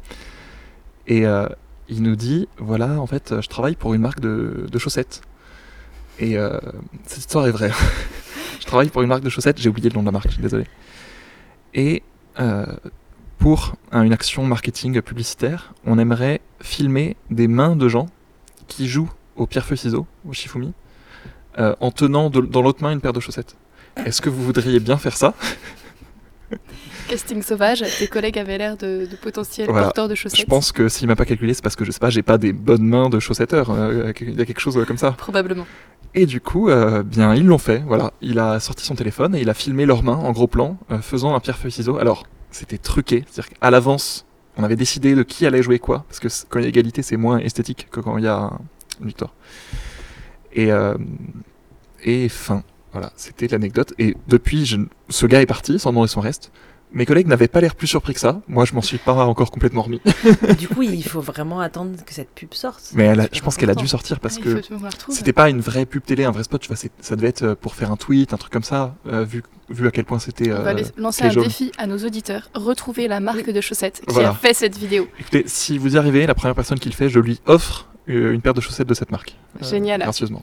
et 1.07 1.27
euh, 1.27 1.47
il 1.89 2.03
nous 2.03 2.15
dit 2.15 2.47
voilà, 2.59 3.01
en 3.01 3.07
fait, 3.09 3.35
je 3.41 3.49
travaille 3.49 3.75
pour 3.75 3.95
une 3.95 4.01
marque 4.01 4.21
de, 4.21 4.69
chaussettes. 4.79 5.23
Et 6.21 6.39
euh, 6.39 6.57
cette 7.05 7.19
histoire 7.19 7.49
est 7.49 7.51
vraie. 7.51 7.73
je 8.61 8.65
travaille 8.67 8.91
pour 8.91 9.03
une 9.03 9.09
marque 9.09 9.25
de 9.25 9.29
chaussettes, 9.31 9.59
j'ai 9.59 9.69
oublié 9.69 9.89
le 9.91 9.95
nom 9.95 10.03
de 10.03 10.07
la 10.07 10.13
marque, 10.13 10.29
je 10.29 10.35
suis 10.35 10.43
désolé. 10.43 10.67
Et 11.75 12.05
pour 13.39 13.75
un- 13.91 14.03
une 14.03 14.13
action 14.13 14.45
marketing 14.47 15.01
publicitaire, 15.03 15.75
on 15.85 15.99
aimerait 15.99 16.41
filmer 16.61 17.17
des 17.31 17.49
mains 17.49 17.75
de 17.75 17.89
gens 17.89 18.07
qui 18.69 18.87
jouent 18.87 19.11
au 19.35 19.47
pierre-feu-ciseau, 19.47 20.07
au 20.29 20.33
Shifumi, 20.33 20.73
euh, 21.61 21.75
en 21.81 21.91
tenant 21.93 22.31
de- 22.31 22.41
dans 22.41 22.63
l'autre 22.63 22.83
main 22.83 22.91
une 22.93 23.01
paire 23.01 23.13
de 23.13 23.21
chaussettes. 23.21 23.55
Est-ce 24.07 24.21
que 24.23 24.29
vous 24.31 24.43
voudriez 24.43 24.81
bien 24.81 24.97
faire 24.97 25.17
ça 25.17 25.35
Casting 27.09 27.43
sauvage, 27.43 27.85
tes 27.99 28.07
collègues 28.07 28.39
avaient 28.39 28.59
l'air 28.59 28.77
de, 28.77 29.07
de 29.11 29.17
potentiels 29.17 29.69
Voilà. 29.69 29.87
porteurs 29.87 30.09
de 30.09 30.15
chaussettes. 30.15 30.41
Je 30.41 30.47
pense 30.47 30.71
que 30.73 30.89
s'il 30.89 31.07
m'a 31.09 31.17
pas 31.17 31.25
calculé, 31.25 31.55
c'est 31.55 31.63
parce 31.63 31.75
que 31.77 31.85
je 31.85 31.91
sais 31.91 31.99
pas, 31.99 32.11
j'ai 32.11 32.23
pas 32.23 32.39
des 32.39 32.53
bonnes 32.53 32.85
mains 32.85 33.09
de 33.09 33.19
chaussetteurs. 33.19 33.71
euh, 33.71 34.13
Il 34.21 34.39
y 34.39 34.41
a 34.43 34.45
quelque 34.45 34.61
chose 34.61 34.79
comme 34.87 34.97
ça. 34.99 35.13
Probablement. 35.13 35.67
Et 36.15 36.27
du 36.27 36.41
coup, 36.41 36.69
euh, 36.71 37.03
bien, 37.03 37.35
ils 37.35 37.45
l'ont 37.47 37.59
fait. 37.59 37.83
Voilà, 37.87 38.13
il 38.21 38.39
a 38.39 38.59
sorti 38.61 38.85
son 38.85 38.95
téléphone 38.95 39.35
et 39.35 39.41
il 39.41 39.51
a 39.51 39.55
filmé 39.55 39.87
leurs 39.87 40.03
mains 40.05 40.17
en 40.17 40.31
gros 40.33 40.47
plan, 40.49 40.77
euh, 40.91 40.99
faisant 40.99 41.35
un 41.35 41.41
pierre-feuille-ciseau. 41.41 41.99
Alors, 41.99 42.25
c'était 42.53 42.79
truqué, 42.79 43.25
c'est-à-dire 43.29 43.55
qu'à 43.59 43.71
l'avance, 43.71 44.25
on 44.57 44.63
avait 44.65 44.77
décidé 44.77 45.15
de 45.15 45.23
qui 45.23 45.47
allait 45.47 45.63
jouer 45.63 45.79
quoi, 45.79 46.05
parce 46.09 46.19
que 46.21 46.29
quand 46.49 46.59
il 46.59 46.63
y 46.63 46.67
a 46.67 46.69
égalité, 46.69 47.03
c'est 47.03 47.17
moins 47.17 47.39
esthétique 47.39 47.89
que 47.91 48.01
quand 48.01 48.19
il 48.19 48.25
y 48.25 48.29
a 48.29 48.51
une 49.01 49.07
victoire. 49.07 49.35
Et 50.53 50.73
euh, 50.73 50.95
et 52.05 52.29
fin. 52.29 52.63
Voilà, 52.93 53.13
c'était 53.17 53.47
l'anecdote. 53.49 53.95
Et 53.99 54.17
depuis, 54.29 54.67
je... 54.67 54.77
ce 55.09 55.27
gars 55.27 55.41
est 55.41 55.47
parti 55.47 55.79
sans 55.79 55.91
demander 55.91 56.09
son 56.09 56.21
reste. 56.21 56.51
Mes 56.93 57.07
collègues 57.07 57.29
n'avaient 57.29 57.47
pas 57.47 57.61
l'air 57.61 57.77
plus 57.77 57.87
surpris 57.87 58.15
que 58.15 58.19
ça. 58.19 58.43
Moi, 58.49 58.65
je 58.65 58.75
m'en 58.75 58.83
suis 58.83 58.99
pas 58.99 59.13
encore 59.13 59.53
complètement 59.53 59.83
remis. 59.83 60.01
Du 60.59 60.67
coup, 60.67 60.83
il 60.83 61.05
faut 61.05 61.21
vraiment 61.21 61.61
attendre 61.61 61.93
que 62.05 62.13
cette 62.13 62.31
pub 62.31 62.53
sorte. 62.53 62.83
Mais 62.95 63.05
elle 63.05 63.21
a- 63.21 63.23
C'est 63.25 63.37
je 63.37 63.43
pense 63.43 63.57
qu'elle 63.57 63.71
a 63.71 63.77
dû 63.77 63.87
sortir 63.87 64.19
parce 64.19 64.39
Ah, 64.41 64.43
que. 64.43 64.61
C'était 65.11 65.33
pas 65.33 65.49
une 65.51 65.61
vraie 65.61 65.87
pub 65.87 66.03
télé, 66.03 66.25
un 66.25 66.33
vrai 66.33 66.43
spot, 66.43 66.61
tu 66.61 66.67
vois, 66.67 66.77
c'est- 66.77 66.91
ça 67.01 67.15
devait 67.15 67.29
être 67.29 67.43
euh, 67.45 67.55
pour 67.55 67.77
faire 67.77 67.93
un 67.93 67.97
tweet, 67.97 68.33
un 68.35 68.39
truc 68.39 68.53
comme 68.53 68.65
ça, 68.65 68.97
euh, 69.07 69.23
vu, 69.23 69.45
vu 69.69 69.87
à 69.87 69.93
quel 69.93 70.05
point 70.05 70.19
c'était. 70.19 70.51
On 70.53 70.63
va 70.65 70.71
euh, 70.71 70.73
les- 70.73 70.85
lancer 70.97 71.23
un 71.23 71.31
jaune. 71.31 71.45
défi 71.45 71.71
à 71.79 71.87
nos 71.87 71.99
auditeurs. 71.99 72.51
Retrouver 72.55 73.07
la 73.07 73.21
marque 73.21 73.49
de 73.53 73.61
chaussettes 73.61 74.01
qui 74.05 74.13
Voilà. 74.13 74.31
a 74.31 74.35
fait 74.35 74.53
cette 74.55 74.77
vidéo. 74.77 75.07
Écoutez, 75.21 75.45
si 75.47 75.79
vous 75.79 75.95
y 75.95 75.97
arrivez, 75.97 76.27
la 76.27 76.35
première 76.35 76.57
personne 76.57 76.81
qui 76.81 76.89
le 76.89 76.95
fait, 76.97 77.09
je 77.09 77.21
lui 77.21 77.41
offre 77.47 77.87
euh, 78.09 78.33
une 78.33 78.41
paire 78.41 78.55
de 78.55 78.61
chaussettes 78.61 78.89
de 78.89 78.95
cette 78.95 79.13
marque. 79.13 79.37
Euh, 79.63 79.65
Génial. 79.71 80.01
Gracieusement. 80.01 80.43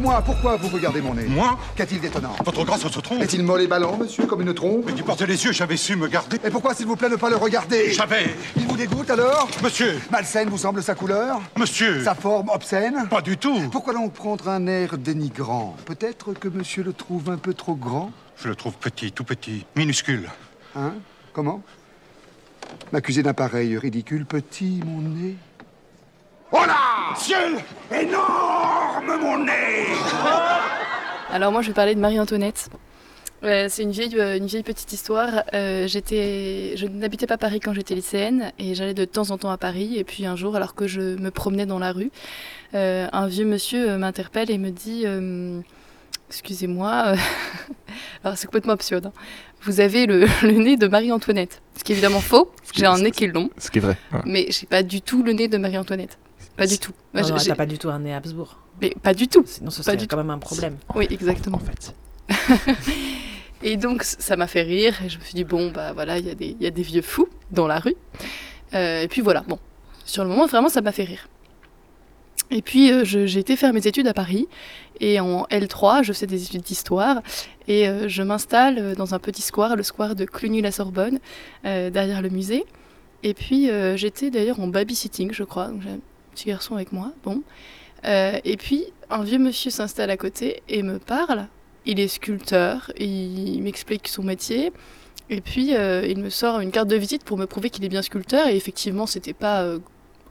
Dites-moi, 0.00 0.22
pourquoi 0.24 0.56
vous 0.56 0.68
regardez 0.68 1.02
mon 1.02 1.12
nez 1.12 1.26
Moi 1.26 1.58
Qu'a-t-il 1.76 2.00
d'étonnant 2.00 2.34
Votre 2.42 2.64
grâce 2.64 2.88
se 2.88 3.00
trompe. 3.00 3.20
Est-il 3.20 3.42
molle 3.42 3.60
et 3.60 3.66
ballon, 3.66 3.98
monsieur, 3.98 4.24
comme 4.24 4.40
une 4.40 4.54
trompe 4.54 4.86
Mais 4.86 4.94
tu 4.94 5.02
portais 5.02 5.26
les 5.26 5.44
yeux, 5.44 5.52
j'avais 5.52 5.76
su 5.76 5.94
me 5.94 6.08
garder. 6.08 6.38
Et 6.42 6.48
pourquoi, 6.48 6.74
s'il 6.74 6.86
vous 6.86 6.96
plaît, 6.96 7.10
ne 7.10 7.16
pas 7.16 7.28
le 7.28 7.36
regarder 7.36 7.92
J'avais. 7.92 8.34
Il 8.56 8.66
vous 8.66 8.78
dégoûte 8.78 9.10
alors 9.10 9.46
Monsieur 9.62 10.00
Malsaine 10.10 10.48
vous 10.48 10.56
semble 10.56 10.82
sa 10.82 10.94
couleur 10.94 11.42
Monsieur 11.58 12.02
Sa 12.02 12.14
forme 12.14 12.48
obscène 12.48 13.08
Pas 13.10 13.20
du 13.20 13.36
tout 13.36 13.68
Pourquoi 13.70 13.92
donc 13.92 14.14
prendre 14.14 14.48
un 14.48 14.66
air 14.68 14.96
dénigrant 14.96 15.76
Peut-être 15.84 16.32
que 16.32 16.48
monsieur 16.48 16.82
le 16.82 16.94
trouve 16.94 17.28
un 17.28 17.36
peu 17.36 17.52
trop 17.52 17.74
grand 17.74 18.10
Je 18.38 18.48
le 18.48 18.54
trouve 18.54 18.78
petit, 18.78 19.12
tout 19.12 19.24
petit, 19.24 19.66
minuscule. 19.76 20.30
Hein? 20.76 20.94
Comment? 21.34 21.62
M'accuser 22.90 23.22
d'un 23.22 23.34
pareil 23.34 23.76
ridicule 23.76 24.24
petit, 24.24 24.80
mon 24.82 25.02
nez 25.02 25.36
Oh 26.52 26.58
là 26.66 27.14
Ciel 27.16 27.54
Énorme, 27.92 29.18
mon 29.20 29.38
nez 29.44 29.86
Alors 31.32 31.52
moi 31.52 31.62
je 31.62 31.68
vais 31.68 31.74
parler 31.74 31.94
de 31.94 32.00
Marie-Antoinette. 32.00 32.68
Euh, 33.42 33.66
c'est 33.70 33.84
une 33.84 33.90
vieille, 33.92 34.14
euh, 34.18 34.36
une 34.36 34.46
vieille 34.46 34.62
petite 34.62 34.92
histoire. 34.92 35.44
Euh, 35.54 35.86
j'étais, 35.86 36.74
je 36.76 36.86
n'habitais 36.86 37.26
pas 37.26 37.38
Paris 37.38 37.58
quand 37.60 37.72
j'étais 37.72 37.94
lycéenne 37.94 38.52
et 38.58 38.74
j'allais 38.74 38.92
de 38.94 39.04
temps 39.06 39.30
en 39.30 39.38
temps 39.38 39.50
à 39.50 39.56
Paris. 39.56 39.96
Et 39.96 40.04
puis 40.04 40.26
un 40.26 40.36
jour, 40.36 40.56
alors 40.56 40.74
que 40.74 40.86
je 40.86 41.00
me 41.00 41.30
promenais 41.30 41.64
dans 41.66 41.78
la 41.78 41.92
rue, 41.92 42.10
euh, 42.74 43.06
un 43.12 43.26
vieux 43.28 43.46
monsieur 43.46 43.96
m'interpelle 43.96 44.50
et 44.50 44.58
me 44.58 44.70
dit 44.70 45.04
euh, 45.06 45.60
Excusez-moi, 46.28 47.04
euh, 47.06 47.16
alors 48.24 48.36
c'est 48.36 48.46
complètement 48.46 48.74
absurde. 48.74 49.06
hein. 49.06 49.12
Vous 49.62 49.80
avez 49.80 50.04
le, 50.06 50.26
le 50.42 50.52
nez 50.52 50.76
de 50.76 50.86
Marie-Antoinette. 50.88 51.62
Ce 51.78 51.84
qui 51.84 51.92
est 51.92 51.94
évidemment 51.94 52.20
faux. 52.20 52.50
J'ai 52.74 52.84
un 52.86 52.98
nez 52.98 53.10
qui 53.10 53.24
est 53.24 53.28
long, 53.28 53.48
Ce 53.56 53.70
qui 53.70 53.78
est 53.78 53.82
vrai. 53.82 53.96
voilà. 54.10 54.24
mais 54.28 54.46
j'ai 54.50 54.66
pas 54.66 54.82
du 54.82 55.00
tout 55.00 55.22
le 55.22 55.32
nez 55.32 55.48
de 55.48 55.56
Marie-Antoinette. 55.56 56.18
Pas 56.60 56.66
du 56.66 56.78
tout. 56.78 56.92
Moi, 57.14 57.22
Non, 57.22 57.28
non, 57.30 57.36
t'as 57.38 57.54
pas 57.54 57.64
du 57.64 57.78
tout 57.78 57.88
un 57.88 57.98
nez 58.00 58.12
Habsbourg. 58.14 58.58
Mais 58.82 58.94
pas 59.02 59.14
du 59.14 59.28
tout. 59.28 59.42
Sinon, 59.46 59.70
ce 59.70 59.78
Pas 59.78 59.82
serait 59.84 59.96
du 59.96 60.06
quand 60.06 60.18
même 60.18 60.28
un 60.28 60.38
problème. 60.38 60.76
Oui, 60.94 61.06
exactement. 61.10 61.56
En 61.56 61.60
fait. 61.60 61.94
Et 63.62 63.76
donc, 63.78 64.02
ça 64.04 64.36
m'a 64.36 64.46
fait 64.46 64.60
rire. 64.62 64.94
Et 65.04 65.08
je 65.08 65.18
me 65.18 65.24
suis 65.24 65.32
dit, 65.34 65.44
bon, 65.44 65.70
bah 65.70 65.92
voilà, 65.94 66.18
il 66.18 66.26
y, 66.26 66.30
a 66.30 66.34
des- 66.34 66.54
il 66.58 66.62
y 66.62 66.66
a 66.66 66.70
des 66.70 66.82
vieux 66.82 67.00
fous 67.00 67.28
dans 67.50 67.66
la 67.66 67.78
rue. 67.78 67.94
Euh, 68.74 69.00
et 69.02 69.08
puis 69.08 69.22
voilà, 69.22 69.40
bon. 69.48 69.58
Sur 70.04 70.22
le 70.22 70.28
moment, 70.30 70.46
vraiment, 70.46 70.68
ça 70.68 70.80
m'a 70.82 70.92
fait 70.92 71.04
rire. 71.04 71.28
Et 72.50 72.62
puis, 72.62 72.90
euh, 72.92 73.04
j'ai 73.04 73.38
été 73.38 73.56
faire 73.56 73.72
mes 73.72 73.86
études 73.86 74.06
à 74.06 74.12
Paris. 74.14 74.46
Et 75.00 75.18
en 75.18 75.44
L3, 75.50 76.02
je 76.02 76.12
fais 76.12 76.26
des 76.26 76.42
études 76.44 76.62
d'histoire. 76.62 77.22
Et 77.68 77.88
euh, 77.88 78.06
je 78.08 78.22
m'installe 78.22 78.94
dans 78.96 79.14
un 79.14 79.18
petit 79.18 79.40
square, 79.42 79.76
le 79.76 79.82
square 79.82 80.14
de 80.14 80.24
Cluny-la-Sorbonne, 80.26 81.20
euh, 81.64 81.88
derrière 81.90 82.20
le 82.22 82.28
musée. 82.28 82.64
Et 83.22 83.34
puis, 83.34 83.68
j'étais 83.96 84.30
d'ailleurs 84.30 84.60
en 84.60 84.66
babysitting, 84.68 85.32
je 85.32 85.44
crois. 85.44 85.68
Donc, 85.68 85.82
petit 86.40 86.48
garçon 86.48 86.74
avec 86.74 86.92
moi. 86.92 87.12
Bon. 87.22 87.42
Euh, 88.06 88.38
et 88.44 88.56
puis, 88.56 88.86
un 89.10 89.22
vieux 89.22 89.38
monsieur 89.38 89.70
s'installe 89.70 90.10
à 90.10 90.16
côté 90.16 90.62
et 90.68 90.82
me 90.82 90.98
parle. 90.98 91.46
Il 91.86 92.00
est 92.00 92.08
sculpteur, 92.08 92.90
il 92.98 93.62
m'explique 93.62 94.08
son 94.08 94.22
métier. 94.22 94.72
Et 95.28 95.40
puis, 95.40 95.74
euh, 95.74 96.06
il 96.06 96.18
me 96.18 96.30
sort 96.30 96.60
une 96.60 96.70
carte 96.70 96.88
de 96.88 96.96
visite 96.96 97.24
pour 97.24 97.36
me 97.36 97.46
prouver 97.46 97.70
qu'il 97.70 97.84
est 97.84 97.88
bien 97.88 98.02
sculpteur. 98.02 98.48
Et 98.48 98.56
effectivement, 98.56 99.06
c'était 99.06 99.34
pas 99.34 99.62
euh, 99.62 99.78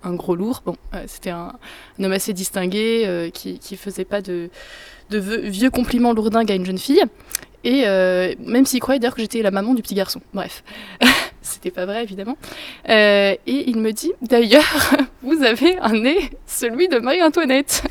un 0.04 0.14
gros 0.14 0.36
lourd. 0.36 0.64
Bon, 0.66 0.76
c'était 1.06 1.30
un, 1.30 1.54
homme 2.00 2.12
assez 2.12 2.34
distingué 2.34 3.30
qui, 3.34 3.60
qui 3.60 3.78
faisait 3.78 4.06
pas 4.06 4.22
de, 4.22 4.50
de 5.10 5.20
vieux, 5.20 5.70
compliments 5.70 6.14
lourdingues 6.14 6.52
à 6.52 6.56
une 6.56 6.66
jeune 6.66 6.78
fille. 6.78 7.04
Et 7.64 7.84
même 8.40 8.66
s'il 8.66 8.80
croyait 8.80 9.00
d'ailleurs 9.00 9.16
que 9.16 9.22
j'étais 9.22 9.42
la 9.42 9.52
maman 9.52 9.74
du 9.74 9.82
petit 9.82 9.96
garçon. 9.96 10.22
Bref, 10.34 10.64
c'était 11.42 11.72
pas 11.72 11.86
vrai 11.86 12.04
évidemment. 12.04 12.38
Euh, 12.90 13.36
et 13.46 13.70
il 13.70 13.78
me 13.78 13.92
dit 13.92 14.12
d'ailleurs, 14.22 14.92
vous 15.22 15.44
avez 15.44 15.78
un 15.80 15.94
nez, 15.94 16.30
celui 16.46 16.88
de 16.88 17.00
Marie-Antoinette. 17.00 17.84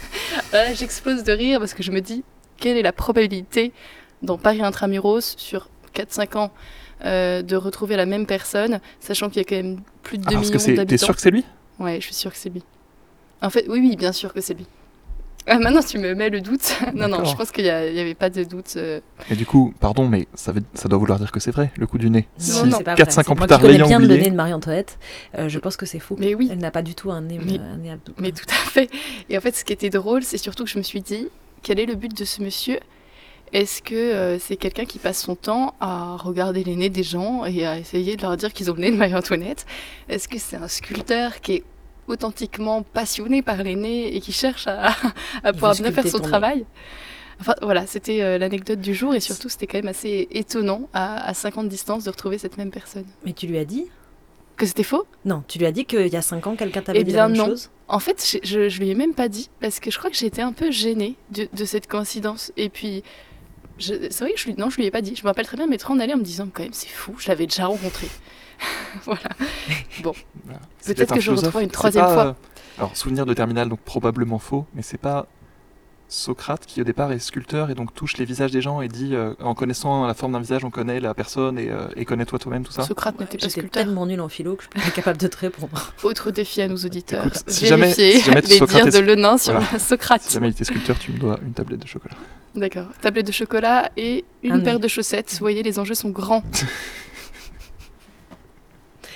Là, 0.53 0.73
J'explose 0.75 1.25
de 1.25 1.33
rire 1.33 1.59
parce 1.61 1.75
que 1.75 1.83
je 1.83 1.91
me 1.93 2.01
dis, 2.01 2.25
quelle 2.57 2.77
est 2.77 2.83
la 2.83 2.93
probabilité 2.93 3.73
dans 4.23 4.39
Paris 4.39 4.63
Intramuros 4.63 5.21
sur 5.37 5.69
4-5 5.95 6.37
ans 6.39 6.51
euh, 7.05 7.43
de 7.43 7.55
retrouver 7.57 7.97
la 7.97 8.07
même 8.07 8.27
personne, 8.27 8.81
sachant 9.01 9.29
qu'il 9.29 9.39
y 9.39 9.45
a 9.45 9.49
quand 9.49 9.57
même 9.57 9.81
plus 10.03 10.19
de 10.19 10.25
2 10.25 10.29
Ah, 10.31 10.35
parce 10.35 10.47
que 10.51 10.55
millions 10.55 10.59
c'est. 10.65 10.71
T'es 10.73 10.77
d'habitants? 10.79 11.07
sûr 11.07 11.15
que 11.15 11.21
c'est 11.21 11.31
lui? 11.31 11.45
Ouais, 11.79 11.97
je 12.01 12.07
suis 12.07 12.15
sûre 12.15 12.33
que 12.33 12.37
c'est 12.39 12.49
lui. 12.51 12.63
En 13.41 13.51
fait, 13.51 13.67
oui, 13.69 13.79
oui, 13.81 13.95
bien 13.97 14.11
sûr 14.11 14.33
que 14.35 14.41
c'est 14.41 14.55
lui. 14.55 14.67
Ah, 15.49 15.59
maintenant, 15.59 15.81
tu 15.83 15.99
me 15.99 16.15
mets 16.15 16.31
le 16.31 16.41
doute. 16.41 16.77
non, 16.95 17.09
non, 17.09 17.25
je 17.25 17.35
pense 17.35 17.51
qu'il 17.51 17.65
n'y 17.65 17.71
avait 17.71 18.15
pas 18.15 18.29
de 18.31 18.45
doute. 18.45 18.75
euh. 18.77 19.01
Et 19.31 19.35
du 19.35 19.47
coup, 19.47 19.73
pardon, 19.81 20.07
mais 20.07 20.29
ça, 20.35 20.53
veut- 20.53 20.63
ça 20.75 20.89
doit 20.89 20.99
vouloir 20.99 21.19
dire 21.19 21.33
que 21.33 21.41
c'est 21.41 21.51
vrai, 21.51 21.71
le 21.77 21.87
coup 21.87 21.99
du 21.99 22.11
nez. 22.11 22.29
Non, 22.39 22.45
Si 22.45 22.65
non. 22.67 22.77
c'est 22.79 22.85
pas 22.85 22.95
4-5 22.95 22.97
vrai. 22.97 23.11
C'est 23.25 23.31
ans 23.31 23.35
plus 23.35 23.47
tard, 23.47 23.61
connais 23.61 23.73
l'ayant 23.73 23.87
bien 23.87 23.99
le 23.99 24.07
nez 24.09 24.31
de 24.31 24.37
Marie-Antoinette, 24.37 24.99
euh, 25.39 25.49
je 25.49 25.59
pense 25.59 25.77
que 25.77 25.87
c'est 25.87 25.99
faux. 26.01 26.17
Mais 26.19 26.35
oui, 26.35 26.49
Elle 26.53 26.59
n'a 26.59 26.71
pas 26.71 26.83
du 26.83 26.95
tout 26.95 27.11
un 27.11 27.23
nez, 27.23 27.39
Mais- 27.45 27.59
un 27.59 27.77
nez 27.79 27.91
Habsbourg. 27.93 28.15
mais 28.19 28.33
tout 28.33 28.45
à 28.49 28.69
fait. 28.71 28.91
Et 29.31 29.39
en 29.39 29.41
fait, 29.41 29.55
ce 29.57 29.65
qui 29.65 29.73
était 29.73 29.91
drôle, 29.91 30.23
c'est 30.23 30.39
surtout 30.39 30.65
que 30.65 30.71
je 30.71 30.79
me 30.79 30.83
suis 30.83 31.01
dit, 31.01 31.29
quel 31.63 31.81
est 31.81 31.87
le 31.87 31.95
but 31.95 32.17
de 32.17 32.25
ce 32.25 32.43
monsieur? 32.43 32.79
Est-ce 33.55 33.81
que 33.81 33.95
euh, 33.95 34.39
c'est 34.39 34.57
quelqu'un 34.57 34.85
qui 34.85 34.99
passe 34.99 35.23
son 35.23 35.35
temps 35.35 35.75
à 35.81 36.17
regarder 36.17 36.63
les 36.63 36.77
nez 36.77 36.91
des 36.91 37.03
gens 37.03 37.47
et 37.47 37.65
à 37.67 37.79
essayer 37.79 38.15
de 38.17 38.21
leur 38.23 38.37
dire 38.37 38.53
qu'ils 38.53 38.71
ont 38.71 38.75
le 38.75 38.81
nez 38.83 38.91
de 38.91 38.97
Marie-Antoinette? 38.97 39.65
Est-ce 40.11 40.29
que 40.29 40.39
c'est 40.39 40.57
un 40.57 40.69
sculpteur 40.69 41.41
qui 41.41 41.53
est 41.55 41.65
authentiquement 42.09 42.83
passionné 42.83 43.43
par 43.43 43.63
les 43.63 43.77
nez 43.77 44.15
et 44.17 44.21
qui 44.21 44.33
cherche 44.33 44.67
à, 44.67 44.89
à 45.45 45.53
pouvoir 45.53 45.75
bien 45.75 45.93
faire 45.93 46.07
son 46.07 46.19
travail 46.19 46.65
Enfin 47.41 47.55
voilà, 47.63 47.87
c'était 47.87 48.21
euh, 48.23 48.37
l'anecdote 48.37 48.81
du 48.81 48.95
jour 48.95 49.15
et 49.15 49.21
surtout 49.21 49.49
c'était 49.49 49.69
quand 49.69 49.79
même 49.79 49.87
assez 49.87 50.27
étonnant 50.33 50.89
à, 50.93 51.25
à 51.25 51.35
50 51.35 51.69
distance 51.69 52.03
de 52.03 52.11
retrouver 52.11 52.37
cette 52.37 52.59
même 52.59 52.73
personne. 52.73 53.05
Mais 53.25 53.33
tu 53.33 53.47
lui 53.47 53.59
as 53.59 53.65
dit 53.65 53.85
Que 54.57 54.67
c'était 54.67 54.83
faux? 54.83 55.07
Non, 55.25 55.45
tu 55.47 55.59
lui 55.61 55.67
as 55.67 55.71
dit 55.71 55.85
qu'il 55.85 56.09
y 56.09 56.17
a 56.17 56.23
5 56.23 56.47
ans, 56.49 56.57
quelqu'un 56.57 56.83
t'avait 56.83 56.99
Eh 57.01 57.05
dit 57.05 57.13
la 57.13 57.29
bien, 57.29 57.29
même 57.29 57.39
non. 57.39 57.47
chose? 57.47 57.71
En 57.87 58.01
fait, 58.01 58.39
je, 58.43 58.69
je 58.69 58.79
lui 58.81 58.91
ai 58.91 58.95
même 58.97 59.15
pas 59.15 59.29
dit 59.29 59.51
parce 59.61 59.79
que 59.79 59.93
je 59.93 59.99
crois 59.99 60.11
que 60.11 60.17
j'étais 60.17 60.43
un 60.43 60.53
peu 60.53 60.73
gênée 60.73 61.15
de, 61.31 61.49
de 61.53 61.65
cette 61.65 61.87
coïncidence. 61.87 62.51
Et 62.57 62.69
puis, 62.71 63.05
c'est 63.79 64.19
vrai 64.19 64.33
que 64.33 64.41
je 64.41 64.47
lui, 64.47 64.55
non, 64.59 64.69
je 64.69 64.77
lui 64.77 64.87
ai 64.87 64.91
pas 64.91 65.01
dit. 65.01 65.15
Je 65.15 65.23
me 65.23 65.29
rappelle 65.29 65.47
très 65.47 65.57
bien 65.57 65.69
m'être 65.69 65.93
en 65.93 66.01
allée 66.01 66.15
en 66.15 66.19
me 66.19 66.25
disant 66.25 66.49
quand 66.53 66.65
même 66.65 66.73
c'est 66.73 66.89
fou, 66.89 67.15
je 67.19 67.29
l'avais 67.29 67.47
déjà 67.47 67.67
rencontré. 67.67 68.09
voilà. 69.05 69.21
C'est 70.81 70.95
Peut-être 70.95 71.15
que 71.15 71.21
je 71.21 71.31
retrouverai 71.31 71.65
une 71.65 71.71
troisième 71.71 72.05
pas, 72.05 72.13
fois. 72.15 72.25
euh, 72.27 72.33
Alors, 72.79 72.97
souvenir 72.97 73.27
de 73.27 73.35
terminal, 73.35 73.69
donc 73.69 73.81
probablement 73.81 74.39
faux, 74.39 74.67
mais 74.75 74.83
c'est 74.83 74.99
pas 74.99 75.27
Socrate 76.11 76.65
qui 76.65 76.81
au 76.81 76.85
départ 76.85 77.13
est 77.13 77.19
sculpteur 77.19 77.69
et 77.69 77.75
donc 77.75 77.93
touche 77.93 78.17
les 78.17 78.25
visages 78.25 78.51
des 78.51 78.63
gens 78.63 78.81
et 78.81 78.89
dit 78.89 79.15
euh, 79.15 79.35
en 79.43 79.53
connaissant 79.55 80.07
la 80.07 80.15
forme 80.15 80.33
d'un 80.33 80.41
visage 80.41 80.65
on 80.65 80.71
connaît 80.71 81.01
la 81.01 81.13
personne 81.13 81.59
et, 81.59 81.69
euh, 81.69 81.87
et 81.97 82.07
connais-toi 82.07 82.39
toi-même 82.39 82.65
tout 82.65 82.73
ça. 82.73 82.83
Socrate 82.83 83.21
n'était 83.21 83.37
pas 83.37 83.51
sculpteur. 83.51 83.85
tellement 83.85 84.07
nulle 84.07 84.23
en 84.23 84.31
philo 84.31 84.57
que 84.57 84.65
je 84.75 84.81
suis 84.81 84.89
pas 84.91 84.95
capable 84.97 85.19
de 85.19 85.27
te 85.27 85.37
répondre. 85.37 85.93
Autre 86.03 86.31
défi 86.31 86.63
à 86.63 86.69
nos 86.69 86.79
auditeurs. 86.79 87.27
Écoute, 87.27 87.43
si 87.49 87.67
jamais- 87.67 87.89
Vérifier 87.93 88.13
si 88.21 88.25
jamais 88.25 88.41
les 88.41 88.57
Socrate 88.57 88.85
dires 88.85 88.95
est- 88.97 89.01
de 89.03 89.07
Lenin 89.07 89.37
sur 89.37 89.53
Voilà. 89.53 89.79
Socrate. 89.79 90.23
Si 90.23 90.33
jamais 90.33 90.49
il 90.49 90.53
était 90.53 90.65
sculpteur 90.65 90.99
tu 90.99 91.13
me 91.13 91.19
dois 91.19 91.39
une 91.45 91.53
tablette 91.53 91.81
de 91.81 91.87
chocolat. 91.87 92.15
D'accord. 92.55 92.87
Tablette 93.03 93.27
de 93.27 93.33
chocolat 93.33 93.91
et 93.99 94.25
une 94.43 94.53
Un 94.53 94.61
paire 94.61 94.81
de 94.81 94.89
chaussettes. 94.89 95.33
Vous 95.33 95.41
voyez, 95.41 95.63
les 95.63 95.79
enjeux 95.79 95.93
sont 95.95 96.09
grands. 96.09 96.43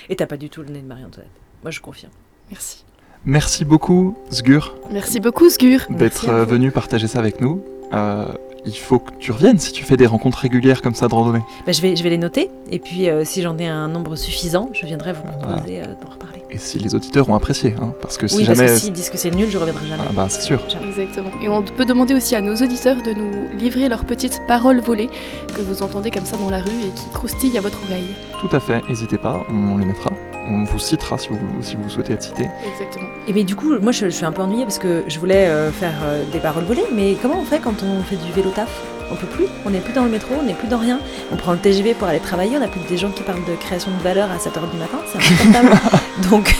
Et 0.09 0.15
t'as 0.15 0.25
pas 0.27 0.37
du 0.37 0.49
tout 0.49 0.61
le 0.61 0.69
nez 0.69 0.81
de 0.81 0.87
Marie-Antoinette. 0.87 1.31
Moi, 1.63 1.71
je 1.71 1.79
confirme. 1.79 2.11
Merci. 2.51 2.83
Merci 3.25 3.63
beaucoup 3.63 4.17
Sgur 4.31 4.75
Merci 4.91 5.21
beaucoup, 5.21 5.49
Sgur. 5.49 5.85
d'être 5.89 6.29
venu 6.43 6.71
partager 6.71 7.07
ça 7.07 7.19
avec 7.19 7.39
nous. 7.39 7.63
Euh, 7.93 8.25
il 8.65 8.77
faut 8.77 8.99
que 8.99 9.11
tu 9.19 9.31
reviennes 9.31 9.59
si 9.59 9.71
tu 9.71 9.83
fais 9.83 9.97
des 9.97 10.05
rencontres 10.05 10.39
régulières 10.39 10.81
comme 10.81 10.95
ça 10.95 11.07
de 11.07 11.13
randonnée. 11.13 11.43
Bah, 11.65 11.71
je, 11.71 11.81
vais, 11.81 11.95
je 11.95 12.03
vais 12.03 12.09
les 12.09 12.17
noter. 12.17 12.49
Et 12.71 12.79
puis, 12.79 13.09
euh, 13.09 13.23
si 13.25 13.41
j'en 13.41 13.57
ai 13.57 13.67
un 13.67 13.87
nombre 13.87 14.15
suffisant, 14.15 14.69
je 14.73 14.85
viendrai 14.85 15.13
vous 15.13 15.23
proposer 15.23 15.81
euh, 15.81 15.85
d'en 16.01 16.11
reparler. 16.11 16.43
Et 16.49 16.57
si 16.59 16.77
les 16.77 16.93
auditeurs 16.93 17.27
ont 17.29 17.35
apprécié, 17.35 17.75
hein, 17.81 17.93
parce 18.01 18.17
que 18.17 18.27
si 18.27 18.37
oui, 18.37 18.43
jamais... 18.45 18.65
parce 18.65 18.73
que 18.73 18.79
s'ils 18.79 18.93
disent 18.93 19.09
que 19.09 19.17
c'est 19.17 19.31
nul, 19.31 19.49
je 19.49 19.57
reviendrai 19.57 19.87
jamais. 19.87 20.03
Ah 20.07 20.11
bah 20.13 20.27
c'est 20.29 20.41
sûr. 20.41 20.61
Jamais. 20.69 20.87
Exactement. 20.87 21.31
Et 21.41 21.49
on 21.49 21.63
peut 21.63 21.85
demander 21.85 22.13
aussi 22.13 22.35
à 22.35 22.41
nos 22.41 22.55
auditeurs 22.55 23.01
de 23.01 23.11
nous 23.11 23.57
livrer 23.57 23.89
leurs 23.89 24.05
petites 24.05 24.39
paroles 24.47 24.79
volées 24.79 25.09
que 25.55 25.61
vous 25.61 25.81
entendez 25.81 26.11
comme 26.11 26.25
ça 26.25 26.37
dans 26.37 26.51
la 26.51 26.59
rue 26.59 26.69
et 26.69 26.91
qui 26.95 27.09
croustillent 27.11 27.57
à 27.57 27.61
votre 27.61 27.79
oreille. 27.89 28.13
Tout 28.39 28.55
à 28.55 28.59
fait, 28.59 28.87
n'hésitez 28.87 29.17
pas, 29.17 29.43
on 29.49 29.77
les 29.79 29.85
mettra. 29.85 30.11
On 30.49 30.63
vous 30.65 30.79
citera 30.79 31.17
si 31.17 31.29
vous, 31.29 31.39
si 31.61 31.75
vous 31.75 31.89
souhaitez 31.89 32.13
être 32.13 32.23
cité. 32.23 32.49
Exactement. 32.69 33.07
Et 33.27 33.33
mais 33.33 33.43
du 33.43 33.55
coup, 33.55 33.77
moi, 33.79 33.91
je, 33.91 34.05
je 34.05 34.09
suis 34.11 34.25
un 34.25 34.31
peu 34.31 34.41
ennuyée 34.41 34.63
parce 34.65 34.79
que 34.79 35.03
je 35.07 35.19
voulais 35.19 35.47
euh, 35.47 35.71
faire 35.71 35.93
euh, 36.03 36.23
des 36.31 36.39
paroles 36.39 36.65
volées. 36.65 36.83
Mais 36.93 37.15
comment 37.21 37.39
on 37.39 37.45
fait 37.45 37.59
quand 37.59 37.81
on 37.83 38.03
fait 38.03 38.17
du 38.17 38.31
vélo 38.33 38.49
taf? 38.51 38.69
On 39.11 39.15
peut 39.15 39.27
plus? 39.27 39.45
On 39.65 39.69
n'est 39.69 39.79
plus 39.79 39.93
dans 39.93 40.03
le 40.05 40.09
métro, 40.09 40.33
on 40.39 40.43
n'est 40.43 40.53
plus 40.53 40.67
dans 40.67 40.79
rien. 40.79 40.99
On 41.31 41.35
prend 41.35 41.53
le 41.53 41.59
TGV 41.59 41.93
pour 41.93 42.07
aller 42.07 42.19
travailler. 42.19 42.57
On 42.57 42.59
n'a 42.59 42.67
plus 42.67 42.79
que 42.81 42.89
des 42.89 42.97
gens 42.97 43.11
qui 43.11 43.21
parlent 43.23 43.45
de 43.45 43.55
création 43.55 43.91
de 43.91 44.01
valeur 44.03 44.29
à 44.31 44.37
7h 44.37 44.69
du 44.71 44.77
matin. 44.77 44.97
C'est 45.11 45.17
insupportable. 45.19 45.71
Donc, 46.31 46.55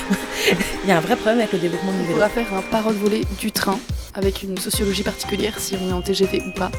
il 0.84 0.90
y 0.90 0.92
a 0.92 0.98
un 0.98 1.02
vrai 1.02 1.16
problème 1.16 1.40
avec 1.40 1.52
le 1.54 1.60
développement 1.60 1.92
du 1.92 1.98
On 2.00 2.04
vélo. 2.04 2.14
pourra 2.16 2.30
faire 2.30 2.54
un 2.54 2.62
parole 2.62 2.94
volée 2.96 3.26
du 3.40 3.52
train 3.52 3.80
avec 4.14 4.44
une 4.44 4.58
sociologie 4.58 5.04
particulière 5.04 5.54
si 5.58 5.76
on 5.82 5.90
est 5.90 5.94
en 5.94 6.02
TGV 6.02 6.42
ou 6.48 6.52
pas. 6.58 6.72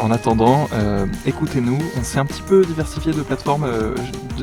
En 0.00 0.10
attendant, 0.10 0.66
euh, 0.72 1.04
écoutez-nous, 1.26 1.78
on 1.98 2.02
s'est 2.02 2.18
un 2.18 2.24
petit 2.24 2.40
peu 2.42 2.64
diversifié 2.64 3.12
de 3.12 3.20
plateformes. 3.20 3.64
euh, 3.64 3.94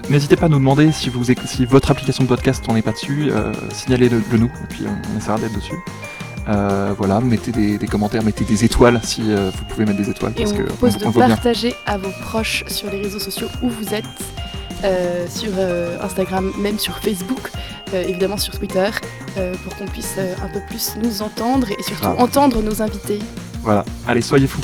N'hésitez 0.10 0.36
pas 0.36 0.45
à 0.45 0.49
nous 0.49 0.60
demander 0.60 0.91
si, 0.91 1.10
vous, 1.10 1.32
éc- 1.32 1.47
si 1.47 1.66
votre 1.66 1.89
application 1.89 2.24
de 2.24 2.30
podcast 2.30 2.64
on 2.70 2.74
n'est 2.76 2.84
pas 2.84 2.91
dessus, 2.91 3.30
euh, 3.32 3.51
signalez-le 3.74 4.22
le 4.32 4.38
nous, 4.38 4.45
et 4.64 4.68
puis 4.70 4.84
on, 4.86 5.18
essaiera 5.18 5.39
d'être 5.39 5.55
dessus. 5.55 5.74
Euh, 6.47 6.93
voilà, 6.95 7.20
mettez 7.22 7.51
des, 7.51 7.78
des 7.80 7.88
commentaires, 7.88 8.24
mettez 8.24 8.45
des 8.45 8.64
étoiles 8.64 9.01
si 9.03 9.22
euh, 9.32 9.49
vous 9.58 9.66
pouvez 9.66 9.86
mettre 9.86 9.97
des 9.97 10.10
étoiles, 10.12 10.34
Et 10.38 10.41
parce 10.43 10.51
on 10.53 10.58
que 10.58 10.62
vous 10.62 10.68
propose 10.68 10.95
on, 10.95 10.99
de 10.99 11.05
on 11.05 11.12
bien. 11.12 11.28
partager 11.30 11.74
à 11.88 11.97
vos 11.97 12.12
proches 12.22 12.64
sur 12.68 12.91
les 12.91 13.01
réseaux 13.01 13.20
sociaux 13.20 13.47
où 13.64 13.70
vous 13.70 13.93
êtes, 13.95 14.05
euh, 14.84 15.26
sur 15.28 15.49
Instagram, 16.03 16.51
même 16.60 16.78
sur 16.78 16.99
Facebook, 16.99 17.49
évidemment 17.93 18.38
sur 18.38 18.58
Twitter, 18.60 18.89
pour 19.64 19.76
qu'on 19.76 19.86
puisse 19.88 20.18
un 20.20 20.47
peu 20.49 20.60
plus 20.70 20.93
nous 21.03 21.22
entendre 21.24 21.68
et 21.72 21.82
surtout 21.82 22.01
Grave. 22.03 22.20
entendre 22.22 22.62
nos 22.62 22.80
invités. 22.84 23.20
Voilà, 23.64 23.84
allez, 24.08 24.22
soyez 24.22 24.45
fous. 24.47 24.62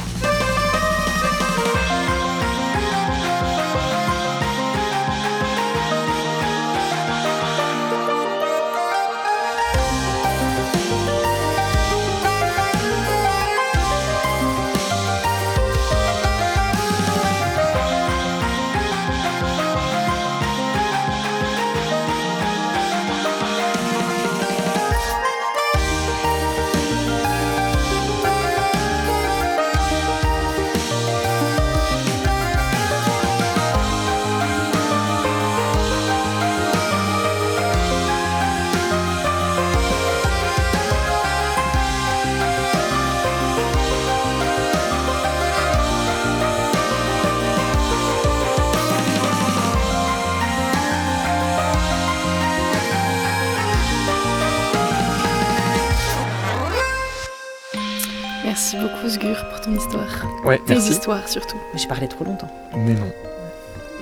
Pour 60.06 60.22
ton 60.22 60.28
histoire. 60.28 60.46
Ouais, 60.46 60.58
Tes 60.66 60.74
merci. 60.74 60.92
histoires 60.92 61.28
surtout. 61.28 61.58
Mais 61.74 61.80
J'ai 61.80 61.88
parlé 61.88 62.08
trop 62.08 62.24
longtemps. 62.26 62.52
Mais 62.76 62.94
non. 62.94 63.12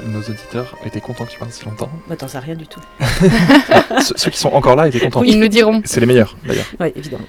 Nos 0.08 0.20
auditeurs 0.20 0.76
étaient 0.84 1.00
contents 1.00 1.26
que 1.26 1.32
tu 1.32 1.38
parles 1.38 1.52
si 1.52 1.64
longtemps. 1.64 1.90
Bah, 2.08 2.16
t'en 2.16 2.28
sais 2.28 2.40
rien 2.40 2.56
du 2.56 2.66
tout. 2.66 2.80
ceux, 4.02 4.16
ceux 4.18 4.32
qui 4.32 4.40
sont 4.40 4.50
encore 4.50 4.76
là 4.76 4.88
étaient 4.88 5.00
contents. 5.00 5.22
Ils 5.24 5.40
nous 5.40 5.48
diront. 5.48 5.82
C'est 5.86 6.00
les 6.00 6.08
meilleurs, 6.08 6.36
d'ailleurs. 6.44 6.66
Oui, 6.80 6.92
évidemment. 6.96 7.26